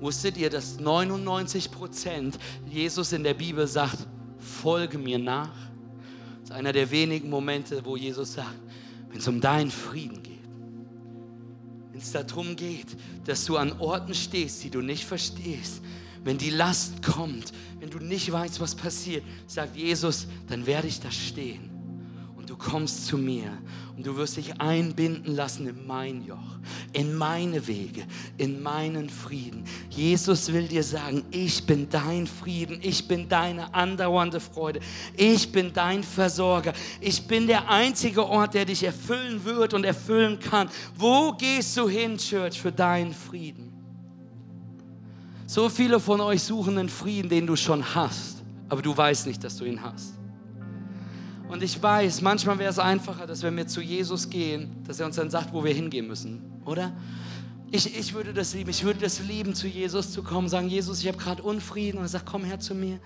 Wusstet 0.00 0.36
ihr, 0.36 0.48
dass 0.48 0.78
99 0.78 1.70
Prozent 1.72 2.38
Jesus 2.68 3.12
in 3.12 3.24
der 3.24 3.34
Bibel 3.34 3.66
sagt, 3.66 3.98
folge 4.48 4.98
mir 4.98 5.18
nach. 5.18 5.54
Das 6.40 6.50
ist 6.50 6.52
einer 6.52 6.72
der 6.72 6.90
wenigen 6.90 7.30
Momente, 7.30 7.84
wo 7.84 7.96
Jesus 7.96 8.34
sagt, 8.34 8.58
wenn 9.10 9.18
es 9.18 9.28
um 9.28 9.40
deinen 9.40 9.70
Frieden 9.70 10.22
geht, 10.22 10.38
wenn 11.92 12.00
es 12.00 12.12
darum 12.12 12.56
geht, 12.56 12.96
dass 13.24 13.44
du 13.44 13.56
an 13.56 13.72
Orten 13.78 14.14
stehst, 14.14 14.64
die 14.64 14.70
du 14.70 14.80
nicht 14.80 15.04
verstehst, 15.04 15.82
wenn 16.24 16.38
die 16.38 16.50
Last 16.50 17.02
kommt, 17.02 17.52
wenn 17.80 17.90
du 17.90 17.98
nicht 17.98 18.30
weißt, 18.30 18.60
was 18.60 18.74
passiert, 18.74 19.22
sagt 19.46 19.76
Jesus, 19.76 20.26
dann 20.48 20.66
werde 20.66 20.88
ich 20.88 21.00
da 21.00 21.10
stehen 21.10 21.77
kommst 22.58 23.06
zu 23.06 23.16
mir 23.16 23.56
und 23.96 24.06
du 24.06 24.16
wirst 24.16 24.36
dich 24.36 24.60
einbinden 24.60 25.34
lassen 25.34 25.66
in 25.66 25.86
mein 25.86 26.24
Joch, 26.24 26.58
in 26.92 27.14
meine 27.14 27.66
Wege, 27.66 28.04
in 28.36 28.62
meinen 28.62 29.08
Frieden. 29.08 29.64
Jesus 29.90 30.52
will 30.52 30.68
dir 30.68 30.82
sagen, 30.82 31.24
ich 31.30 31.64
bin 31.64 31.88
dein 31.88 32.26
Frieden, 32.26 32.78
ich 32.82 33.08
bin 33.08 33.28
deine 33.28 33.72
andauernde 33.74 34.40
Freude, 34.40 34.80
ich 35.16 35.50
bin 35.50 35.72
dein 35.72 36.02
Versorger, 36.02 36.72
ich 37.00 37.26
bin 37.26 37.46
der 37.46 37.68
einzige 37.68 38.26
Ort, 38.26 38.54
der 38.54 38.64
dich 38.64 38.84
erfüllen 38.84 39.44
wird 39.44 39.74
und 39.74 39.84
erfüllen 39.84 40.38
kann. 40.38 40.68
Wo 40.96 41.32
gehst 41.32 41.76
du 41.76 41.88
hin, 41.88 42.18
Church, 42.18 42.60
für 42.60 42.72
deinen 42.72 43.14
Frieden? 43.14 43.72
So 45.46 45.68
viele 45.70 45.98
von 45.98 46.20
euch 46.20 46.42
suchen 46.42 46.76
einen 46.76 46.90
Frieden, 46.90 47.30
den 47.30 47.46
du 47.46 47.56
schon 47.56 47.94
hast, 47.94 48.42
aber 48.68 48.82
du 48.82 48.94
weißt 48.94 49.26
nicht, 49.26 49.42
dass 49.42 49.56
du 49.56 49.64
ihn 49.64 49.82
hast. 49.82 50.17
Und 51.48 51.62
ich 51.62 51.82
weiß, 51.82 52.20
manchmal 52.20 52.58
wäre 52.58 52.70
es 52.70 52.78
einfacher, 52.78 53.26
dass 53.26 53.42
wenn 53.42 53.56
wir 53.56 53.66
zu 53.66 53.80
Jesus 53.80 54.28
gehen, 54.28 54.76
dass 54.86 55.00
er 55.00 55.06
uns 55.06 55.16
dann 55.16 55.30
sagt, 55.30 55.52
wo 55.52 55.64
wir 55.64 55.72
hingehen 55.72 56.06
müssen, 56.06 56.42
oder? 56.64 56.92
Ich, 57.70 57.98
ich 57.98 58.14
würde 58.14 58.32
das 58.32 58.54
lieben. 58.54 58.70
Ich 58.70 58.84
würde 58.84 59.00
das 59.00 59.20
lieben, 59.20 59.54
zu 59.54 59.66
Jesus 59.66 60.12
zu 60.12 60.22
kommen, 60.22 60.48
sagen, 60.48 60.68
Jesus, 60.68 61.00
ich 61.00 61.08
habe 61.08 61.18
gerade 61.18 61.42
Unfrieden. 61.42 61.98
Und 61.98 62.04
er 62.04 62.08
sagt, 62.08 62.26
komm 62.26 62.44
her 62.44 62.58
zu 62.58 62.74
mir. 62.74 62.98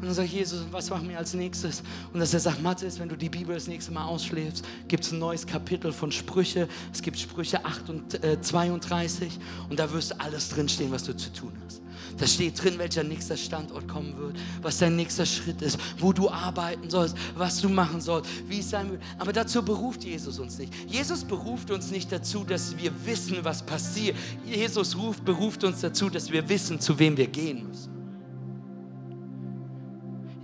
Und 0.00 0.06
dann 0.06 0.14
sagt 0.14 0.28
Jesus, 0.28 0.62
was 0.70 0.90
machen 0.90 1.08
wir 1.08 1.16
als 1.16 1.32
nächstes? 1.32 1.82
Und 2.12 2.20
dass 2.20 2.34
er 2.34 2.40
sagt, 2.40 2.62
Mathis, 2.62 2.98
wenn 2.98 3.08
du 3.08 3.16
die 3.16 3.30
Bibel 3.30 3.54
das 3.54 3.66
nächste 3.66 3.92
Mal 3.92 4.04
ausschläfst, 4.04 4.64
gibt 4.88 5.04
es 5.04 5.12
ein 5.12 5.18
neues 5.18 5.46
Kapitel 5.46 5.90
von 5.90 6.12
Sprüche. 6.12 6.68
Es 6.92 7.00
gibt 7.00 7.18
Sprüche 7.18 7.64
8 7.64 7.88
und 7.88 8.24
äh, 8.24 8.40
32 8.40 9.38
und 9.70 9.78
da 9.78 9.90
wirst 9.92 10.20
alles 10.20 10.50
drinstehen, 10.50 10.90
was 10.90 11.04
du 11.04 11.16
zu 11.16 11.32
tun 11.32 11.52
hast. 11.64 11.80
Da 12.18 12.26
steht 12.26 12.62
drin, 12.62 12.78
welcher 12.78 13.04
nächster 13.04 13.36
Standort 13.36 13.86
kommen 13.88 14.16
wird, 14.16 14.36
was 14.62 14.78
dein 14.78 14.96
nächster 14.96 15.26
Schritt 15.26 15.60
ist, 15.60 15.78
wo 15.98 16.12
du 16.14 16.30
arbeiten 16.30 16.88
sollst, 16.88 17.14
was 17.36 17.60
du 17.60 17.68
machen 17.68 18.00
sollst, 18.00 18.30
wie 18.48 18.60
es 18.60 18.70
sein 18.70 18.90
wird. 18.90 19.02
Aber 19.18 19.32
dazu 19.32 19.62
beruft 19.62 20.02
Jesus 20.02 20.38
uns 20.38 20.58
nicht. 20.58 20.72
Jesus 20.86 21.24
beruft 21.24 21.70
uns 21.70 21.90
nicht 21.90 22.10
dazu, 22.10 22.44
dass 22.44 22.76
wir 22.78 22.90
wissen, 23.04 23.38
was 23.42 23.62
passiert. 23.64 24.16
Jesus 24.46 24.96
ruft, 24.96 25.24
beruft 25.24 25.62
uns 25.64 25.80
dazu, 25.80 26.08
dass 26.08 26.32
wir 26.32 26.48
wissen, 26.48 26.80
zu 26.80 26.98
wem 26.98 27.16
wir 27.16 27.26
gehen 27.26 27.68
müssen. 27.68 27.90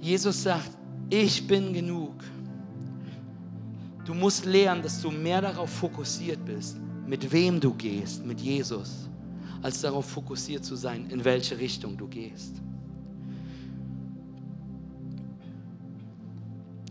Jesus 0.01 0.43
sagt, 0.43 0.77
ich 1.09 1.47
bin 1.47 1.73
genug. 1.73 2.15
Du 4.05 4.13
musst 4.13 4.45
lernen, 4.45 4.83
dass 4.83 5.01
du 5.01 5.11
mehr 5.11 5.41
darauf 5.41 5.71
fokussiert 5.71 6.45
bist, 6.45 6.77
mit 7.07 7.31
wem 7.33 7.61
du 7.61 7.73
gehst, 7.73 8.27
mit 8.27 8.41
Jesus 8.41 9.09
als 9.63 9.81
darauf 9.81 10.11
fokussiert 10.11 10.65
zu 10.65 10.75
sein, 10.75 11.09
in 11.09 11.25
welche 11.25 11.59
Richtung 11.59 11.97
du 11.97 12.09
gehst. 12.09 12.57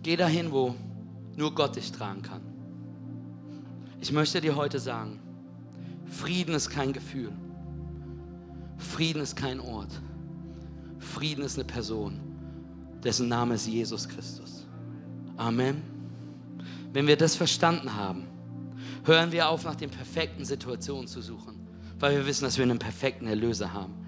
Geh 0.02 0.16
dahin, 0.16 0.52
wo 0.52 0.74
nur 1.36 1.54
Gott 1.54 1.76
dich 1.76 1.92
tragen 1.92 2.22
kann. 2.22 2.42
Ich 4.00 4.12
möchte 4.12 4.42
dir 4.42 4.56
heute 4.56 4.80
sagen, 4.80 5.20
Frieden 6.06 6.56
ist 6.56 6.70
kein 6.70 6.92
Gefühl. 6.92 7.32
Frieden 8.78 9.22
ist 9.22 9.36
kein 9.36 9.60
Ort. 9.60 10.02
Frieden 10.98 11.44
ist 11.44 11.56
eine 11.56 11.66
Person, 11.66 12.20
dessen 13.04 13.28
Name 13.28 13.56
ist 13.56 13.68
Jesus 13.68 14.08
Christus. 14.08 14.66
Amen. 15.38 15.82
Wenn 16.94 17.06
wir 17.06 17.16
das 17.16 17.36
verstanden 17.36 17.96
haben, 17.96 18.26
hören 19.04 19.32
wir 19.32 19.50
auf, 19.50 19.66
nach 19.66 19.76
den 19.76 19.90
perfekten 19.90 20.46
Situationen 20.46 21.08
zu 21.08 21.22
suchen 21.22 21.61
weil 22.02 22.16
wir 22.16 22.26
wissen, 22.26 22.44
dass 22.46 22.58
wir 22.58 22.64
einen 22.64 22.80
perfekten 22.80 23.28
Erlöser 23.28 23.74
haben. 23.74 24.01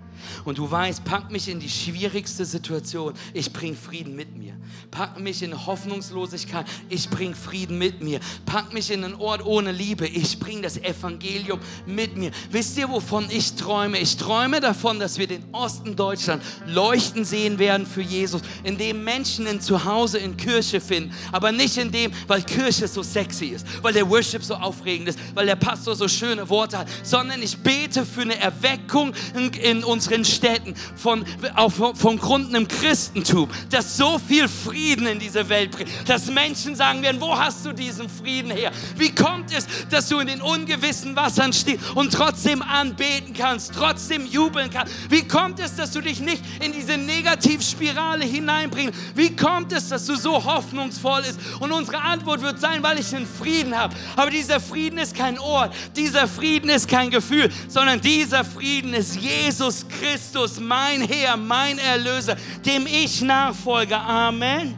Und 0.45 0.57
du 0.57 0.69
weißt, 0.69 1.03
pack 1.05 1.31
mich 1.31 1.47
in 1.47 1.59
die 1.59 1.69
schwierigste 1.69 2.45
Situation, 2.45 3.13
ich 3.33 3.51
bring 3.51 3.75
Frieden 3.75 4.15
mit 4.15 4.35
mir. 4.37 4.53
Pack 4.91 5.19
mich 5.19 5.41
in 5.41 5.65
Hoffnungslosigkeit, 5.65 6.65
ich 6.89 7.09
bring 7.09 7.33
Frieden 7.33 7.77
mit 7.77 8.01
mir. 8.01 8.19
Pack 8.45 8.73
mich 8.73 8.91
in 8.91 9.03
einen 9.03 9.15
Ort 9.15 9.45
ohne 9.45 9.71
Liebe, 9.71 10.07
ich 10.07 10.39
bring 10.39 10.61
das 10.61 10.77
Evangelium 10.77 11.59
mit 11.85 12.15
mir. 12.17 12.31
Wisst 12.51 12.77
ihr, 12.77 12.89
wovon 12.89 13.27
ich 13.29 13.53
träume? 13.55 13.97
Ich 13.99 14.17
träume 14.17 14.59
davon, 14.59 14.99
dass 14.99 15.17
wir 15.17 15.27
den 15.27 15.43
Osten 15.51 15.95
Deutschland 15.95 16.43
leuchten 16.65 17.25
sehen 17.25 17.59
werden 17.59 17.85
für 17.85 18.01
Jesus, 18.01 18.41
indem 18.63 19.03
Menschen 19.03 19.47
ein 19.47 19.61
Zuhause 19.61 20.19
in 20.19 20.37
Kirche 20.37 20.79
finden, 20.79 21.13
aber 21.31 21.51
nicht 21.51 21.77
in 21.77 21.91
dem, 21.91 22.11
weil 22.27 22.43
Kirche 22.43 22.87
so 22.87 23.03
sexy 23.03 23.47
ist, 23.47 23.65
weil 23.81 23.93
der 23.93 24.09
Worship 24.09 24.43
so 24.43 24.55
aufregend 24.55 25.09
ist, 25.09 25.19
weil 25.33 25.45
der 25.45 25.55
Pastor 25.55 25.95
so 25.95 26.07
schöne 26.07 26.47
Worte 26.49 26.77
hat, 26.77 26.87
sondern 27.03 27.41
ich 27.41 27.57
bete 27.57 28.05
für 28.05 28.21
eine 28.21 28.39
Erweckung 28.39 29.13
in 29.61 29.83
uns 29.83 30.02
unseren 30.03 30.25
Städten, 30.25 30.75
von, 30.95 31.25
auf, 31.55 31.75
von 31.95 32.17
Grund 32.17 32.53
im 32.53 32.67
Christentum, 32.67 33.49
das 33.69 33.97
so 33.97 34.19
viel 34.19 34.47
Frieden 34.47 35.07
in 35.07 35.19
diese 35.19 35.47
Welt 35.49 35.71
bringt, 35.71 35.89
dass 36.07 36.27
Menschen 36.27 36.75
sagen 36.75 37.01
werden, 37.01 37.21
wo 37.21 37.37
hast 37.37 37.65
du 37.65 37.71
diesen 37.71 38.09
Frieden 38.09 38.51
her? 38.51 38.71
Wie 38.97 39.13
kommt 39.13 39.53
es, 39.55 39.67
dass 39.89 40.09
du 40.09 40.19
in 40.19 40.27
den 40.27 40.41
ungewissen 40.41 41.15
Wassern 41.15 41.53
stehst 41.53 41.79
und 41.95 42.13
trotzdem 42.13 42.61
anbeten 42.61 43.33
kannst, 43.33 43.73
trotzdem 43.73 44.25
jubeln 44.25 44.69
kannst? 44.69 44.93
Wie 45.09 45.27
kommt 45.27 45.59
es, 45.59 45.75
dass 45.75 45.91
du 45.91 46.01
dich 46.01 46.19
nicht 46.19 46.43
in 46.61 46.73
diese 46.73 46.97
Negativspirale 46.97 48.25
hineinbringst? 48.25 48.93
Wie 49.15 49.35
kommt 49.35 49.71
es, 49.71 49.89
dass 49.89 50.05
du 50.05 50.15
so 50.15 50.43
hoffnungsvoll 50.43 51.23
bist? 51.23 51.39
Und 51.59 51.71
unsere 51.71 52.01
Antwort 52.01 52.41
wird 52.41 52.59
sein, 52.59 52.83
weil 52.83 52.99
ich 52.99 53.15
einen 53.15 53.27
Frieden 53.27 53.77
habe. 53.77 53.95
Aber 54.15 54.31
dieser 54.31 54.59
Frieden 54.59 54.97
ist 54.99 55.15
kein 55.15 55.39
Ort, 55.39 55.73
dieser 55.95 56.27
Frieden 56.27 56.69
ist 56.69 56.87
kein 56.87 57.09
Gefühl, 57.09 57.49
sondern 57.67 58.01
dieser 58.01 58.43
Frieden 58.43 58.93
ist 58.93 59.15
Jesus 59.15 59.85
Christus, 59.99 60.59
mein 60.59 61.01
Herr, 61.01 61.37
mein 61.37 61.77
Erlöser, 61.77 62.35
dem 62.65 62.85
ich 62.87 63.21
nachfolge. 63.21 63.97
Amen. 63.97 64.75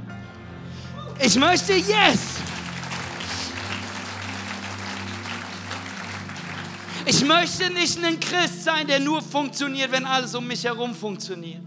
Ich 1.23 1.35
möchte 1.35 1.73
yes. 1.73 2.35
Ich 7.05 7.23
möchte 7.23 7.69
nicht 7.71 8.03
ein 8.03 8.19
Christ 8.19 8.63
sein, 8.63 8.87
der 8.87 8.99
nur 8.99 9.21
funktioniert, 9.21 9.91
wenn 9.91 10.05
alles 10.05 10.33
um 10.33 10.47
mich 10.47 10.63
herum 10.63 10.95
funktioniert. 10.95 11.61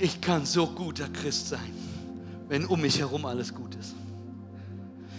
Ich 0.00 0.20
kann 0.20 0.44
so 0.44 0.66
guter 0.66 1.08
Christ 1.08 1.48
sein, 1.48 1.72
wenn 2.48 2.66
um 2.66 2.80
mich 2.80 2.98
herum 2.98 3.24
alles 3.24 3.54
gut 3.54 3.76
ist. 3.76 3.94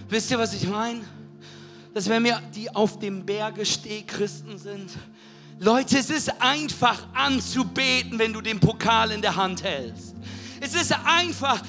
Wisst 0.09 0.29
ihr, 0.29 0.37
was 0.37 0.53
ich 0.53 0.67
meine? 0.67 1.01
Dass 1.93 2.07
wenn 2.09 2.23
wir 2.23 2.41
die 2.53 2.69
auf 2.75 2.99
dem 2.99 3.25
Berge 3.25 3.65
steh 3.65 4.03
Christen 4.03 4.57
sind, 4.57 4.91
Leute, 5.59 5.97
es 5.97 6.11
ist 6.11 6.41
einfach 6.41 6.99
anzubeten, 7.13 8.19
wenn 8.19 8.31
du 8.31 8.41
den 8.41 8.59
Pokal 8.59 9.11
in 9.11 9.21
der 9.21 9.35
Hand 9.35 9.63
hältst. 9.63 10.15
Es 10.59 10.73
ist 10.73 10.91
einfach 11.05 11.61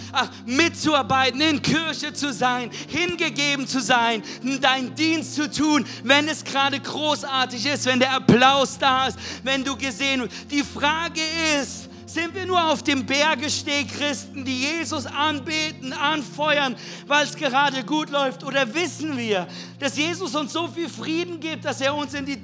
mitzuarbeiten, 0.46 1.40
in 1.40 1.60
Kirche 1.60 2.12
zu 2.12 2.32
sein, 2.32 2.70
hingegeben 2.88 3.66
zu 3.66 3.80
sein, 3.80 4.22
deinen 4.60 4.94
Dienst 4.94 5.34
zu 5.34 5.50
tun, 5.50 5.84
wenn 6.04 6.28
es 6.28 6.44
gerade 6.44 6.80
großartig 6.80 7.66
ist, 7.66 7.86
wenn 7.86 8.00
der 8.00 8.14
Applaus 8.14 8.78
da 8.78 9.06
ist, 9.06 9.18
wenn 9.42 9.64
du 9.64 9.76
gesehen 9.76 10.22
wirst. 10.22 10.50
Die 10.50 10.62
Frage 10.62 11.20
ist, 11.60 11.87
sind 12.08 12.34
wir 12.34 12.46
nur 12.46 12.72
auf 12.72 12.82
dem 12.82 13.04
Bergesteg 13.04 13.88
Christen, 13.88 14.44
die 14.44 14.60
Jesus 14.60 15.04
anbeten, 15.04 15.92
anfeuern, 15.92 16.74
weil 17.06 17.24
es 17.24 17.36
gerade 17.36 17.84
gut 17.84 18.10
läuft? 18.10 18.44
Oder 18.44 18.72
wissen 18.74 19.16
wir, 19.18 19.46
dass 19.78 19.96
Jesus 19.96 20.34
uns 20.34 20.52
so 20.52 20.68
viel 20.68 20.88
Frieden 20.88 21.38
gibt, 21.38 21.66
dass 21.66 21.80
er 21.80 21.94
uns 21.94 22.14
in 22.14 22.24
die, 22.24 22.38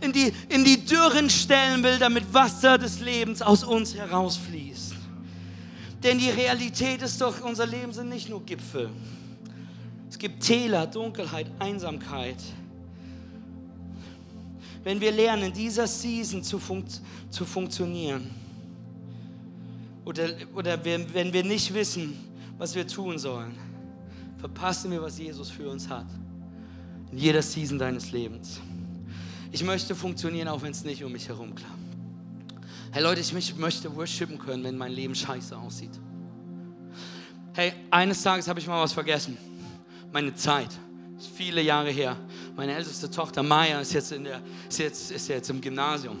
in 0.00 0.12
die, 0.12 0.32
in 0.48 0.64
die 0.64 0.84
Dürren 0.84 1.28
stellen 1.28 1.82
will, 1.82 1.98
damit 1.98 2.32
Wasser 2.32 2.78
des 2.78 3.00
Lebens 3.00 3.42
aus 3.42 3.62
uns 3.62 3.94
herausfließt? 3.94 4.94
Denn 6.02 6.18
die 6.18 6.30
Realität 6.30 7.02
ist 7.02 7.20
doch, 7.20 7.42
unser 7.42 7.66
Leben 7.66 7.92
sind 7.92 8.08
nicht 8.08 8.30
nur 8.30 8.42
Gipfel. 8.42 8.88
Es 10.08 10.18
gibt 10.18 10.42
Täler, 10.42 10.86
Dunkelheit, 10.86 11.46
Einsamkeit. 11.58 12.38
Wenn 14.82 14.98
wir 14.98 15.12
lernen, 15.12 15.44
in 15.44 15.52
dieser 15.52 15.86
Season 15.86 16.42
zu, 16.42 16.58
funkt, 16.58 17.02
zu 17.28 17.44
funktionieren, 17.44 18.39
oder, 20.10 20.28
oder 20.56 20.84
wenn 20.84 21.32
wir 21.32 21.44
nicht 21.44 21.72
wissen, 21.72 22.18
was 22.58 22.74
wir 22.74 22.84
tun 22.84 23.16
sollen, 23.16 23.56
verpassen 24.38 24.90
wir, 24.90 25.00
was 25.00 25.16
Jesus 25.18 25.50
für 25.50 25.70
uns 25.70 25.88
hat. 25.88 26.06
In 27.12 27.18
jeder 27.18 27.42
Season 27.42 27.78
deines 27.78 28.10
Lebens. 28.10 28.60
Ich 29.52 29.62
möchte 29.62 29.94
funktionieren, 29.94 30.48
auch 30.48 30.62
wenn 30.62 30.72
es 30.72 30.84
nicht 30.84 31.04
um 31.04 31.12
mich 31.12 31.28
herum 31.28 31.54
klappt. 31.54 31.74
Hey 32.90 33.04
Leute, 33.04 33.20
ich 33.20 33.32
möchte 33.56 33.94
worshipen 33.94 34.36
können, 34.36 34.64
wenn 34.64 34.76
mein 34.76 34.90
Leben 34.90 35.14
scheiße 35.14 35.56
aussieht. 35.56 35.92
Hey, 37.52 37.72
eines 37.90 38.20
Tages 38.20 38.48
habe 38.48 38.58
ich 38.58 38.66
mal 38.66 38.82
was 38.82 38.92
vergessen. 38.92 39.36
Meine 40.12 40.34
Zeit. 40.34 40.70
Ist 41.16 41.28
viele 41.28 41.62
Jahre 41.62 41.90
her. 41.90 42.16
Meine 42.56 42.74
älteste 42.74 43.08
Tochter 43.10 43.44
Maya 43.44 43.80
ist 43.80 43.92
jetzt, 43.92 44.10
in 44.10 44.24
der, 44.24 44.40
ist 44.68 44.78
jetzt, 44.78 45.12
ist 45.12 45.28
jetzt 45.28 45.50
im 45.50 45.60
Gymnasium. 45.60 46.18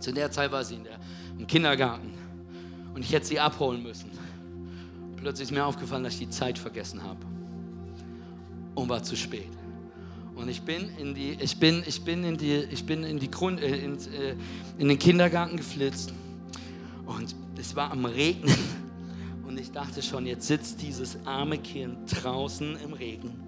Zu 0.00 0.12
der 0.12 0.30
Zeit 0.32 0.50
war 0.50 0.64
sie 0.64 0.76
in 0.76 0.84
der, 0.84 0.98
im 1.38 1.46
Kindergarten 1.46 2.17
und 2.98 3.04
ich 3.04 3.12
hätte 3.12 3.26
sie 3.26 3.38
abholen 3.38 3.80
müssen. 3.80 4.10
Plötzlich 5.18 5.44
ist 5.44 5.52
mir 5.52 5.64
aufgefallen, 5.64 6.02
dass 6.02 6.14
ich 6.14 6.18
die 6.18 6.30
Zeit 6.30 6.58
vergessen 6.58 7.00
habe 7.00 7.24
und 8.74 8.88
war 8.88 9.04
zu 9.04 9.14
spät. 9.14 9.46
Und 10.34 10.48
ich 10.48 10.62
bin 10.62 10.90
in 10.98 11.14
die, 11.14 11.36
ich 11.40 11.60
bin, 11.60 11.84
ich 11.86 12.02
bin 12.02 12.24
in 12.24 12.36
die, 12.36 12.56
ich 12.56 12.84
bin 12.84 13.04
in 13.04 13.20
die 13.20 13.30
Grund, 13.30 13.60
äh, 13.60 13.76
in, 13.76 13.92
äh, 13.94 14.34
in 14.78 14.88
den 14.88 14.98
Kindergarten 14.98 15.56
geflitzt 15.56 16.12
und 17.06 17.36
es 17.56 17.76
war 17.76 17.92
am 17.92 18.04
Regnen 18.04 18.52
Und 19.46 19.58
ich 19.58 19.70
dachte 19.70 20.02
schon, 20.02 20.26
jetzt 20.26 20.48
sitzt 20.48 20.82
dieses 20.82 21.24
arme 21.24 21.56
Kind 21.56 21.98
draußen 22.22 22.76
im 22.84 22.94
Regen. 22.94 23.47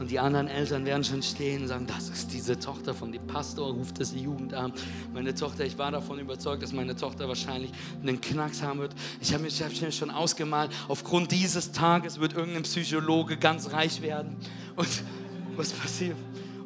Und 0.00 0.10
die 0.10 0.18
anderen 0.18 0.48
Eltern 0.48 0.86
werden 0.86 1.04
schon 1.04 1.22
stehen 1.22 1.60
und 1.60 1.68
sagen, 1.68 1.86
das 1.86 2.08
ist 2.08 2.32
diese 2.32 2.58
Tochter 2.58 2.94
von 2.94 3.12
dem 3.12 3.26
Pastor, 3.26 3.70
ruft 3.74 4.00
das 4.00 4.14
Jugendamt. 4.14 4.80
Meine 5.12 5.34
Tochter, 5.34 5.66
ich 5.66 5.76
war 5.76 5.90
davon 5.90 6.18
überzeugt, 6.18 6.62
dass 6.62 6.72
meine 6.72 6.96
Tochter 6.96 7.28
wahrscheinlich 7.28 7.70
einen 8.00 8.18
Knacks 8.18 8.62
haben 8.62 8.80
wird. 8.80 8.94
Ich 9.20 9.34
habe 9.34 9.42
mir, 9.42 9.50
hab 9.50 9.92
schon 9.92 10.10
ausgemalt, 10.10 10.70
aufgrund 10.88 11.30
dieses 11.32 11.72
Tages 11.72 12.18
wird 12.18 12.32
irgendein 12.32 12.62
Psychologe 12.62 13.36
ganz 13.36 13.72
reich 13.72 14.00
werden. 14.00 14.38
Und 14.74 14.88
was 15.56 15.70
passiert? 15.70 16.16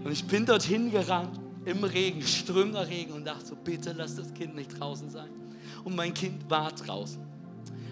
Und 0.04 0.12
ich 0.12 0.24
bin 0.24 0.46
dorthin 0.46 0.92
gerannt, 0.92 1.40
im 1.64 1.82
Regen, 1.82 2.22
strömender 2.22 2.86
Regen 2.86 3.14
und 3.14 3.24
dachte 3.24 3.46
so, 3.46 3.56
bitte 3.56 3.94
lass 3.98 4.14
das 4.14 4.32
Kind 4.32 4.54
nicht 4.54 4.78
draußen 4.78 5.11
sein. 5.11 5.30
Und 5.82 5.96
mein 5.96 6.14
Kind 6.14 6.48
war 6.48 6.70
draußen. 6.70 7.34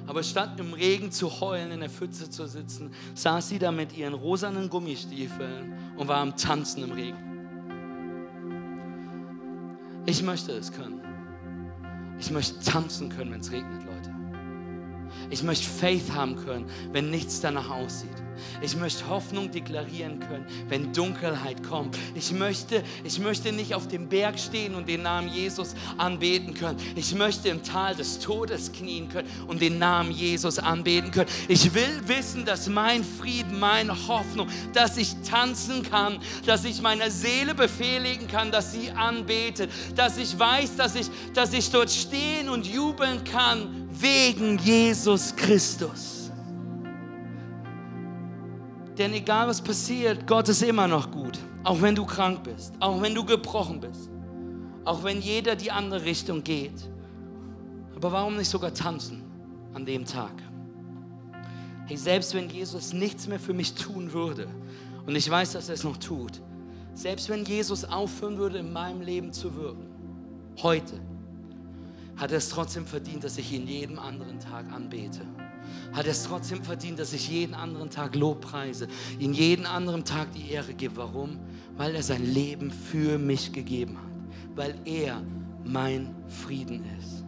Aber 0.07 0.23
statt 0.23 0.59
im 0.59 0.73
Regen 0.73 1.11
zu 1.13 1.41
heulen, 1.41 1.71
in 1.71 1.81
der 1.81 1.91
Pfütze 1.91 2.29
zu 2.29 2.47
sitzen, 2.47 2.93
saß 3.15 3.49
sie 3.49 3.59
da 3.59 3.71
mit 3.71 3.97
ihren 3.97 4.15
rosanen 4.15 4.69
Gummistiefeln 4.69 5.75
und 5.97 6.09
war 6.09 6.19
am 6.19 6.37
Tanzen 6.37 6.83
im 6.85 6.93
Regen. 6.93 7.33
Ich 10.07 10.23
möchte 10.23 10.53
es 10.53 10.73
können. 10.73 11.01
Ich 12.19 12.31
möchte 12.31 12.59
tanzen 12.61 13.09
können, 13.09 13.33
wenn 13.33 13.41
es 13.41 13.53
regnet, 13.53 13.85
Leute. 13.85 14.12
Ich 15.31 15.43
möchte 15.43 15.69
Faith 15.69 16.13
haben 16.13 16.37
können, 16.37 16.67
wenn 16.93 17.11
nichts 17.11 17.41
danach 17.41 17.71
aussieht. 17.71 18.11
Ich 18.61 18.77
möchte 18.77 19.09
Hoffnung 19.09 19.51
deklarieren 19.51 20.21
können, 20.21 20.47
wenn 20.69 20.93
Dunkelheit 20.93 21.63
kommt. 21.63 21.97
Ich 22.15 22.33
möchte, 22.33 22.83
ich 23.05 23.19
möchte 23.19 23.53
nicht 23.53 23.75
auf 23.75 23.89
dem 23.89 24.09
Berg 24.09 24.39
stehen 24.39 24.75
und 24.75 24.89
den 24.89 25.03
Namen 25.03 25.29
Jesus 25.29 25.75
anbeten 25.99 26.55
können. 26.55 26.79
Ich 26.95 27.15
möchte 27.15 27.49
im 27.49 27.63
Tal 27.63 27.95
des 27.95 28.19
Todes 28.19 28.73
knien 28.73 29.09
können 29.09 29.29
und 29.47 29.61
den 29.61 29.79
Namen 29.79 30.13
Jesus 30.13 30.59
anbeten 30.59 31.11
können. 31.11 31.31
Ich 31.49 31.75
will 31.75 32.03
wissen, 32.07 32.45
dass 32.45 32.69
mein 32.69 33.05
Frieden, 33.05 33.59
meine 33.59 33.97
Hoffnung, 34.09 34.49
dass 34.73 34.97
ich 34.97 35.15
tanzen 35.29 35.83
kann, 35.83 36.19
dass 36.47 36.65
ich 36.65 36.81
meiner 36.81 37.11
Seele 37.11 37.55
befehligen 37.55 38.29
kann, 38.29 38.51
dass 38.51 38.73
sie 38.73 38.91
anbetet, 38.91 39.71
dass 39.95 40.19
ich 40.19 40.39
weiß, 40.39 40.77
dass 40.77 40.95
ich, 40.95 41.09
dass 41.35 41.53
ich 41.53 41.71
dort 41.71 41.91
stehen 41.91 42.49
und 42.49 42.67
jubeln 42.67 43.25
kann 43.25 43.82
wegen 44.01 44.59
Jesus 44.59 45.35
Christus. 45.35 46.31
Denn 48.97 49.13
egal 49.15 49.49
was 49.49 49.61
passiert, 49.61 50.27
Gott 50.27 50.49
ist 50.49 50.63
immer 50.63 50.87
noch 50.87 51.11
gut. 51.11 51.39
Auch 51.65 51.81
wenn 51.81 51.95
du 51.95 52.05
krank 52.05 52.43
bist, 52.43 52.75
auch 52.81 53.01
wenn 53.01 53.15
du 53.15 53.25
gebrochen 53.25 53.81
bist, 53.81 54.11
auch 54.85 55.03
wenn 55.05 55.21
jeder 55.21 55.57
die 55.57 55.71
andere 55.71 56.05
Richtung 56.05 56.43
geht. 56.43 56.91
Aber 57.95 58.13
warum 58.13 58.37
nicht 58.37 58.49
sogar 58.49 58.75
tanzen 58.75 59.23
an 59.73 59.87
dem 59.87 60.05
Tag? 60.05 60.33
Hey, 61.87 61.97
selbst 61.97 62.35
wenn 62.35 62.49
Jesus 62.49 62.93
nichts 62.93 63.27
mehr 63.27 63.39
für 63.39 63.55
mich 63.55 63.75
tun 63.75 64.13
würde, 64.13 64.49
und 65.07 65.17
ich 65.17 65.29
weiß, 65.29 65.53
dass 65.53 65.69
er 65.69 65.75
es 65.75 65.85
noch 65.85 65.97
tut, 65.97 66.41
selbst 66.95 67.29
wenn 67.29 67.45
Jesus 67.45 67.85
aufhören 67.85 68.37
würde, 68.39 68.59
in 68.59 68.73
meinem 68.73 69.01
Leben 69.01 69.33
zu 69.33 69.55
wirken, 69.55 69.87
heute, 70.63 71.01
hat 72.23 72.31
er 72.31 72.39
es 72.39 72.49
trotzdem 72.49 72.87
verdient, 72.87 73.25
dass 73.25 73.37
ich 73.37 73.53
ihn 73.53 73.67
jeden 73.67 73.99
anderen 73.99 74.41
Tag 74.41 74.73
anbete 74.73 75.27
hat 75.93 76.07
er 76.07 76.13
es 76.13 76.25
trotzdem 76.25 76.63
verdient, 76.65 76.99
dass 76.99 77.13
ich 77.13 77.29
jeden 77.29 77.55
anderen 77.55 77.91
Tag 77.91 78.15
Lob 78.15 78.41
preise, 78.41 78.89
ihn 79.19 79.35
jeden 79.35 79.67
anderen 79.67 80.05
Tag 80.05 80.33
die 80.33 80.51
Ehre 80.51 80.75
gebe. 80.75 80.97
Warum? 80.97 81.39
Weil 81.77 81.95
er 81.95 82.03
sein 82.03 82.25
Leben 82.25 82.71
für 82.71 83.19
mich 83.19 83.53
gegeben 83.53 83.99
hat, 83.99 84.57
weil 84.57 84.75
er 84.85 85.23
mein 85.65 86.15
Frieden 86.29 86.85
ist. 86.99 87.25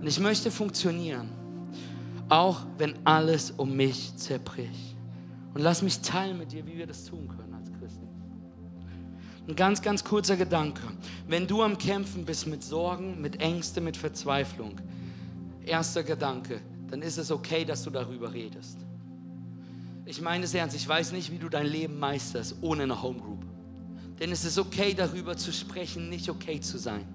Und 0.00 0.06
ich 0.06 0.18
möchte 0.20 0.50
funktionieren, 0.50 1.28
auch 2.28 2.66
wenn 2.78 2.94
alles 3.04 3.52
um 3.52 3.76
mich 3.76 4.16
zerbricht. 4.16 4.96
Und 5.54 5.62
lass 5.62 5.82
mich 5.82 6.00
teilen 6.00 6.38
mit 6.38 6.50
dir, 6.52 6.66
wie 6.66 6.76
wir 6.76 6.86
das 6.86 7.04
tun 7.04 7.28
können 7.28 7.54
als 7.54 7.72
Christen. 7.78 8.08
Ein 9.46 9.54
ganz, 9.54 9.80
ganz 9.80 10.02
kurzer 10.02 10.36
Gedanke. 10.36 10.82
Wenn 11.26 11.46
du 11.46 11.62
am 11.62 11.78
Kämpfen 11.78 12.24
bist 12.24 12.46
mit 12.46 12.62
Sorgen, 12.62 13.20
mit 13.20 13.40
Ängste, 13.40 13.80
mit 13.80 13.96
Verzweiflung, 13.96 14.80
erster 15.64 16.02
Gedanke, 16.02 16.60
dann 16.90 17.00
ist 17.00 17.16
es 17.16 17.30
okay, 17.30 17.64
dass 17.64 17.82
du 17.82 17.90
darüber 17.90 18.32
redest. 18.32 18.78
Ich 20.04 20.20
meine 20.20 20.44
es 20.44 20.52
ernst, 20.52 20.76
ich 20.76 20.86
weiß 20.86 21.12
nicht, 21.12 21.32
wie 21.32 21.38
du 21.38 21.48
dein 21.48 21.66
Leben 21.66 21.98
meisterst 21.98 22.56
ohne 22.60 22.82
eine 22.82 23.02
Homegroup. 23.02 23.42
Denn 24.20 24.30
es 24.32 24.44
ist 24.44 24.58
okay, 24.58 24.92
darüber 24.94 25.36
zu 25.36 25.50
sprechen, 25.50 26.10
nicht 26.10 26.28
okay 26.28 26.60
zu 26.60 26.76
sein. 26.78 27.06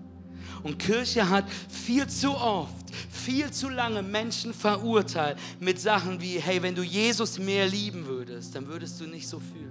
Und 0.64 0.80
Kirche 0.80 1.30
hat 1.30 1.45
viel 1.70 2.07
zu 2.07 2.32
oft, 2.32 2.93
viel 3.12 3.51
zu 3.51 3.70
lange 3.70 4.01
Menschen 4.01 4.53
verurteilt 4.53 5.38
mit 5.60 5.80
Sachen 5.80 6.20
wie, 6.20 6.39
hey, 6.39 6.62
wenn 6.64 6.74
du 6.74 6.82
Jesus 6.82 7.38
mehr 7.38 7.68
lieben 7.68 8.07
würdest, 8.07 8.55
dann 8.55 8.68
würdest 8.68 8.99
du 8.99 9.05
nicht 9.05 9.28
so 9.28 9.39
fühlen. 9.39 9.68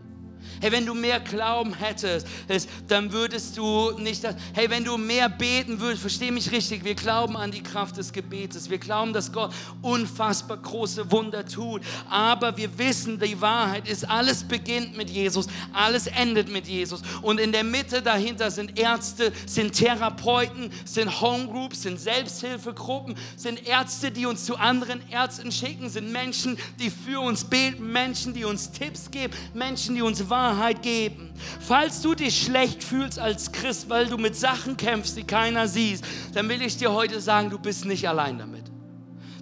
Hey, 0.60 0.72
wenn 0.72 0.84
du 0.84 0.94
mehr 0.94 1.20
Glauben 1.20 1.74
hättest, 1.74 2.26
dann 2.88 3.12
würdest 3.12 3.56
du 3.56 3.92
nicht. 3.98 4.24
Hey, 4.54 4.68
wenn 4.68 4.84
du 4.84 4.96
mehr 4.96 5.28
beten 5.28 5.78
würdest, 5.78 6.00
versteh 6.00 6.30
mich 6.30 6.50
richtig, 6.50 6.84
wir 6.84 6.94
glauben 6.94 7.36
an 7.36 7.50
die 7.50 7.62
Kraft 7.62 7.96
des 7.96 8.12
Gebetes. 8.12 8.68
Wir 8.68 8.78
glauben, 8.78 9.12
dass 9.12 9.32
Gott 9.32 9.52
unfassbar 9.82 10.56
große 10.56 11.10
Wunder 11.12 11.46
tut. 11.46 11.82
Aber 12.10 12.56
wir 12.56 12.76
wissen, 12.78 13.20
die 13.20 13.40
Wahrheit 13.40 13.88
ist, 13.88 14.08
alles 14.08 14.42
beginnt 14.42 14.96
mit 14.96 15.10
Jesus, 15.10 15.46
alles 15.72 16.06
endet 16.08 16.48
mit 16.48 16.66
Jesus. 16.66 17.02
Und 17.22 17.38
in 17.38 17.52
der 17.52 17.64
Mitte 17.64 18.02
dahinter 18.02 18.50
sind 18.50 18.78
Ärzte, 18.78 19.32
sind 19.46 19.74
Therapeuten, 19.74 20.72
sind 20.84 21.20
Homegroups, 21.20 21.82
sind 21.82 22.00
Selbsthilfegruppen, 22.00 23.16
sind 23.36 23.66
Ärzte, 23.66 24.10
die 24.10 24.26
uns 24.26 24.44
zu 24.44 24.56
anderen 24.56 25.00
Ärzten 25.10 25.52
schicken, 25.52 25.88
sind 25.88 26.10
Menschen, 26.10 26.58
die 26.80 26.90
für 26.90 27.20
uns 27.20 27.44
beten, 27.44 27.92
Menschen, 27.92 28.34
die 28.34 28.44
uns 28.44 28.72
Tipps 28.72 29.10
geben, 29.10 29.32
Menschen, 29.54 29.94
die 29.94 30.02
uns 30.02 30.28
Wahrheit 30.28 30.47
Wahrheit 30.48 30.82
geben. 30.82 31.30
Falls 31.60 32.00
du 32.00 32.14
dich 32.14 32.44
schlecht 32.44 32.82
fühlst 32.82 33.18
als 33.18 33.52
Christ, 33.52 33.88
weil 33.88 34.06
du 34.06 34.16
mit 34.16 34.34
Sachen 34.34 34.76
kämpfst, 34.76 35.16
die 35.16 35.24
keiner 35.24 35.68
sieht, 35.68 36.00
dann 36.32 36.48
will 36.48 36.62
ich 36.62 36.76
dir 36.76 36.92
heute 36.92 37.20
sagen, 37.20 37.50
du 37.50 37.58
bist 37.58 37.84
nicht 37.84 38.08
allein 38.08 38.38
damit. 38.38 38.64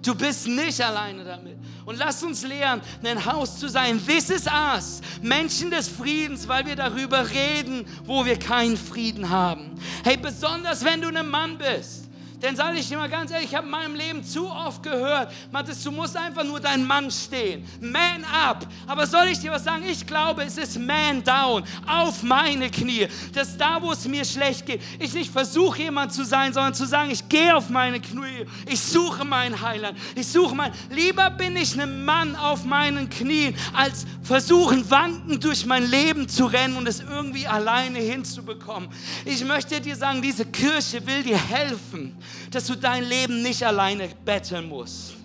Du 0.03 0.13
bist 0.15 0.47
nicht 0.47 0.81
alleine 0.81 1.23
damit. 1.23 1.57
Und 1.85 1.97
lass 1.97 2.21
uns 2.23 2.43
lernen, 2.43 2.81
ein 3.03 3.25
Haus 3.25 3.57
zu 3.57 3.69
sein. 3.69 3.99
This 4.05 4.29
is 4.29 4.45
us. 4.47 5.01
Menschen 5.21 5.71
des 5.71 5.87
Friedens, 5.87 6.47
weil 6.47 6.65
wir 6.65 6.75
darüber 6.75 7.29
reden, 7.29 7.85
wo 8.05 8.25
wir 8.25 8.37
keinen 8.37 8.77
Frieden 8.77 9.29
haben. 9.29 9.71
Hey, 10.03 10.17
besonders 10.17 10.83
wenn 10.83 11.01
du 11.01 11.07
ein 11.07 11.27
Mann 11.27 11.57
bist. 11.57 12.06
Denn 12.41 12.55
sage 12.55 12.77
ich 12.77 12.87
dir 12.87 12.97
mal 12.97 13.09
ganz 13.09 13.31
ehrlich, 13.31 13.49
ich 13.49 13.55
habe 13.55 13.65
in 13.65 13.71
meinem 13.71 13.95
Leben 13.95 14.23
zu 14.23 14.47
oft 14.47 14.83
gehört, 14.83 15.31
Matthias, 15.51 15.81
du 15.81 15.91
musst 15.91 16.15
einfach 16.15 16.43
nur 16.43 16.59
dein 16.59 16.85
Mann 16.85 17.09
stehen. 17.09 17.65
Man 17.79 18.23
up. 18.25 18.67
Aber 18.85 19.07
soll 19.07 19.27
ich 19.27 19.39
dir 19.39 19.51
was 19.51 19.63
sagen? 19.63 19.83
Ich 19.89 20.05
glaube, 20.05 20.43
es 20.43 20.57
ist 20.57 20.79
man 20.79 21.23
down. 21.23 21.63
Auf 21.87 22.21
meine 22.21 22.69
Knie. 22.69 23.07
Dass 23.33 23.57
da, 23.57 23.81
wo 23.81 23.91
es 23.91 24.07
mir 24.07 24.23
schlecht 24.23 24.67
geht, 24.67 24.81
ich 24.99 25.13
nicht 25.13 25.31
versuche, 25.31 25.81
jemand 25.81 26.13
zu 26.13 26.23
sein, 26.25 26.53
sondern 26.53 26.75
zu 26.75 26.85
sagen, 26.85 27.09
ich 27.09 27.27
gehe 27.27 27.55
auf 27.55 27.69
meine 27.69 27.99
Knie. 27.99 28.45
Ich 28.67 28.81
suche 28.81 29.25
meinen 29.25 29.59
Heiland. 29.59 29.97
Ich 30.15 30.27
suche 30.27 30.53
mein. 30.53 30.71
Lieber 30.91 31.31
bin 31.31 31.55
ich 31.55 31.79
ein 31.79 32.05
Mann 32.05 32.35
auf 32.35 32.65
meinen 32.65 33.09
Knien, 33.09 33.55
als 33.73 34.05
versuchen, 34.21 34.87
wankend 34.91 35.43
durch 35.43 35.65
mein 35.65 35.89
Leben 35.89 36.29
zu 36.29 36.45
rennen 36.45 36.77
und 36.77 36.87
es 36.87 36.99
irgendwie 36.99 37.47
alleine 37.47 37.97
hinzubekommen. 37.97 38.89
Ich 39.25 39.43
möchte 39.43 39.81
dir 39.81 39.95
sagen, 39.95 40.21
diese 40.21 40.45
Kirche 40.45 41.05
will 41.07 41.23
dir 41.23 41.37
helfen 41.37 42.15
dass 42.51 42.65
du 42.65 42.75
dein 42.75 43.03
Leben 43.03 43.41
nicht 43.41 43.63
alleine 43.65 44.09
betteln 44.23 44.67
musst. 44.67 45.15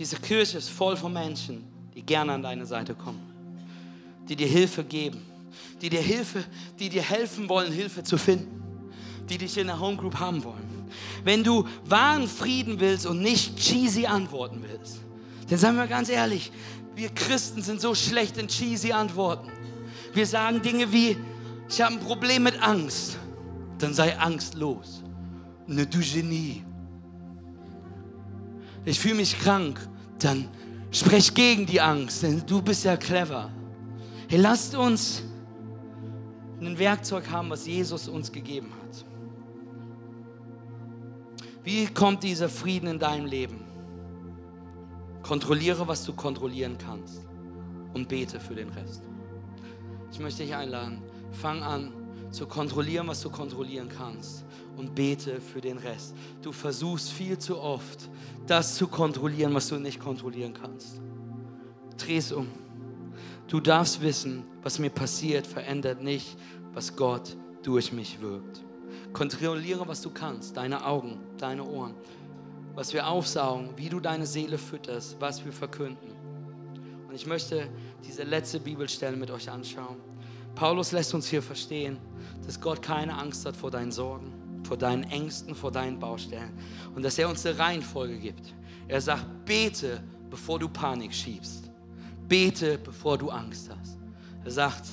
Diese 0.00 0.16
Kirche 0.16 0.56
ist 0.56 0.70
voll 0.70 0.96
von 0.96 1.12
Menschen, 1.12 1.62
die 1.94 2.00
gerne 2.00 2.32
an 2.32 2.42
deine 2.42 2.64
Seite 2.64 2.94
kommen, 2.94 3.20
die 4.26 4.34
dir 4.34 4.46
Hilfe 4.46 4.82
geben, 4.82 5.20
die 5.82 5.90
dir 5.90 6.00
Hilfe, 6.00 6.42
die 6.78 6.88
dir 6.88 7.02
helfen 7.02 7.48
wollen, 7.50 7.70
Hilfe 7.70 8.02
zu 8.02 8.16
finden, 8.16 8.62
die 9.28 9.36
dich 9.36 9.58
in 9.58 9.66
der 9.66 9.78
Homegroup 9.78 10.18
haben 10.18 10.42
wollen. 10.42 10.88
Wenn 11.22 11.44
du 11.44 11.66
wahren 11.84 12.26
Frieden 12.26 12.80
willst 12.80 13.04
und 13.04 13.20
nicht 13.20 13.58
cheesy 13.58 14.06
antworten 14.06 14.64
willst, 14.66 15.00
dann 15.50 15.58
sagen 15.58 15.76
wir 15.76 15.86
ganz 15.86 16.08
ehrlich, 16.08 16.50
wir 17.00 17.08
Christen 17.08 17.62
sind 17.62 17.80
so 17.80 17.94
schlecht 17.94 18.36
in 18.36 18.46
cheesy 18.46 18.92
Antworten. 18.92 19.50
Wir 20.12 20.26
sagen 20.26 20.60
Dinge 20.60 20.92
wie, 20.92 21.16
ich 21.66 21.80
habe 21.80 21.94
ein 21.94 22.00
Problem 22.00 22.42
mit 22.42 22.62
Angst. 22.62 23.16
Dann 23.78 23.94
sei 23.94 24.18
angstlos. 24.18 25.02
Ne 25.66 25.86
du 25.86 26.00
Genie. 26.00 26.62
Ich 28.84 29.00
fühle 29.00 29.14
mich 29.14 29.38
krank. 29.38 29.80
Dann 30.18 30.48
sprech 30.90 31.32
gegen 31.32 31.64
die 31.64 31.80
Angst, 31.80 32.22
denn 32.22 32.42
du 32.46 32.60
bist 32.60 32.84
ja 32.84 32.98
clever. 32.98 33.50
Hey, 34.28 34.38
lasst 34.38 34.74
uns 34.74 35.22
ein 36.60 36.78
Werkzeug 36.78 37.30
haben, 37.30 37.48
was 37.48 37.66
Jesus 37.66 38.08
uns 38.08 38.30
gegeben 38.30 38.68
hat. 38.82 39.06
Wie 41.64 41.86
kommt 41.86 42.22
dieser 42.24 42.50
Frieden 42.50 42.88
in 42.88 42.98
deinem 42.98 43.24
Leben? 43.24 43.69
Kontrolliere, 45.22 45.86
was 45.86 46.04
du 46.04 46.12
kontrollieren 46.12 46.76
kannst 46.78 47.26
und 47.94 48.08
bete 48.08 48.40
für 48.40 48.54
den 48.54 48.68
Rest. 48.70 49.02
Ich 50.12 50.18
möchte 50.18 50.42
dich 50.42 50.54
einladen, 50.54 51.02
fang 51.32 51.62
an 51.62 51.92
zu 52.30 52.46
kontrollieren, 52.46 53.08
was 53.08 53.20
du 53.22 53.30
kontrollieren 53.30 53.88
kannst 53.88 54.44
und 54.76 54.94
bete 54.94 55.40
für 55.40 55.60
den 55.60 55.78
Rest. 55.78 56.14
Du 56.42 56.52
versuchst 56.52 57.10
viel 57.10 57.38
zu 57.38 57.58
oft, 57.58 58.08
das 58.46 58.76
zu 58.76 58.86
kontrollieren, 58.86 59.54
was 59.54 59.68
du 59.68 59.76
nicht 59.76 60.00
kontrollieren 60.00 60.54
kannst. 60.54 61.00
Dreh 61.98 62.16
es 62.16 62.32
um. 62.32 62.48
Du 63.48 63.60
darfst 63.60 64.00
wissen, 64.00 64.44
was 64.62 64.78
mir 64.78 64.90
passiert, 64.90 65.46
verändert 65.46 66.02
nicht, 66.02 66.36
was 66.72 66.94
Gott 66.94 67.36
durch 67.62 67.92
mich 67.92 68.20
wirkt. 68.20 68.62
Kontrolliere, 69.12 69.86
was 69.88 70.02
du 70.02 70.10
kannst, 70.10 70.56
deine 70.56 70.86
Augen, 70.86 71.18
deine 71.36 71.64
Ohren, 71.64 71.94
was 72.74 72.92
wir 72.92 73.06
aufsaugen, 73.06 73.70
wie 73.76 73.88
du 73.88 74.00
deine 74.00 74.26
Seele 74.26 74.58
fütterst, 74.58 75.16
was 75.20 75.44
wir 75.44 75.52
verkünden. 75.52 76.12
Und 77.08 77.14
ich 77.14 77.26
möchte 77.26 77.68
diese 78.04 78.22
letzte 78.22 78.60
Bibelstelle 78.60 79.16
mit 79.16 79.30
euch 79.30 79.50
anschauen. 79.50 79.96
Paulus 80.54 80.92
lässt 80.92 81.14
uns 81.14 81.28
hier 81.28 81.42
verstehen, 81.42 81.98
dass 82.46 82.60
Gott 82.60 82.82
keine 82.82 83.16
Angst 83.16 83.44
hat 83.46 83.56
vor 83.56 83.70
deinen 83.70 83.92
Sorgen, 83.92 84.32
vor 84.64 84.76
deinen 84.76 85.04
Ängsten, 85.04 85.54
vor 85.54 85.72
deinen 85.72 85.98
Baustellen 85.98 86.52
und 86.94 87.02
dass 87.02 87.18
er 87.18 87.28
uns 87.28 87.44
eine 87.46 87.58
Reihenfolge 87.58 88.18
gibt. 88.18 88.54
Er 88.88 89.00
sagt, 89.00 89.44
bete, 89.44 90.02
bevor 90.28 90.58
du 90.58 90.68
Panik 90.68 91.14
schiebst. 91.14 91.70
Bete, 92.28 92.78
bevor 92.78 93.18
du 93.18 93.30
Angst 93.30 93.70
hast. 93.70 93.98
Er 94.44 94.50
sagt, 94.50 94.84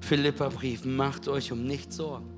Philippa-Brief, 0.00 0.84
macht 0.84 1.28
euch 1.28 1.50
um 1.50 1.64
nichts 1.64 1.96
Sorgen. 1.96 2.35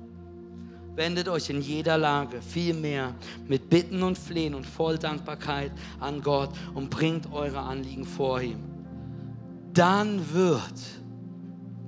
Wendet 0.95 1.29
euch 1.29 1.49
in 1.49 1.61
jeder 1.61 1.97
Lage 1.97 2.41
vielmehr 2.41 3.15
mit 3.47 3.69
Bitten 3.69 4.03
und 4.03 4.17
Flehen 4.17 4.53
und 4.53 4.65
voll 4.65 4.97
Dankbarkeit 4.97 5.71
an 5.99 6.21
Gott 6.21 6.49
und 6.73 6.89
bringt 6.89 7.31
eure 7.31 7.59
Anliegen 7.59 8.05
vor 8.05 8.41
ihm. 8.41 8.63
Dann 9.73 10.33
wird 10.33 10.73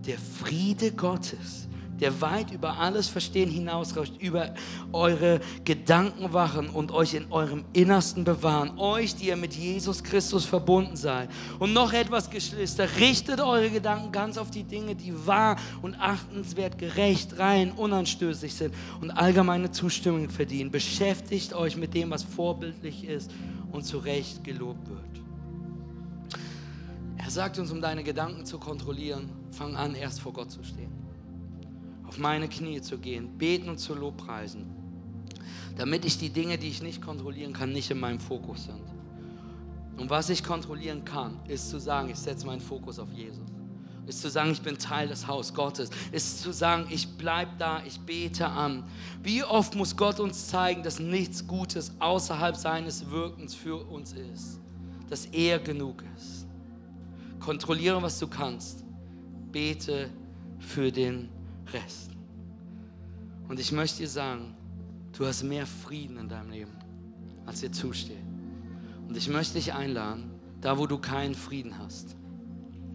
der 0.06 0.18
Friede 0.18 0.92
Gottes, 0.92 1.68
der 2.02 2.20
weit 2.20 2.52
über 2.52 2.80
alles 2.80 3.08
Verstehen 3.08 3.50
hinausreicht, 3.50 4.20
über 4.20 4.54
eure 4.92 5.40
Gedanken 5.64 6.34
wachen 6.34 6.68
und 6.70 6.92
euch 6.92 7.14
in 7.14 7.32
eurem 7.32 7.64
Innersten 7.74 8.24
bewahren. 8.24 8.78
Euch, 8.80 9.16
die 9.16 9.28
ihr 9.28 9.38
mit 9.38 9.54
Jesus 9.54 10.04
Christus 10.04 10.46
verbunden 10.46 10.98
seid. 10.98 11.30
Und 11.60 11.74
noch 11.74 11.94
etwas, 11.94 12.30
Geschwister, 12.32 12.88
richtet 12.98 13.40
eure 13.40 13.70
Gedanken 13.70 14.12
ganz 14.12 14.40
auf 14.40 14.50
die 14.50 14.64
Dinge, 14.64 14.96
die 14.96 15.14
wahr 15.28 15.58
und 15.84 15.96
achtenswert, 15.96 16.80
gerecht, 16.80 17.38
rein, 17.38 17.72
unanstößig 17.72 18.54
sind 18.56 18.74
und 19.00 19.12
allgemeine 19.12 19.70
Zustimmung 19.72 20.30
verdienen. 20.30 20.72
Beschäftigt 20.72 21.54
euch 21.54 21.78
mit 21.78 21.94
dem, 21.94 22.10
was 22.10 22.24
vorbildlich 22.24 23.04
ist 23.04 23.30
und 23.72 23.86
zu 23.86 24.00
Recht 24.00 24.44
gelobt 24.44 24.90
wird. 24.90 25.02
Er 27.18 27.30
sagt 27.30 27.60
uns, 27.60 27.72
um 27.72 27.80
deine 27.80 28.04
Gedanken 28.04 28.44
zu 28.46 28.58
kontrollieren, 28.58 29.30
fang 29.52 29.76
an, 29.76 29.94
erst 29.94 30.20
vor 30.20 30.34
Gott 30.34 30.50
zu 30.50 30.64
stehen 30.64 31.01
auf 32.12 32.18
meine 32.18 32.50
Knie 32.50 32.82
zu 32.82 32.98
gehen, 32.98 33.38
beten 33.38 33.70
und 33.70 33.78
zu 33.78 33.96
Lobpreisen, 33.96 34.66
damit 35.78 36.04
ich 36.04 36.18
die 36.18 36.30
Dinge, 36.30 36.58
die 36.58 36.68
ich 36.68 36.84
nicht 36.84 37.02
kontrollieren 37.02 37.54
kann, 37.54 37.72
nicht 37.72 37.90
in 37.90 38.02
meinem 38.02 38.20
Fokus 38.20 38.66
sind. 38.66 38.84
Und 39.96 40.10
was 40.10 40.30
ich 40.30 40.44
kontrollieren 40.44 41.06
kann, 41.06 41.40
ist 41.48 41.70
zu 41.70 41.80
sagen, 41.80 42.10
ich 42.10 42.18
setze 42.18 42.46
meinen 42.46 42.60
Fokus 42.60 43.00
auf 43.00 43.10
Jesus. 43.14 43.46
Ist 44.08 44.20
zu 44.20 44.30
sagen, 44.30 44.52
ich 44.52 44.62
bin 44.62 44.78
Teil 44.78 45.08
des 45.08 45.26
Haus 45.26 45.54
Gottes. 45.54 45.90
Ist 46.12 46.42
zu 46.42 46.52
sagen, 46.52 46.86
ich 46.90 47.08
bleibe 47.08 47.52
da, 47.58 47.82
ich 47.86 47.98
bete 48.02 48.46
an. 48.46 48.84
Wie 49.24 49.46
oft 49.46 49.74
muss 49.76 49.96
Gott 49.96 50.20
uns 50.20 50.50
zeigen, 50.50 50.84
dass 50.84 51.00
nichts 51.00 51.48
Gutes 51.48 51.94
außerhalb 52.00 52.58
seines 52.58 53.10
Wirkens 53.10 53.56
für 53.56 53.88
uns 53.88 54.12
ist. 54.12 54.60
Dass 55.10 55.28
er 55.28 55.60
genug 55.60 56.04
ist. 56.18 56.46
Kontrolliere, 57.40 58.02
was 58.02 58.20
du 58.20 58.28
kannst. 58.28 58.84
Bete 59.54 60.10
für 60.60 60.92
den 60.92 61.30
Rest. 61.74 62.12
Und 63.48 63.60
ich 63.60 63.72
möchte 63.72 64.00
dir 64.00 64.10
sagen, 64.10 64.56
du 65.18 65.26
hast 65.26 65.44
mehr 65.44 65.66
Frieden 65.66 66.18
in 66.18 66.30
deinem 66.30 66.52
Leben, 66.52 66.72
als 67.46 67.60
dir 67.60 67.72
zusteht. 67.72 68.24
Und 69.08 69.18
ich 69.18 69.28
möchte 69.28 69.56
dich 69.56 69.74
einladen, 69.74 70.32
da 70.62 70.78
wo 70.78 70.88
du 70.88 70.98
keinen 70.98 71.36
Frieden 71.36 71.78
hast, 71.78 72.16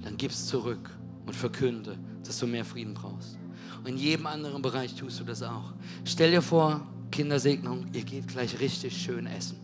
dann 0.02 0.16
gib's 0.16 0.46
zurück 0.46 0.90
und 1.26 1.34
verkünde, 1.34 1.98
dass 2.24 2.38
du 2.38 2.46
mehr 2.46 2.64
Frieden 2.64 2.94
brauchst. 2.94 3.38
Und 3.78 3.88
in 3.88 3.98
jedem 3.98 4.26
anderen 4.26 4.62
Bereich 4.62 4.94
tust 4.94 5.20
du 5.20 5.24
das 5.24 5.42
auch. 5.42 5.74
Stell 6.04 6.30
dir 6.30 6.42
vor, 6.42 6.86
Kindersegnung, 7.10 7.86
ihr 7.92 8.02
geht 8.02 8.28
gleich 8.28 8.58
richtig 8.60 8.96
schön 8.96 9.26
essen. 9.26 9.58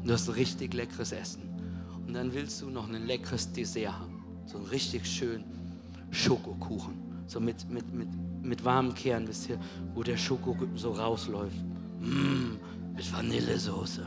Und 0.00 0.08
du 0.08 0.14
hast 0.14 0.28
ein 0.28 0.34
richtig 0.34 0.74
leckeres 0.74 1.12
Essen. 1.12 1.42
Und 2.06 2.14
dann 2.14 2.32
willst 2.32 2.60
du 2.62 2.70
noch 2.70 2.88
ein 2.88 3.06
leckeres 3.06 3.52
Dessert 3.52 3.92
haben. 3.92 4.22
So 4.46 4.58
einen 4.58 4.66
richtig 4.66 5.06
schönen 5.06 5.44
Schokokuchen. 6.10 6.94
So 7.26 7.40
mit, 7.40 7.68
mit, 7.70 7.92
mit 7.92 8.08
mit 8.42 8.64
warmen 8.64 8.94
Kern, 8.94 9.26
wisst 9.26 9.48
ihr, 9.48 9.58
wo 9.94 10.02
der 10.02 10.16
Schoko 10.16 10.56
so 10.74 10.92
rausläuft. 10.92 11.56
Mm, 12.00 12.56
mit 12.94 13.12
Vanillesoße. 13.12 14.06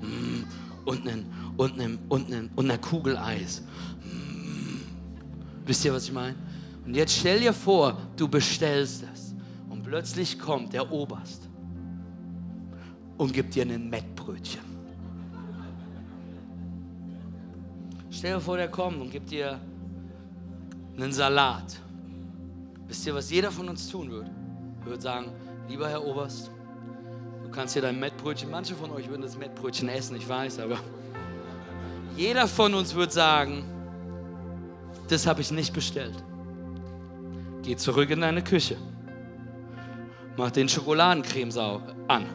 Mm, 0.00 0.44
und, 0.84 1.08
einen, 1.08 1.26
und, 1.56 1.80
einen, 1.80 1.98
und, 2.08 2.32
einen, 2.32 2.50
und 2.56 2.64
einer 2.64 2.78
Kugel 2.78 3.16
Eis. 3.16 3.62
Mm. 4.04 4.80
Wisst 5.66 5.84
ihr, 5.84 5.92
was 5.92 6.04
ich 6.04 6.12
meine? 6.12 6.36
Und 6.86 6.94
jetzt 6.94 7.16
stell 7.16 7.40
dir 7.40 7.52
vor, 7.52 7.98
du 8.16 8.28
bestellst 8.28 9.04
es. 9.12 9.34
Und 9.68 9.82
plötzlich 9.82 10.38
kommt 10.38 10.72
der 10.72 10.90
Oberst 10.90 11.48
und 13.18 13.32
gibt 13.32 13.54
dir 13.54 13.62
ein 13.62 13.88
Mettbrötchen. 13.88 14.70
Stell 18.10 18.34
dir 18.34 18.40
vor, 18.40 18.56
der 18.56 18.68
kommt 18.68 19.00
und 19.00 19.10
gibt 19.10 19.30
dir 19.30 19.60
einen 20.96 21.12
Salat 21.12 21.80
Wisst 22.90 23.06
ihr, 23.06 23.14
was 23.14 23.30
jeder 23.30 23.52
von 23.52 23.68
uns 23.68 23.88
tun 23.88 24.10
würde? 24.10 24.28
Er 24.80 24.86
würde 24.86 25.00
sagen, 25.00 25.30
lieber 25.68 25.88
Herr 25.88 26.04
Oberst, 26.04 26.50
du 27.44 27.48
kannst 27.48 27.74
hier 27.74 27.82
dein 27.82 28.00
Mettbrötchen, 28.00 28.50
manche 28.50 28.74
von 28.74 28.90
euch 28.90 29.08
würden 29.08 29.22
das 29.22 29.38
Mettbrötchen 29.38 29.88
essen, 29.88 30.16
ich 30.16 30.28
weiß, 30.28 30.58
aber 30.58 30.76
jeder 32.16 32.48
von 32.48 32.74
uns 32.74 32.92
würde 32.96 33.12
sagen, 33.12 33.62
das 35.06 35.24
habe 35.28 35.40
ich 35.40 35.52
nicht 35.52 35.72
bestellt. 35.72 36.16
Geh 37.62 37.76
zurück 37.76 38.10
in 38.10 38.22
deine 38.22 38.42
Küche. 38.42 38.76
Mach 40.36 40.50
den 40.50 40.68
Schokoladencreme 40.68 41.52
an. 42.08 42.26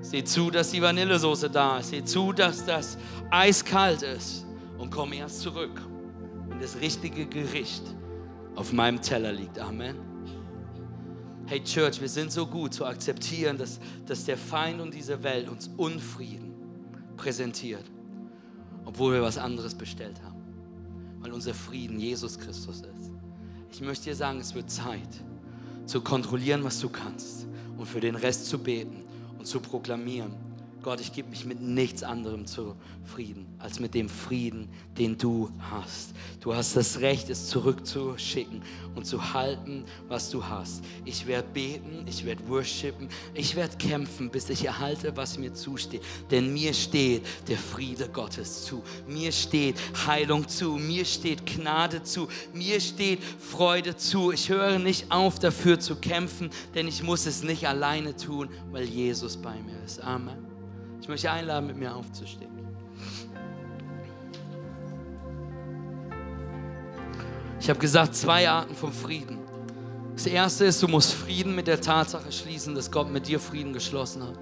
Sieh 0.00 0.22
zu, 0.22 0.52
dass 0.52 0.70
die 0.70 0.80
Vanillesoße 0.80 1.50
da 1.50 1.78
ist. 1.78 1.90
Sieh 1.90 2.04
zu, 2.04 2.32
dass 2.32 2.64
das 2.64 2.98
eiskalt 3.32 4.02
ist. 4.02 4.46
Und 4.78 4.90
komm 4.90 5.12
erst 5.12 5.40
zurück. 5.40 5.82
Und 6.50 6.62
das 6.62 6.80
richtige 6.80 7.26
Gericht 7.26 7.82
auf 8.56 8.72
meinem 8.72 9.00
Teller 9.00 9.32
liegt. 9.32 9.58
Amen. 9.58 9.96
Hey 11.46 11.62
Church, 11.62 12.00
wir 12.00 12.08
sind 12.08 12.32
so 12.32 12.46
gut 12.46 12.74
zu 12.74 12.84
akzeptieren, 12.84 13.56
dass, 13.56 13.78
dass 14.04 14.24
der 14.24 14.36
Feind 14.36 14.80
und 14.80 14.92
diese 14.92 15.22
Welt 15.22 15.48
uns 15.48 15.70
Unfrieden 15.76 16.54
präsentiert, 17.16 17.84
obwohl 18.84 19.14
wir 19.14 19.22
was 19.22 19.38
anderes 19.38 19.74
bestellt 19.74 20.20
haben, 20.24 20.42
weil 21.20 21.32
unser 21.32 21.54
Frieden 21.54 22.00
Jesus 22.00 22.38
Christus 22.38 22.80
ist. 22.80 23.12
Ich 23.70 23.80
möchte 23.80 24.06
dir 24.06 24.16
sagen, 24.16 24.40
es 24.40 24.54
wird 24.54 24.70
Zeit 24.70 25.22
zu 25.84 26.00
kontrollieren, 26.00 26.64
was 26.64 26.80
du 26.80 26.88
kannst 26.88 27.46
und 27.76 27.86
für 27.86 28.00
den 28.00 28.16
Rest 28.16 28.46
zu 28.46 28.58
beten 28.58 29.04
und 29.38 29.46
zu 29.46 29.60
proklamieren 29.60 30.45
Gott, 30.86 31.00
ich 31.00 31.12
gebe 31.12 31.30
mich 31.30 31.44
mit 31.44 31.60
nichts 31.60 32.04
anderem 32.04 32.46
zufrieden, 32.46 33.44
als 33.58 33.80
mit 33.80 33.92
dem 33.92 34.08
Frieden, 34.08 34.68
den 34.96 35.18
du 35.18 35.50
hast. 35.58 36.10
Du 36.38 36.54
hast 36.54 36.76
das 36.76 37.00
Recht, 37.00 37.28
es 37.28 37.48
zurückzuschicken 37.48 38.62
und 38.94 39.04
zu 39.04 39.34
halten, 39.34 39.84
was 40.06 40.30
du 40.30 40.44
hast. 40.44 40.84
Ich 41.04 41.26
werde 41.26 41.48
beten, 41.52 42.06
ich 42.06 42.24
werde 42.24 42.46
worshipen, 42.46 43.08
ich 43.34 43.56
werde 43.56 43.76
kämpfen, 43.78 44.30
bis 44.30 44.48
ich 44.48 44.64
erhalte, 44.64 45.16
was 45.16 45.38
mir 45.38 45.52
zusteht. 45.52 46.04
Denn 46.30 46.52
mir 46.52 46.72
steht 46.72 47.26
der 47.48 47.58
Friede 47.58 48.08
Gottes 48.08 48.64
zu. 48.64 48.84
Mir 49.08 49.32
steht 49.32 49.74
Heilung 50.06 50.46
zu. 50.46 50.74
Mir 50.76 51.04
steht 51.04 51.46
Gnade 51.46 52.04
zu. 52.04 52.28
Mir 52.54 52.80
steht 52.80 53.18
Freude 53.24 53.96
zu. 53.96 54.30
Ich 54.30 54.50
höre 54.50 54.78
nicht 54.78 55.10
auf, 55.10 55.40
dafür 55.40 55.80
zu 55.80 55.96
kämpfen, 55.96 56.48
denn 56.76 56.86
ich 56.86 57.02
muss 57.02 57.26
es 57.26 57.42
nicht 57.42 57.66
alleine 57.66 58.14
tun, 58.14 58.48
weil 58.70 58.84
Jesus 58.84 59.36
bei 59.36 59.60
mir 59.60 59.82
ist. 59.84 60.00
Amen. 60.00 60.45
Ich 61.06 61.08
möchte 61.08 61.30
einladen, 61.30 61.68
mit 61.68 61.76
mir 61.76 61.94
aufzustehen. 61.94 62.50
Ich 67.60 67.70
habe 67.70 67.78
gesagt, 67.78 68.16
zwei 68.16 68.50
Arten 68.50 68.74
von 68.74 68.92
Frieden. 68.92 69.38
Das 70.16 70.26
erste 70.26 70.64
ist, 70.64 70.82
du 70.82 70.88
musst 70.88 71.14
Frieden 71.14 71.54
mit 71.54 71.68
der 71.68 71.80
Tatsache 71.80 72.32
schließen, 72.32 72.74
dass 72.74 72.90
Gott 72.90 73.08
mit 73.08 73.28
dir 73.28 73.38
Frieden 73.38 73.72
geschlossen 73.72 74.24
hat. 74.24 74.36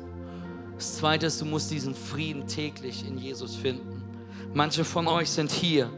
Das 0.77 0.97
zweite 0.97 1.27
ist, 1.27 1.39
du 1.39 1.45
musst 1.45 1.71
diesen 1.71 1.95
Frieden 1.95 2.47
täglich 2.47 3.07
in 3.07 3.19
Jesus 3.19 3.57
finden. 3.57 4.03
Manche 4.55 4.87
von 4.87 5.07
euch 5.07 5.29
sind 5.29 5.51
hier, 5.51 5.91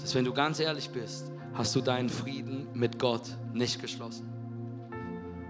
dass 0.00 0.14
wenn 0.14 0.24
du 0.24 0.32
ganz 0.32 0.58
ehrlich 0.58 0.88
bist, 0.88 1.30
hast 1.52 1.76
du 1.76 1.82
deinen 1.82 2.08
Frieden 2.08 2.66
mit 2.72 2.98
Gott 2.98 3.28
nicht 3.52 3.78
geschlossen. 3.78 4.26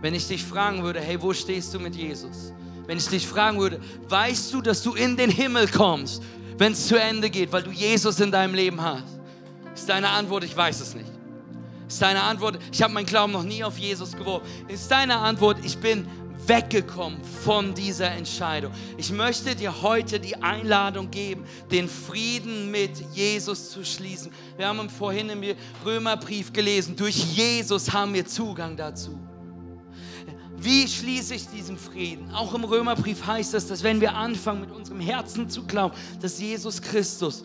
Wenn 0.00 0.14
ich 0.14 0.26
dich 0.26 0.42
fragen 0.42 0.82
würde, 0.82 0.98
hey, 0.98 1.22
wo 1.22 1.32
stehst 1.32 1.72
du 1.74 1.78
mit 1.78 1.94
Jesus? 1.94 2.52
Wenn 2.86 2.98
ich 2.98 3.08
dich 3.08 3.26
fragen 3.26 3.58
würde, 3.58 3.80
weißt 4.08 4.52
du, 4.52 4.60
dass 4.60 4.82
du 4.82 4.94
in 4.94 5.16
den 5.16 5.30
Himmel 5.30 5.68
kommst, 5.68 6.22
wenn 6.58 6.72
es 6.72 6.86
zu 6.86 6.96
Ende 6.96 7.30
geht, 7.30 7.52
weil 7.52 7.62
du 7.62 7.70
Jesus 7.70 8.20
in 8.20 8.30
deinem 8.30 8.54
Leben 8.54 8.80
hast? 8.80 9.04
Ist 9.74 9.88
deine 9.88 10.08
Antwort, 10.08 10.44
ich 10.44 10.56
weiß 10.56 10.80
es 10.80 10.94
nicht. 10.94 11.10
Ist 11.88 12.00
deine 12.00 12.22
Antwort, 12.22 12.58
ich 12.72 12.82
habe 12.82 12.92
meinen 12.92 13.06
Glauben 13.06 13.32
noch 13.32 13.42
nie 13.42 13.62
auf 13.62 13.78
Jesus 13.78 14.12
geworfen? 14.12 14.46
Ist 14.68 14.90
deine 14.90 15.16
Antwort, 15.18 15.58
ich 15.62 15.76
bin 15.78 16.06
weggekommen 16.46 17.18
von 17.44 17.74
dieser 17.74 18.10
Entscheidung. 18.10 18.72
Ich 18.96 19.12
möchte 19.12 19.54
dir 19.54 19.82
heute 19.82 20.18
die 20.18 20.36
Einladung 20.36 21.10
geben, 21.10 21.44
den 21.70 21.88
Frieden 21.88 22.70
mit 22.70 22.90
Jesus 23.12 23.70
zu 23.70 23.84
schließen. 23.84 24.32
Wir 24.56 24.66
haben 24.66 24.90
vorhin 24.90 25.30
im 25.30 25.42
Römerbrief 25.84 26.52
gelesen, 26.52 26.96
durch 26.96 27.16
Jesus 27.16 27.92
haben 27.92 28.14
wir 28.14 28.26
Zugang 28.26 28.76
dazu. 28.76 29.18
Wie 30.62 30.86
schließe 30.86 31.34
ich 31.34 31.48
diesen 31.48 31.76
Frieden? 31.76 32.32
Auch 32.32 32.54
im 32.54 32.62
Römerbrief 32.62 33.26
heißt 33.26 33.52
es, 33.54 33.66
dass 33.66 33.82
wenn 33.82 34.00
wir 34.00 34.14
anfangen, 34.14 34.60
mit 34.60 34.70
unserem 34.70 35.00
Herzen 35.00 35.50
zu 35.50 35.64
glauben, 35.64 35.94
dass 36.20 36.38
Jesus 36.38 36.80
Christus 36.80 37.42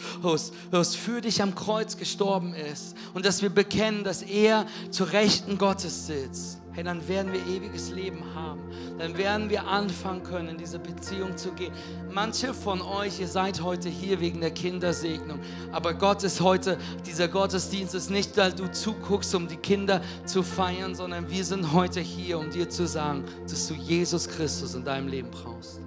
für 0.95 1.22
dich 1.22 1.41
am 1.41 1.55
Kreuz 1.55 1.97
gestorben 1.97 2.53
ist 2.53 2.95
und 3.15 3.26
dass 3.26 3.41
wir 3.41 3.49
bekennen, 3.49 4.03
dass 4.03 4.22
er 4.22 4.68
zur 4.91 5.11
Rechten 5.11 5.57
Gottes 5.57 6.05
sitzt, 6.05 6.59
hey, 6.78 6.84
dann 6.84 7.07
werden 7.07 7.34
wir 7.34 7.43
ewiges 7.47 7.89
Leben 7.89 8.23
haben. 8.36 8.61
Dann 8.99 9.17
werden 9.17 9.49
wir 9.49 9.67
anfangen 9.67 10.21
können, 10.21 10.49
in 10.49 10.57
diese 10.59 10.78
Beziehung 10.78 11.36
zu 11.36 11.51
gehen. 11.53 11.73
Manche 12.13 12.53
von 12.53 12.84
euch, 12.84 13.19
ihr 13.19 13.28
seid 13.28 13.63
heute 13.63 13.89
hier 13.89 14.19
wegen 14.19 14.41
der 14.41 14.51
Kindersegnung, 14.51 15.39
aber 15.71 15.95
Gott 15.95 16.23
ist 16.23 16.39
heute, 16.39 16.78
dieser 17.03 17.30
Gottesdienst 17.30 17.95
ist 17.95 18.11
nicht, 18.11 18.38
weil 18.38 18.53
du 18.53 18.71
zuguckst, 18.71 19.34
um 19.34 19.47
die 19.47 19.57
Kinder 19.57 20.01
zu 20.25 20.43
feiern, 20.43 20.93
sondern 20.93 21.28
wir 21.32 21.43
sind 21.43 21.73
heute 21.73 21.99
hier, 21.99 22.38
um 22.38 22.51
dir 22.51 22.69
zu 22.69 22.86
sagen, 22.86 23.25
dass 23.49 23.67
du 23.67 23.73
Jesus 23.73 24.30
Christus 24.30 24.75
in 24.75 24.86
deinem 24.86 25.07
Leben 25.07 25.32
brauchst. 25.32 25.82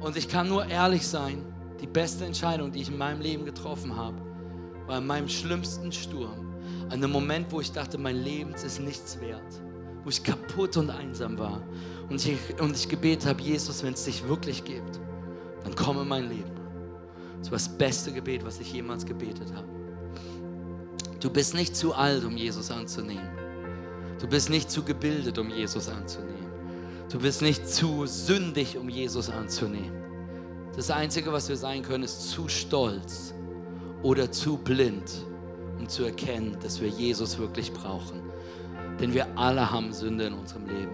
Und 0.00 0.16
ich 0.16 0.30
kann 0.30 0.48
nur 0.48 0.64
ehrlich 0.64 1.06
sein, 1.06 1.44
die 1.82 1.86
beste 1.86 2.24
Entscheidung, 2.24 2.72
die 2.72 2.80
ich 2.80 2.88
in 2.88 2.96
meinem 2.96 3.20
Leben 3.20 3.44
getroffen 3.44 3.94
habe, 3.94 4.16
war 4.86 4.96
in 4.96 5.06
meinem 5.06 5.28
schlimmsten 5.28 5.92
Sturm 5.92 6.47
an 6.88 6.94
einem 6.94 7.12
Moment, 7.12 7.52
wo 7.52 7.60
ich 7.60 7.70
dachte, 7.72 7.98
mein 7.98 8.16
Leben 8.16 8.54
ist 8.54 8.80
nichts 8.80 9.20
wert, 9.20 9.62
wo 10.04 10.10
ich 10.10 10.22
kaputt 10.22 10.76
und 10.76 10.90
einsam 10.90 11.38
war 11.38 11.62
und 12.08 12.24
ich, 12.24 12.38
und 12.60 12.74
ich 12.74 12.88
gebetet 12.88 13.26
habe, 13.26 13.42
Jesus, 13.42 13.82
wenn 13.82 13.92
es 13.92 14.04
dich 14.04 14.26
wirklich 14.26 14.64
gibt, 14.64 14.98
dann 15.64 15.74
komme 15.74 16.04
mein 16.04 16.28
Leben. 16.28 16.50
Das 17.38 17.50
war 17.50 17.58
das 17.58 17.68
beste 17.68 18.12
Gebet, 18.12 18.44
was 18.44 18.58
ich 18.58 18.72
jemals 18.72 19.04
gebetet 19.04 19.52
habe. 19.54 19.68
Du 21.20 21.30
bist 21.30 21.54
nicht 21.54 21.76
zu 21.76 21.94
alt, 21.94 22.24
um 22.24 22.36
Jesus 22.36 22.70
anzunehmen. 22.70 23.28
Du 24.20 24.26
bist 24.26 24.50
nicht 24.50 24.70
zu 24.70 24.82
gebildet, 24.82 25.38
um 25.38 25.50
Jesus 25.50 25.88
anzunehmen. 25.88 26.46
Du 27.10 27.18
bist 27.18 27.42
nicht 27.42 27.68
zu 27.68 28.06
sündig, 28.06 28.76
um 28.76 28.88
Jesus 28.88 29.30
anzunehmen. 29.30 29.92
Das 30.74 30.90
Einzige, 30.90 31.32
was 31.32 31.48
wir 31.48 31.56
sein 31.56 31.82
können, 31.82 32.04
ist 32.04 32.30
zu 32.30 32.48
stolz 32.48 33.34
oder 34.02 34.30
zu 34.30 34.58
blind, 34.58 35.10
um 35.78 35.88
zu 35.88 36.04
erkennen, 36.04 36.56
dass 36.62 36.80
wir 36.80 36.88
Jesus 36.88 37.38
wirklich 37.38 37.72
brauchen. 37.72 38.20
Denn 39.00 39.14
wir 39.14 39.26
alle 39.38 39.70
haben 39.70 39.92
Sünde 39.92 40.26
in 40.26 40.34
unserem 40.34 40.66
Leben. 40.66 40.90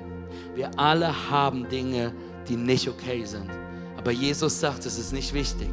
Wir 0.55 0.79
alle 0.79 1.31
haben 1.31 1.69
Dinge, 1.69 2.13
die 2.49 2.57
nicht 2.57 2.89
okay 2.89 3.25
sind. 3.25 3.51
Aber 3.97 4.11
Jesus 4.11 4.61
sagt, 4.61 4.85
es 4.87 4.99
ist 4.99 5.13
nicht 5.13 5.33
wichtig. 5.33 5.71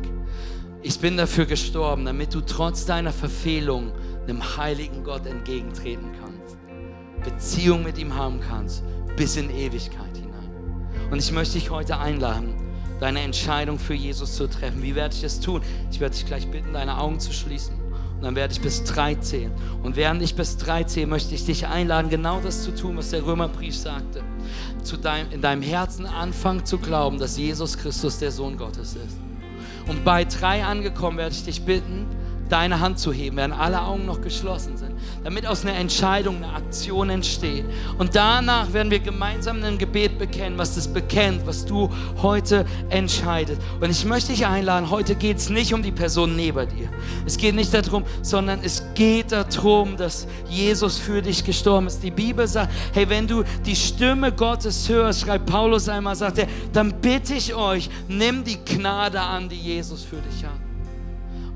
Ich 0.81 0.99
bin 0.99 1.17
dafür 1.17 1.45
gestorben, 1.45 2.05
damit 2.05 2.33
du 2.33 2.41
trotz 2.41 2.85
deiner 2.85 3.11
Verfehlung 3.11 3.91
einem 4.23 4.57
heiligen 4.57 5.03
Gott 5.03 5.25
entgegentreten 5.25 6.11
kannst. 6.19 6.57
Beziehung 7.23 7.83
mit 7.83 7.97
ihm 7.97 8.15
haben 8.15 8.39
kannst, 8.39 8.83
bis 9.15 9.35
in 9.35 9.49
Ewigkeit 9.49 10.15
hinein. 10.15 10.49
Und 11.11 11.19
ich 11.19 11.31
möchte 11.31 11.55
dich 11.55 11.69
heute 11.69 11.99
einladen, 11.99 12.55
deine 12.99 13.19
Entscheidung 13.19 13.77
für 13.77 13.93
Jesus 13.93 14.35
zu 14.35 14.47
treffen. 14.47 14.81
Wie 14.81 14.95
werde 14.95 15.13
ich 15.13 15.23
es 15.23 15.39
tun? 15.39 15.61
Ich 15.91 15.99
werde 15.99 16.15
dich 16.15 16.25
gleich 16.25 16.49
bitten, 16.49 16.73
deine 16.73 16.97
Augen 16.97 17.19
zu 17.19 17.33
schließen. 17.33 17.80
Und 18.21 18.25
dann 18.25 18.35
werde 18.35 18.53
ich 18.53 18.61
bis 18.61 18.83
drei 18.83 19.15
zählen. 19.15 19.51
Und 19.81 19.95
während 19.95 20.21
ich 20.21 20.35
bis 20.35 20.55
drei 20.55 20.83
zähle, 20.83 21.07
möchte 21.07 21.33
ich 21.33 21.43
dich 21.43 21.65
einladen, 21.65 22.11
genau 22.11 22.39
das 22.39 22.61
zu 22.61 22.69
tun, 22.69 22.95
was 22.95 23.09
der 23.09 23.25
Römerbrief 23.25 23.75
sagte. 23.75 24.21
Dein, 25.01 25.31
in 25.31 25.41
deinem 25.41 25.63
Herzen 25.63 26.05
anfangen 26.05 26.63
zu 26.63 26.77
glauben, 26.77 27.17
dass 27.17 27.35
Jesus 27.35 27.79
Christus 27.79 28.19
der 28.19 28.29
Sohn 28.29 28.57
Gottes 28.57 28.93
ist. 28.93 29.17
Und 29.87 30.05
bei 30.05 30.23
drei 30.23 30.63
angekommen 30.63 31.17
werde 31.17 31.33
ich 31.33 31.45
dich 31.45 31.63
bitten, 31.63 32.05
deine 32.47 32.79
Hand 32.79 32.99
zu 32.99 33.11
heben, 33.11 33.37
während 33.37 33.57
alle 33.57 33.81
Augen 33.81 34.05
noch 34.05 34.21
geschlossen 34.21 34.77
sind, 34.77 34.90
damit 35.23 35.45
aus 35.45 35.63
einer 35.63 35.75
Entscheidung 35.75 36.37
eine 36.37 36.53
Aktion 36.53 37.09
entsteht. 37.09 37.65
Und 37.97 38.15
danach 38.15 38.73
werden 38.73 38.91
wir 38.91 38.99
gemeinsam 38.99 39.63
ein 39.63 39.77
Gebet 39.77 40.17
bekennen, 40.17 40.57
was 40.57 40.75
das 40.75 40.87
bekennt, 40.87 41.45
was 41.45 41.65
du 41.65 41.89
heute 42.21 42.65
entscheidest. 42.89 43.61
Und 43.79 43.89
ich 43.89 44.05
möchte 44.05 44.31
dich 44.31 44.45
einladen, 44.45 44.89
heute 44.89 45.15
geht 45.15 45.37
es 45.37 45.49
nicht 45.49 45.73
um 45.73 45.83
die 45.83 45.91
Person 45.91 46.35
neben 46.35 46.67
dir. 46.69 46.89
Es 47.25 47.37
geht 47.37 47.55
nicht 47.55 47.73
darum, 47.73 48.03
sondern 48.21 48.61
es 48.63 48.83
geht 48.95 49.31
darum, 49.31 49.97
dass 49.97 50.27
Jesus 50.49 50.97
für 50.97 51.21
dich 51.21 51.43
gestorben 51.43 51.87
ist. 51.87 52.01
Die 52.01 52.11
Bibel 52.11 52.47
sagt, 52.47 52.71
hey, 52.93 53.07
wenn 53.09 53.27
du 53.27 53.43
die 53.65 53.75
Stimme 53.75 54.31
Gottes 54.31 54.89
hörst, 54.89 55.21
schreibt 55.21 55.45
Paulus 55.45 55.87
einmal, 55.89 56.15
sagt 56.15 56.39
er, 56.39 56.47
dann 56.73 56.93
bitte 57.01 57.33
ich 57.35 57.53
euch, 57.53 57.89
nimm 58.07 58.43
die 58.43 58.57
Gnade 58.63 59.19
an, 59.19 59.49
die 59.49 59.55
Jesus 59.55 60.03
für 60.03 60.17
dich 60.17 60.43
hat. 60.43 60.59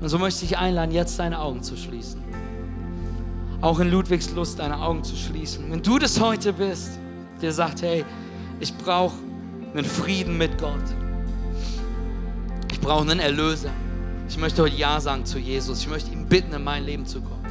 Und 0.00 0.08
so 0.08 0.18
möchte 0.18 0.44
ich 0.44 0.56
einladen, 0.58 0.92
jetzt 0.92 1.18
deine 1.18 1.38
Augen 1.40 1.62
zu 1.62 1.76
schließen. 1.76 2.25
Auch 3.60 3.80
in 3.80 3.90
Ludwigslust 3.90 4.58
deine 4.58 4.80
Augen 4.80 5.02
zu 5.02 5.16
schließen. 5.16 5.70
Wenn 5.70 5.82
du 5.82 5.98
das 5.98 6.20
heute 6.20 6.52
bist, 6.52 6.98
der 7.40 7.52
sagt, 7.52 7.82
hey, 7.82 8.04
ich 8.60 8.76
brauche 8.76 9.16
einen 9.72 9.84
Frieden 9.84 10.36
mit 10.36 10.58
Gott. 10.58 10.74
Ich 12.70 12.80
brauche 12.80 13.02
einen 13.02 13.20
Erlöser. 13.20 13.70
Ich 14.28 14.36
möchte 14.38 14.62
heute 14.62 14.76
Ja 14.76 15.00
sagen 15.00 15.24
zu 15.24 15.38
Jesus. 15.38 15.80
Ich 15.80 15.88
möchte 15.88 16.12
ihn 16.12 16.26
bitten, 16.26 16.52
in 16.52 16.64
mein 16.64 16.84
Leben 16.84 17.06
zu 17.06 17.20
kommen. 17.20 17.44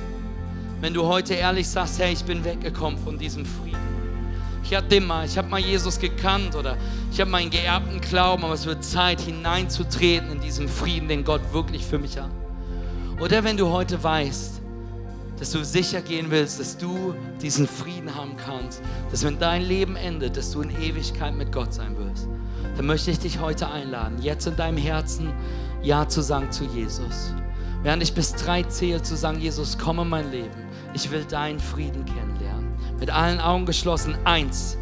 Wenn 0.82 0.94
du 0.94 1.06
heute 1.06 1.34
ehrlich 1.34 1.68
sagst, 1.68 2.00
hey, 2.00 2.14
ich 2.14 2.24
bin 2.24 2.44
weggekommen 2.44 3.00
von 3.00 3.18
diesem 3.18 3.46
Frieden. 3.46 3.80
Ich 4.64 4.76
hatte 4.76 5.00
mal, 5.00 5.26
ich 5.26 5.38
habe 5.38 5.48
mal 5.48 5.60
Jesus 5.60 6.00
gekannt 6.00 6.56
oder 6.56 6.76
ich 7.12 7.22
habe 7.22 7.30
meinen 7.30 7.52
geerbten 7.52 8.02
Glauben, 8.02 8.44
aber 8.44 8.56
es 8.56 8.66
wird 8.66 8.84
Zeit 8.84 9.22
hineinzutreten 9.22 10.32
in 10.32 10.42
diesen 10.42 10.68
Frieden, 10.68 11.08
den 11.08 11.24
Gott 11.24 11.42
wirklich 11.54 11.86
für 11.86 12.00
mich 12.00 12.18
hat. 12.18 12.32
Oder 13.20 13.44
wenn 13.44 13.58
du 13.58 13.70
heute 13.70 14.04
weißt, 14.04 14.62
dass 15.40 15.52
du 15.52 15.64
sicher 15.64 16.02
gehen 16.02 16.32
willst, 16.32 16.60
dass 16.60 16.78
du 16.78 17.14
diesen 17.42 17.68
Frieden 17.68 18.16
haben 18.16 18.36
kannst, 18.38 18.82
dass 19.12 19.24
wenn 19.24 19.38
dein 19.40 19.64
Leben 19.64 19.96
endet, 19.96 20.38
dass 20.38 20.52
du 20.52 20.62
in 20.62 20.70
Ewigkeit 20.82 21.36
mit 21.36 21.52
Gott 21.52 21.74
sein 21.74 21.98
wirst, 21.98 22.28
dann 22.76 22.86
möchte 22.86 23.12
ich 23.12 23.20
dich 23.20 23.40
heute 23.40 23.70
einladen, 23.70 24.22
jetzt 24.22 24.48
in 24.48 24.56
deinem 24.56 24.78
Herzen 24.78 25.34
Ja 25.82 26.08
zu 26.08 26.22
sagen 26.22 26.52
zu 26.52 26.64
Jesus. 26.66 27.34
Während 27.84 28.02
ich 28.02 28.14
bis 28.14 28.34
drei 28.34 28.64
zähle, 28.64 29.02
zu 29.02 29.16
sagen, 29.16 29.40
Jesus, 29.40 29.78
komm 29.78 30.00
in 30.00 30.10
mein 30.10 30.32
Leben. 30.32 30.66
Ich 30.94 31.12
will 31.12 31.24
deinen 31.26 31.60
Frieden 31.60 32.04
kennenlernen 32.06 32.36
mit 33.00 33.10
allen 33.10 33.40
Augen 33.40 33.66
geschlossen. 33.66 34.16
Eins 34.24 34.78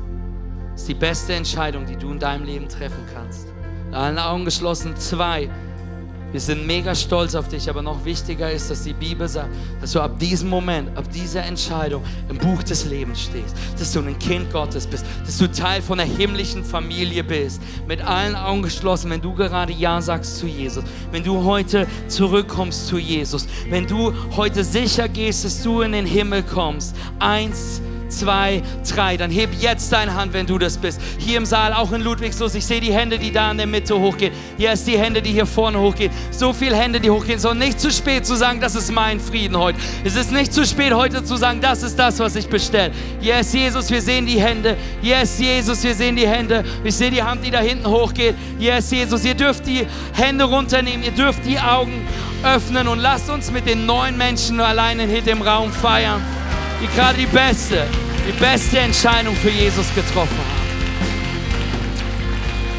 ist 0.75 0.87
die 0.87 0.93
beste 0.93 1.33
Entscheidung, 1.33 1.85
die 1.85 1.95
du 1.95 2.11
in 2.11 2.19
deinem 2.19 2.45
Leben 2.45 2.67
treffen 2.69 3.05
kannst. 3.13 3.47
Mit 3.85 3.95
allen 3.95 4.19
Augen 4.19 4.45
geschlossen. 4.45 4.95
Zwei, 4.97 5.49
wir 6.33 6.39
sind 6.39 6.65
mega 6.65 6.95
stolz 6.95 7.35
auf 7.35 7.47
dich, 7.47 7.69
aber 7.69 7.83
noch 7.83 8.03
wichtiger 8.03 8.51
ist, 8.51 8.71
dass 8.71 8.83
die 8.83 8.93
Bibel 8.93 9.27
sagt, 9.27 9.49
dass 9.79 9.91
du 9.91 10.01
ab 10.01 10.17
diesem 10.17 10.49
Moment, 10.49 10.97
ab 10.97 11.05
dieser 11.11 11.43
Entscheidung 11.43 12.03
im 12.27 12.39
Buch 12.39 12.63
des 12.63 12.85
Lebens 12.85 13.21
stehst, 13.21 13.55
dass 13.77 13.93
du 13.93 13.99
ein 13.99 14.17
Kind 14.17 14.51
Gottes 14.51 14.87
bist, 14.87 15.05
dass 15.23 15.37
du 15.37 15.49
Teil 15.51 15.83
von 15.83 15.99
der 15.99 16.07
himmlischen 16.07 16.63
Familie 16.63 17.23
bist. 17.23 17.61
Mit 17.87 18.01
allen 18.01 18.35
Augen 18.35 18.63
geschlossen, 18.63 19.11
wenn 19.11 19.21
du 19.21 19.35
gerade 19.35 19.73
Ja 19.73 20.01
sagst 20.01 20.39
zu 20.39 20.47
Jesus, 20.47 20.83
wenn 21.11 21.23
du 21.23 21.43
heute 21.43 21.85
zurückkommst 22.07 22.87
zu 22.87 22.97
Jesus, 22.97 23.47
wenn 23.69 23.85
du 23.85 24.11
heute 24.35 24.63
sicher 24.63 25.07
gehst, 25.07 25.45
dass 25.45 25.61
du 25.61 25.81
in 25.81 25.91
den 25.91 26.07
Himmel 26.07 26.41
kommst. 26.41 26.95
Eins, 27.19 27.79
zwei, 27.79 27.92
drei. 28.19 28.61
Dann 29.17 29.31
heb 29.31 29.49
jetzt 29.59 29.91
deine 29.91 30.13
Hand, 30.13 30.33
wenn 30.33 30.45
du 30.45 30.57
das 30.57 30.77
bist. 30.77 30.99
Hier 31.17 31.37
im 31.37 31.45
Saal, 31.45 31.73
auch 31.73 31.91
in 31.91 32.01
Ludwigslust. 32.01 32.55
Ich 32.55 32.65
sehe 32.65 32.81
die 32.81 32.93
Hände, 32.93 33.17
die 33.17 33.31
da 33.31 33.51
in 33.51 33.57
der 33.57 33.67
Mitte 33.67 33.97
hochgehen. 33.97 34.33
Hier 34.57 34.73
ist 34.73 34.85
die 34.87 34.97
Hände, 34.97 35.21
die 35.21 35.31
hier 35.31 35.45
vorne 35.45 35.79
hochgehen. 35.79 36.11
So 36.31 36.53
viele 36.53 36.75
Hände, 36.75 36.99
die 36.99 37.09
hochgehen. 37.09 37.37
Es 37.37 37.45
ist 37.45 37.53
nicht 37.55 37.79
zu 37.79 37.91
spät 37.91 38.25
zu 38.25 38.35
sagen, 38.35 38.59
das 38.59 38.75
ist 38.75 38.91
mein 38.91 39.19
Frieden 39.19 39.57
heute. 39.57 39.79
Es 40.03 40.15
ist 40.15 40.31
nicht 40.31 40.53
zu 40.53 40.65
spät 40.65 40.93
heute 40.93 41.23
zu 41.23 41.35
sagen, 41.35 41.61
das 41.61 41.83
ist 41.83 41.97
das, 41.97 42.19
was 42.19 42.35
ich 42.35 42.47
bestelle. 42.47 42.91
Yes, 43.21 43.53
Jesus, 43.53 43.89
wir 43.89 44.01
sehen 44.01 44.25
die 44.25 44.39
Hände. 44.39 44.77
Yes, 45.01 45.39
Jesus, 45.39 45.83
wir 45.83 45.95
sehen 45.95 46.15
die 46.15 46.27
Hände. 46.27 46.63
Ich 46.83 46.95
sehe 46.95 47.11
die 47.11 47.23
Hand, 47.23 47.45
die 47.45 47.51
da 47.51 47.59
hinten 47.59 47.87
hochgeht. 47.87 48.35
Yes, 48.59 48.91
Jesus, 48.91 49.23
ihr 49.25 49.35
dürft 49.35 49.65
die 49.65 49.85
Hände 50.13 50.43
runternehmen. 50.43 51.03
Ihr 51.03 51.11
dürft 51.11 51.45
die 51.45 51.59
Augen 51.59 52.05
öffnen 52.43 52.87
und 52.87 52.99
lasst 52.99 53.29
uns 53.29 53.51
mit 53.51 53.65
den 53.65 53.85
neuen 53.85 54.17
Menschen 54.17 54.59
alleine 54.59 55.03
hinter 55.03 55.31
dem 55.31 55.41
Raum 55.41 55.71
feiern 55.71 56.21
die 56.83 56.87
gerade 56.95 57.17
die 57.17 57.25
beste, 57.25 57.85
die 58.27 58.37
beste 58.39 58.79
Entscheidung 58.79 59.35
für 59.35 59.49
Jesus 59.49 59.85
getroffen 59.95 60.37
haben. 60.37 60.63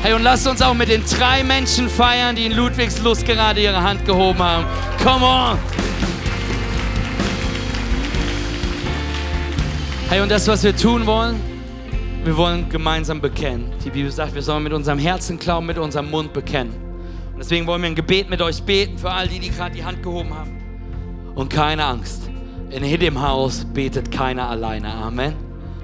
Hey, 0.02 0.12
und 0.12 0.22
lasst 0.22 0.46
uns 0.46 0.60
auch 0.60 0.74
mit 0.74 0.90
den 0.90 1.02
drei 1.06 1.42
Menschen 1.42 1.88
feiern, 1.88 2.36
die 2.36 2.44
in 2.44 2.52
Ludwigslust 2.52 3.24
gerade 3.24 3.62
ihre 3.62 3.82
Hand 3.82 4.04
gehoben 4.04 4.40
haben. 4.40 4.66
Come 5.02 5.24
on! 5.24 5.58
Hey, 10.10 10.20
und 10.20 10.30
das, 10.30 10.46
was 10.48 10.62
wir 10.62 10.76
tun 10.76 11.06
wollen, 11.06 11.40
wir 12.24 12.36
wollen 12.36 12.68
gemeinsam 12.68 13.22
bekennen. 13.22 13.72
Die 13.82 13.90
Bibel 13.90 14.12
sagt, 14.12 14.34
wir 14.34 14.42
sollen 14.42 14.64
mit 14.64 14.74
unserem 14.74 14.98
Herzen 14.98 15.38
glauben, 15.38 15.64
mit 15.64 15.78
unserem 15.78 16.10
Mund 16.10 16.34
bekennen. 16.34 16.74
Und 17.32 17.38
deswegen 17.38 17.66
wollen 17.66 17.80
wir 17.80 17.88
ein 17.88 17.94
Gebet 17.94 18.28
mit 18.28 18.42
euch 18.42 18.62
beten 18.62 18.98
für 18.98 19.10
all 19.10 19.28
die, 19.28 19.38
die 19.38 19.48
gerade 19.48 19.74
die 19.74 19.84
Hand 19.84 20.02
gehoben 20.02 20.34
haben. 20.34 20.52
Und 21.34 21.48
keine 21.48 21.84
Angst 21.84 22.33
in 22.74 22.84
jedem 22.84 23.20
Haus 23.22 23.64
betet 23.72 24.10
keiner 24.10 24.48
alleine. 24.48 24.92
Amen. 24.92 25.34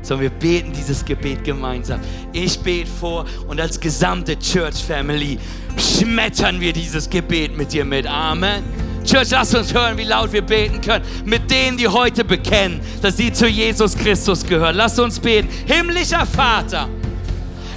Sondern 0.02 0.22
wir 0.22 0.30
beten 0.30 0.72
dieses 0.72 1.04
Gebet 1.04 1.44
gemeinsam. 1.44 2.00
Ich 2.32 2.58
bete 2.58 2.90
vor 2.90 3.26
und 3.46 3.60
als 3.60 3.78
gesamte 3.78 4.36
Church 4.38 4.82
Family 4.82 5.38
schmettern 5.76 6.60
wir 6.60 6.72
dieses 6.72 7.08
Gebet 7.08 7.56
mit 7.56 7.72
dir 7.72 7.84
mit. 7.84 8.06
Amen. 8.06 8.64
Church, 9.04 9.30
lass 9.30 9.54
uns 9.54 9.72
hören, 9.72 9.96
wie 9.98 10.04
laut 10.04 10.32
wir 10.32 10.42
beten 10.42 10.80
können. 10.80 11.04
Mit 11.24 11.50
denen, 11.50 11.76
die 11.76 11.86
heute 11.86 12.24
bekennen, 12.24 12.80
dass 13.00 13.16
sie 13.16 13.32
zu 13.32 13.46
Jesus 13.46 13.96
Christus 13.96 14.44
gehören. 14.44 14.74
Lass 14.74 14.98
uns 14.98 15.20
beten. 15.20 15.48
Himmlischer 15.66 16.26
Vater, 16.26 16.88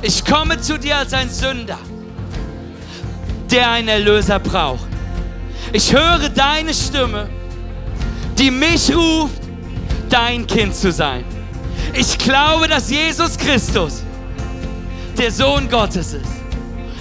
ich 0.02 0.26
komme 0.26 0.60
zu 0.60 0.80
dir 0.80 0.98
als 0.98 1.14
ein 1.14 1.30
Sünder, 1.30 1.78
der 3.52 3.70
einen 3.70 3.90
Erlöser 3.90 4.40
braucht. 4.40 4.88
Ich 5.72 5.94
höre 5.94 6.30
deine 6.30 6.74
Stimme, 6.74 7.30
die 8.38 8.52
mich 8.52 8.94
ruft, 8.96 9.42
dein 10.10 10.46
Kind 10.48 10.76
zu 10.76 10.92
sein. 10.92 11.24
Ich 11.94 12.18
glaube, 12.18 12.68
dass 12.68 12.90
Jesus 12.90 13.38
Christus 13.38 14.04
der 15.18 15.32
Sohn 15.32 15.70
Gottes 15.70 16.14
ist. 16.14 16.26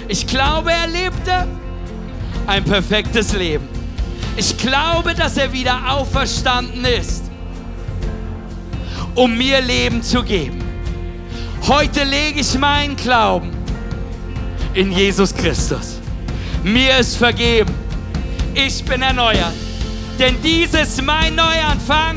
Ich 0.07 0.27
glaube, 0.27 0.71
er 0.71 0.87
lebte 0.87 1.47
ein 2.45 2.63
perfektes 2.63 3.33
Leben. 3.33 3.67
Ich 4.35 4.57
glaube, 4.57 5.13
dass 5.13 5.37
er 5.37 5.51
wieder 5.51 5.79
auferstanden 5.91 6.85
ist, 6.85 7.23
um 9.15 9.37
mir 9.37 9.61
Leben 9.61 10.01
zu 10.01 10.23
geben. 10.23 10.59
Heute 11.67 12.03
lege 12.03 12.41
ich 12.41 12.57
meinen 12.57 12.95
Glauben 12.95 13.51
in 14.73 14.91
Jesus 14.91 15.33
Christus. 15.33 15.99
Mir 16.63 16.97
ist 16.97 17.17
vergeben. 17.17 17.73
Ich 18.53 18.83
bin 18.83 19.01
erneuert. 19.01 19.53
Denn 20.19 20.39
dies 20.41 20.73
ist 20.73 21.01
mein 21.01 21.35
Neuanfang 21.35 22.15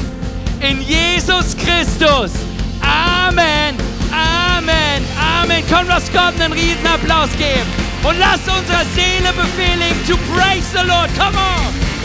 in 0.60 0.82
Jesus 0.82 1.56
Christus. 1.56 2.32
Amen. 2.82 3.76
Amen. 4.12 5.04
Amen. 5.18 5.64
Komm, 5.70 5.86
lass 5.88 6.12
Gott 6.12 6.38
einen 6.40 6.52
riesen 6.52 6.86
Applaus 6.86 7.30
geben. 7.38 7.66
Und 8.02 8.18
lass 8.18 8.40
unserer 8.40 8.84
Seele 8.94 9.32
befehligen 9.32 10.06
to 10.06 10.16
praise 10.32 10.70
the 10.72 10.86
Lord. 10.86 11.10
Come 11.18 11.36
on. 11.36 11.95